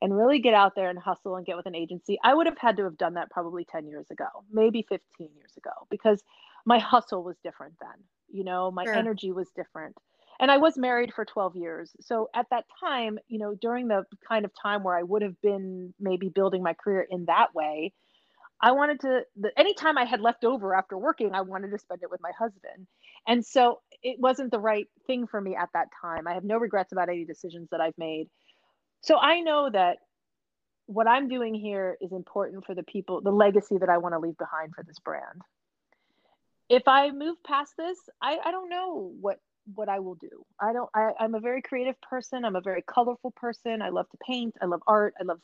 and 0.00 0.16
really 0.16 0.40
get 0.40 0.54
out 0.54 0.74
there 0.74 0.90
and 0.90 0.98
hustle 0.98 1.36
and 1.36 1.46
get 1.46 1.56
with 1.56 1.66
an 1.66 1.74
agency, 1.76 2.18
I 2.22 2.34
would 2.34 2.46
have 2.46 2.58
had 2.58 2.76
to 2.78 2.84
have 2.84 2.98
done 2.98 3.14
that 3.14 3.30
probably 3.30 3.64
10 3.64 3.86
years 3.86 4.10
ago, 4.10 4.26
maybe 4.52 4.84
15 4.88 5.28
years 5.36 5.52
ago, 5.56 5.70
because 5.88 6.22
my 6.64 6.78
hustle 6.78 7.22
was 7.22 7.36
different 7.44 7.74
then. 7.80 8.04
You 8.32 8.44
know, 8.44 8.70
my 8.70 8.84
sure. 8.84 8.94
energy 8.94 9.30
was 9.32 9.48
different 9.54 9.94
and 10.42 10.50
I 10.50 10.56
was 10.56 10.76
married 10.76 11.14
for 11.14 11.24
12 11.24 11.54
years. 11.54 11.92
So 12.00 12.28
at 12.34 12.46
that 12.50 12.64
time, 12.80 13.18
you 13.28 13.38
know, 13.38 13.54
during 13.54 13.86
the 13.86 14.04
kind 14.28 14.44
of 14.44 14.50
time 14.60 14.82
where 14.82 14.96
I 14.96 15.02
would 15.04 15.22
have 15.22 15.40
been 15.40 15.94
maybe 16.00 16.30
building 16.30 16.64
my 16.64 16.74
career 16.74 17.06
in 17.08 17.26
that 17.26 17.54
way, 17.54 17.92
I 18.60 18.72
wanted 18.72 19.00
to, 19.00 19.22
the, 19.36 19.56
anytime 19.56 19.96
I 19.96 20.04
had 20.04 20.20
left 20.20 20.44
over 20.44 20.74
after 20.74 20.98
working, 20.98 21.32
I 21.32 21.42
wanted 21.42 21.70
to 21.70 21.78
spend 21.78 22.02
it 22.02 22.10
with 22.10 22.20
my 22.20 22.32
husband. 22.36 22.88
And 23.28 23.46
so 23.46 23.82
it 24.02 24.18
wasn't 24.18 24.50
the 24.50 24.58
right 24.58 24.88
thing 25.06 25.28
for 25.28 25.40
me 25.40 25.54
at 25.54 25.68
that 25.74 25.88
time. 26.00 26.26
I 26.26 26.34
have 26.34 26.44
no 26.44 26.58
regrets 26.58 26.90
about 26.90 27.08
any 27.08 27.24
decisions 27.24 27.68
that 27.70 27.80
I've 27.80 27.96
made. 27.96 28.28
So 29.00 29.18
I 29.18 29.40
know 29.40 29.70
that 29.70 29.98
what 30.86 31.06
I'm 31.06 31.28
doing 31.28 31.54
here 31.54 31.96
is 32.00 32.10
important 32.10 32.66
for 32.66 32.74
the 32.74 32.82
people, 32.82 33.20
the 33.20 33.30
legacy 33.30 33.78
that 33.78 33.88
I 33.88 33.98
want 33.98 34.14
to 34.14 34.18
leave 34.18 34.38
behind 34.38 34.74
for 34.74 34.82
this 34.82 34.98
brand. 34.98 35.40
If 36.72 36.88
I 36.88 37.10
move 37.10 37.36
past 37.46 37.74
this, 37.76 37.98
I, 38.22 38.38
I 38.42 38.50
don't 38.50 38.70
know 38.70 39.12
what 39.20 39.36
what 39.74 39.88
I 39.88 40.00
will 40.00 40.14
do. 40.16 40.44
I 40.58 40.72
don't, 40.72 40.88
I, 40.94 41.10
I'm 41.20 41.34
a 41.34 41.40
very 41.40 41.62
creative 41.62 42.00
person. 42.00 42.44
I'm 42.44 42.56
a 42.56 42.60
very 42.60 42.82
colorful 42.82 43.30
person. 43.32 43.82
I 43.82 43.90
love 43.90 44.08
to 44.10 44.16
paint. 44.26 44.56
I 44.60 44.66
love 44.66 44.80
art. 44.86 45.14
I 45.20 45.24
love 45.24 45.38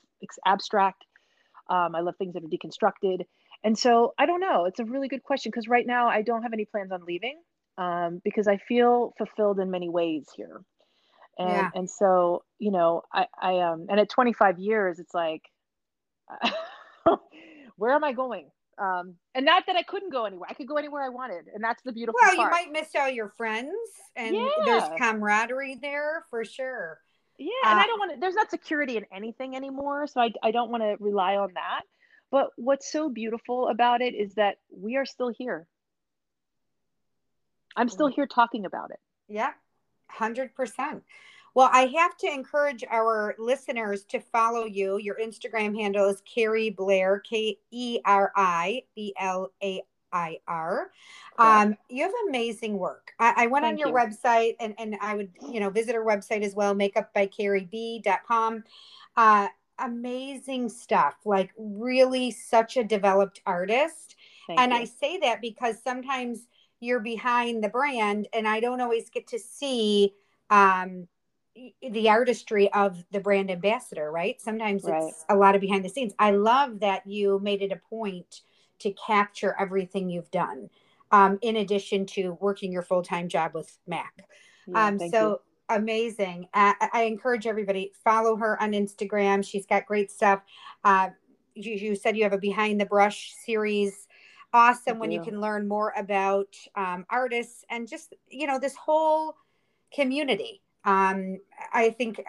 abstract. 0.45 1.05
Um, 1.71 1.95
I 1.95 2.01
love 2.01 2.15
things 2.17 2.35
that 2.35 2.43
are 2.43 2.49
deconstructed. 2.49 3.27
And 3.63 3.79
so 3.79 4.15
I 4.19 4.27
don't 4.27 4.41
know. 4.41 4.65
It's 4.65 4.81
a 4.81 4.85
really 4.85 5.07
good 5.07 5.23
question 5.23 5.51
because 5.51 5.69
right 5.69 5.87
now 5.87 6.09
I 6.09 6.23
don't 6.23 6.43
have 6.43 6.53
any 6.53 6.65
plans 6.65 6.93
on 6.93 7.05
leaving 7.07 7.39
um, 7.77 8.21
because 8.25 8.49
I 8.49 8.57
feel 8.57 9.13
fulfilled 9.19 9.61
in 9.61 9.71
many 9.71 9.89
ways 9.89 10.27
here. 10.35 10.63
And, 11.39 11.49
yeah. 11.49 11.71
and 11.75 11.91
so, 11.91 12.43
you 12.59 12.73
know, 12.73 13.03
I, 13.13 13.27
I, 13.41 13.61
um, 13.61 13.87
and 13.89 14.01
at 14.01 14.09
25 14.09 14.59
years, 14.59 14.99
it's 14.99 15.15
like, 15.15 15.43
where 17.77 17.93
am 17.93 18.03
I 18.03 18.13
going? 18.13 18.51
Um, 18.79 19.15
and 19.35 19.45
not 19.45 19.65
that 19.67 19.77
I 19.77 19.83
couldn't 19.83 20.13
go 20.13 20.25
anywhere. 20.25 20.49
I 20.51 20.55
could 20.55 20.69
go 20.69 20.77
anywhere 20.77 21.03
I 21.03 21.09
wanted, 21.09 21.47
and 21.53 21.63
that's 21.63 21.83
the 21.83 21.93
beautiful. 21.93 22.19
Well, 22.23 22.37
part. 22.37 22.47
you 22.47 22.51
might 22.51 22.73
miss 22.73 22.89
all 22.95 23.09
your 23.09 23.31
friends, 23.37 23.75
and 24.15 24.37
yeah. 24.37 24.49
there's 24.65 24.85
camaraderie 24.99 25.79
there 25.83 26.25
for 26.31 26.45
sure. 26.45 27.01
Yeah, 27.39 27.49
uh, 27.65 27.71
and 27.71 27.81
I 27.81 27.87
don't 27.87 27.99
want 27.99 28.15
to. 28.15 28.21
There's 28.21 28.35
not 28.35 28.51
security 28.51 28.97
in 28.97 29.05
anything 29.13 29.57
anymore, 29.57 30.07
so 30.07 30.21
I 30.21 30.33
I 30.43 30.53
don't 30.53 30.71
want 30.71 30.83
to 30.85 30.97
rely 31.01 31.37
on 31.37 31.55
that. 31.55 31.83
But 32.31 32.51
what's 32.57 32.91
so 32.91 33.09
beautiful 33.09 33.69
about 33.69 34.01
it 34.01 34.15
is 34.15 34.35
that 34.35 34.57
we 34.71 34.97
are 34.97 35.07
still 35.07 35.29
here. 35.29 35.67
I'm 37.77 37.89
still 37.89 38.09
here 38.09 38.27
talking 38.27 38.65
about 38.65 38.91
it. 38.91 39.01
Yeah, 39.29 39.53
hundred 40.09 40.55
percent. 40.55 41.03
Well, 41.59 41.71
I 41.73 41.87
have 41.97 42.17
to 42.19 42.29
encourage 42.29 42.85
our 42.89 43.35
listeners 43.37 44.05
to 44.11 44.21
follow 44.21 44.65
you. 44.65 44.99
Your 44.99 45.17
Instagram 45.17 45.77
handle 45.77 46.09
is 46.09 46.21
Keri 46.21 46.71
Blair, 46.71 47.19
K 47.19 47.59
E 47.73 47.99
R 48.05 48.31
I 48.37 48.85
B 48.95 49.13
L 49.19 49.51
A 49.61 49.83
I 50.13 50.39
R. 50.47 50.93
Um, 51.37 51.77
you 51.89 52.05
have 52.05 52.13
amazing 52.29 52.79
work. 52.79 53.11
I, 53.19 53.35
I 53.37 53.47
went 53.49 53.65
Thank 53.65 53.73
on 53.73 53.79
your 53.79 53.89
you. 53.89 53.95
website 54.07 54.55
and, 54.61 54.73
and 54.79 54.99
I 55.01 55.17
would, 55.17 55.33
you 55.51 55.59
know, 55.59 55.69
visit 55.69 55.97
her 55.97 56.05
website 56.05 56.43
as 56.43 56.55
well, 56.55 56.77
makeupbykerib.com. 56.77 58.63
Uh, 59.17 59.49
amazing 59.81 60.69
stuff, 60.69 61.17
like 61.25 61.51
really 61.59 62.31
such 62.31 62.77
a 62.77 62.85
developed 62.85 63.41
artist. 63.47 64.15
Thank 64.47 64.61
and 64.61 64.71
you. 64.71 64.79
I 64.79 64.85
say 64.85 65.19
that 65.19 65.41
because 65.41 65.83
sometimes 65.83 66.47
you're 66.79 67.01
behind 67.01 67.65
the 67.65 67.69
brand 67.69 68.29
and 68.33 68.47
I 68.47 68.61
don't 68.61 68.81
always 68.81 69.11
get 69.11 69.27
to 69.27 69.41
see 69.41 70.15
um, 70.51 71.09
the 71.83 72.09
artistry 72.09 72.73
of 72.73 73.05
the 73.11 73.21
brand 73.21 73.51
ambassador, 73.51 74.11
right? 74.11 74.41
Sometimes 74.41 74.85
right. 74.85 75.05
it's 75.09 75.25
a 75.29 75.37
lot 75.37 75.55
of 75.55 75.61
behind 75.61 75.85
the 75.85 75.89
scenes. 75.89 76.13
I 76.19 76.33
love 76.33 76.81
that 76.81 77.07
you 77.07 77.41
made 77.43 77.63
it 77.63 77.73
a 77.73 77.81
point 77.89 78.43
to 78.81 78.93
capture 78.93 79.57
everything 79.59 80.09
you've 80.09 80.31
done, 80.31 80.71
um, 81.11 81.39
in 81.43 81.57
addition 81.57 82.07
to 82.07 82.37
working 82.41 82.73
your 82.73 82.83
full 82.83 83.03
time 83.03 83.29
job 83.29 83.55
with 83.55 83.77
Mac. 83.87 84.29
Yeah, 84.67 84.87
um, 84.87 84.99
so 84.99 85.29
you. 85.31 85.77
amazing. 85.77 86.49
I, 86.55 86.75
I, 86.93 87.03
encourage 87.03 87.47
everybody 87.47 87.93
follow 88.05 88.37
her 88.37 88.61
on 88.63 88.73
Instagram. 88.73 89.45
She's 89.45 89.67
got 89.67 89.87
great 89.87 90.11
stuff. 90.11 90.43
Uh, 90.85 91.11
you, 91.55 91.75
you, 91.75 91.97
said 91.97 92.17
you 92.17 92.23
have 92.23 92.33
a 92.33 92.39
behind 92.39 92.81
the 92.81 92.87
brush 92.87 93.35
series. 93.45 94.07
Awesome 94.53 94.99
when 94.99 95.11
you 95.11 95.23
can 95.23 95.43
learn 95.43 95.69
more 95.69 95.93
about 95.97 96.57
um, 96.75 97.05
artists 97.11 97.65
and 97.69 97.87
just 97.87 98.15
you 98.31 98.47
know 98.47 98.59
this 98.59 98.75
whole 98.77 99.37
community 99.93 100.63
um, 100.89 101.39
I 101.71 101.91
think 101.91 102.25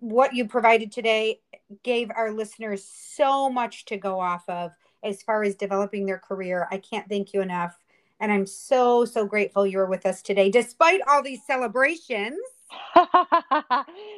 what 0.00 0.34
you 0.34 0.48
provided 0.48 0.90
today 0.90 1.40
gave 1.84 2.10
our 2.10 2.32
listeners 2.32 2.84
so 2.84 3.48
much 3.48 3.84
to 3.84 3.96
go 3.96 4.18
off 4.18 4.42
of 4.48 4.72
as 5.04 5.22
far 5.22 5.44
as 5.44 5.54
developing 5.54 6.06
their 6.06 6.18
career. 6.18 6.66
I 6.72 6.78
can't 6.78 7.08
thank 7.08 7.32
you 7.32 7.40
enough. 7.40 7.78
And 8.18 8.32
I'm 8.32 8.46
so, 8.46 9.04
so 9.04 9.26
grateful 9.26 9.64
you're 9.64 9.86
with 9.86 10.06
us 10.06 10.22
today, 10.22 10.50
despite 10.50 11.00
all 11.08 11.22
these 11.22 11.46
celebrations. 11.46 12.40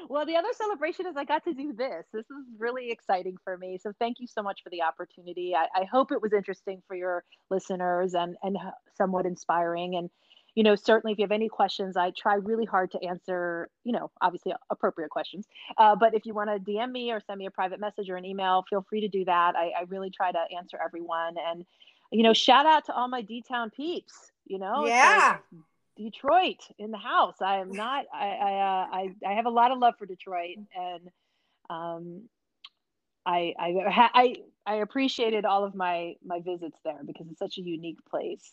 well, 0.08 0.24
the 0.26 0.36
other 0.36 0.48
celebration 0.56 1.06
is 1.06 1.14
I 1.16 1.24
got 1.24 1.44
to 1.44 1.52
do 1.52 1.74
this. 1.74 2.06
This 2.14 2.24
is 2.24 2.46
really 2.58 2.90
exciting 2.90 3.36
for 3.44 3.58
me. 3.58 3.78
So 3.80 3.92
thank 3.98 4.20
you 4.20 4.26
so 4.26 4.42
much 4.42 4.62
for 4.64 4.70
the 4.70 4.82
opportunity. 4.82 5.54
I, 5.54 5.66
I 5.82 5.84
hope 5.84 6.12
it 6.12 6.22
was 6.22 6.32
interesting 6.32 6.82
for 6.88 6.96
your 6.96 7.24
listeners 7.50 8.14
and, 8.14 8.36
and 8.42 8.56
somewhat 8.96 9.26
inspiring. 9.26 9.96
And 9.96 10.08
you 10.54 10.62
know, 10.62 10.74
certainly 10.74 11.12
if 11.12 11.18
you 11.18 11.24
have 11.24 11.32
any 11.32 11.48
questions, 11.48 11.96
I 11.96 12.10
try 12.10 12.34
really 12.34 12.66
hard 12.66 12.90
to 12.92 13.02
answer, 13.02 13.70
you 13.84 13.92
know, 13.92 14.10
obviously 14.20 14.52
appropriate 14.70 15.10
questions. 15.10 15.46
Uh, 15.78 15.96
but 15.96 16.14
if 16.14 16.26
you 16.26 16.34
want 16.34 16.50
to 16.50 16.70
DM 16.70 16.90
me 16.90 17.10
or 17.10 17.20
send 17.20 17.38
me 17.38 17.46
a 17.46 17.50
private 17.50 17.80
message 17.80 18.10
or 18.10 18.16
an 18.16 18.24
email, 18.24 18.64
feel 18.68 18.84
free 18.88 19.00
to 19.00 19.08
do 19.08 19.24
that. 19.24 19.56
I, 19.56 19.72
I 19.78 19.84
really 19.88 20.10
try 20.10 20.30
to 20.30 20.38
answer 20.56 20.78
everyone. 20.84 21.36
And, 21.38 21.64
you 22.10 22.22
know, 22.22 22.34
shout 22.34 22.66
out 22.66 22.84
to 22.86 22.94
all 22.94 23.08
my 23.08 23.22
D 23.22 23.42
Town 23.46 23.70
peeps, 23.70 24.30
you 24.44 24.58
know? 24.58 24.86
Yeah. 24.86 25.38
Detroit 25.96 26.60
in 26.78 26.90
the 26.90 26.98
house. 26.98 27.36
I 27.40 27.58
am 27.58 27.70
not, 27.70 28.04
I, 28.12 28.26
I, 28.26 28.52
uh, 28.52 28.86
I, 28.92 29.14
I 29.26 29.32
have 29.34 29.46
a 29.46 29.50
lot 29.50 29.70
of 29.72 29.78
love 29.78 29.94
for 29.98 30.06
Detroit 30.06 30.56
and, 30.76 31.10
um, 31.70 32.22
I, 33.24 33.54
I, 33.58 34.10
I, 34.14 34.34
I 34.66 34.74
appreciated 34.76 35.44
all 35.44 35.64
of 35.64 35.74
my, 35.74 36.16
my 36.24 36.40
visits 36.40 36.78
there 36.84 36.98
because 37.06 37.26
it's 37.30 37.38
such 37.38 37.56
a 37.56 37.62
unique 37.62 38.04
place 38.10 38.52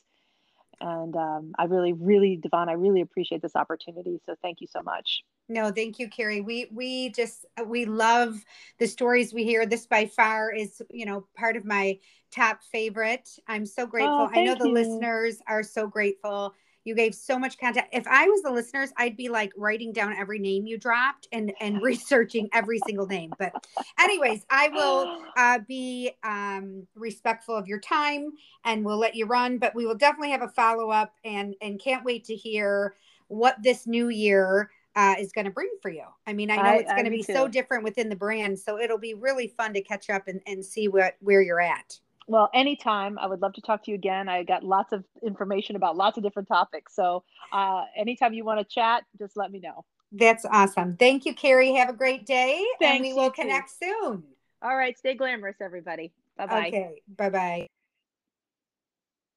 and 0.81 1.15
um, 1.15 1.51
I 1.57 1.65
really, 1.65 1.93
really, 1.93 2.37
Devon, 2.37 2.69
I 2.69 2.73
really 2.73 3.01
appreciate 3.01 3.41
this 3.41 3.55
opportunity. 3.55 4.19
So 4.25 4.35
thank 4.41 4.61
you 4.61 4.67
so 4.67 4.81
much. 4.81 5.23
No, 5.47 5.71
thank 5.71 5.97
you, 5.97 6.09
Keri. 6.09 6.41
We 6.41 6.67
we 6.71 7.09
just 7.09 7.45
we 7.65 7.85
love 7.85 8.43
the 8.77 8.87
stories 8.87 9.33
we 9.33 9.43
hear. 9.43 9.65
This 9.65 9.87
by 9.87 10.05
far 10.05 10.53
is 10.53 10.81
you 10.91 11.05
know 11.05 11.25
part 11.35 11.57
of 11.57 11.65
my 11.65 11.97
top 12.31 12.61
favorite. 12.71 13.27
I'm 13.47 13.65
so 13.65 13.87
grateful. 13.87 14.29
Oh, 14.31 14.31
I 14.31 14.43
know 14.43 14.55
the 14.55 14.67
listeners 14.67 15.41
are 15.47 15.63
so 15.63 15.87
grateful. 15.87 16.53
You 16.89 16.95
gave 16.95 17.13
so 17.13 17.37
much 17.37 17.59
content. 17.59 17.85
If 17.93 18.07
I 18.07 18.27
was 18.27 18.41
the 18.41 18.49
listeners, 18.49 18.89
I'd 18.97 19.15
be 19.15 19.29
like 19.29 19.51
writing 19.55 19.93
down 19.93 20.15
every 20.17 20.39
name 20.39 20.65
you 20.65 20.75
dropped 20.75 21.27
and 21.31 21.53
and 21.61 21.83
researching 21.83 22.49
every 22.51 22.79
single 22.87 23.05
name. 23.05 23.31
But 23.37 23.53
anyways, 23.99 24.43
I 24.49 24.69
will 24.69 25.21
uh, 25.37 25.59
be 25.67 26.09
um, 26.23 26.87
respectful 26.95 27.55
of 27.55 27.67
your 27.67 27.79
time 27.79 28.31
and 28.65 28.83
we'll 28.83 28.97
let 28.97 29.13
you 29.13 29.27
run. 29.27 29.59
But 29.59 29.75
we 29.75 29.85
will 29.85 29.93
definitely 29.93 30.31
have 30.31 30.41
a 30.41 30.47
follow 30.47 30.89
up 30.89 31.13
and 31.23 31.53
and 31.61 31.79
can't 31.79 32.03
wait 32.03 32.25
to 32.25 32.35
hear 32.35 32.95
what 33.27 33.61
this 33.61 33.85
new 33.85 34.09
year 34.09 34.71
uh, 34.95 35.13
is 35.19 35.31
going 35.31 35.45
to 35.45 35.51
bring 35.51 35.69
for 35.83 35.91
you. 35.91 36.05
I 36.25 36.33
mean, 36.33 36.49
I 36.49 36.55
know 36.55 36.63
I, 36.63 36.75
it's 36.77 36.91
going 36.91 37.05
to 37.05 37.11
be 37.11 37.21
too. 37.21 37.33
so 37.33 37.47
different 37.47 37.83
within 37.83 38.09
the 38.09 38.15
brand, 38.15 38.57
so 38.57 38.79
it'll 38.79 38.97
be 38.97 39.13
really 39.13 39.47
fun 39.47 39.75
to 39.75 39.81
catch 39.83 40.09
up 40.09 40.27
and, 40.27 40.41
and 40.47 40.65
see 40.65 40.87
what 40.87 41.17
where 41.19 41.43
you're 41.43 41.61
at. 41.61 41.99
Well, 42.29 42.47
anytime. 42.53 43.17
I 43.17 43.25
would 43.25 43.41
love 43.41 43.53
to 43.53 43.61
talk 43.61 43.83
to 43.85 43.91
you 43.91 43.95
again. 43.95 44.29
I 44.29 44.43
got 44.43 44.63
lots 44.63 44.93
of 44.93 45.03
information 45.23 45.75
about 45.75 45.97
lots 45.97 46.15
of 46.15 46.23
different 46.23 46.47
topics. 46.47 46.95
So, 46.95 47.23
uh, 47.51 47.85
anytime 47.97 48.33
you 48.33 48.45
want 48.45 48.59
to 48.59 48.63
chat, 48.63 49.03
just 49.17 49.35
let 49.35 49.51
me 49.51 49.59
know. 49.59 49.83
That's 50.11 50.45
awesome. 50.45 50.95
Thank 50.97 51.25
you, 51.25 51.33
Keri. 51.33 51.73
Have 51.73 51.89
a 51.89 51.93
great 51.93 52.27
day. 52.27 52.63
Thanks, 52.79 53.07
and 53.07 53.15
we 53.15 53.19
will 53.19 53.31
connect 53.31 53.71
soon. 53.71 54.23
All 54.61 54.77
right. 54.77 54.95
Stay 54.95 55.15
glamorous, 55.15 55.57
everybody. 55.59 56.11
Bye 56.37 56.45
bye. 56.45 56.67
Okay. 56.67 57.01
Bye 57.17 57.29
bye. 57.29 57.69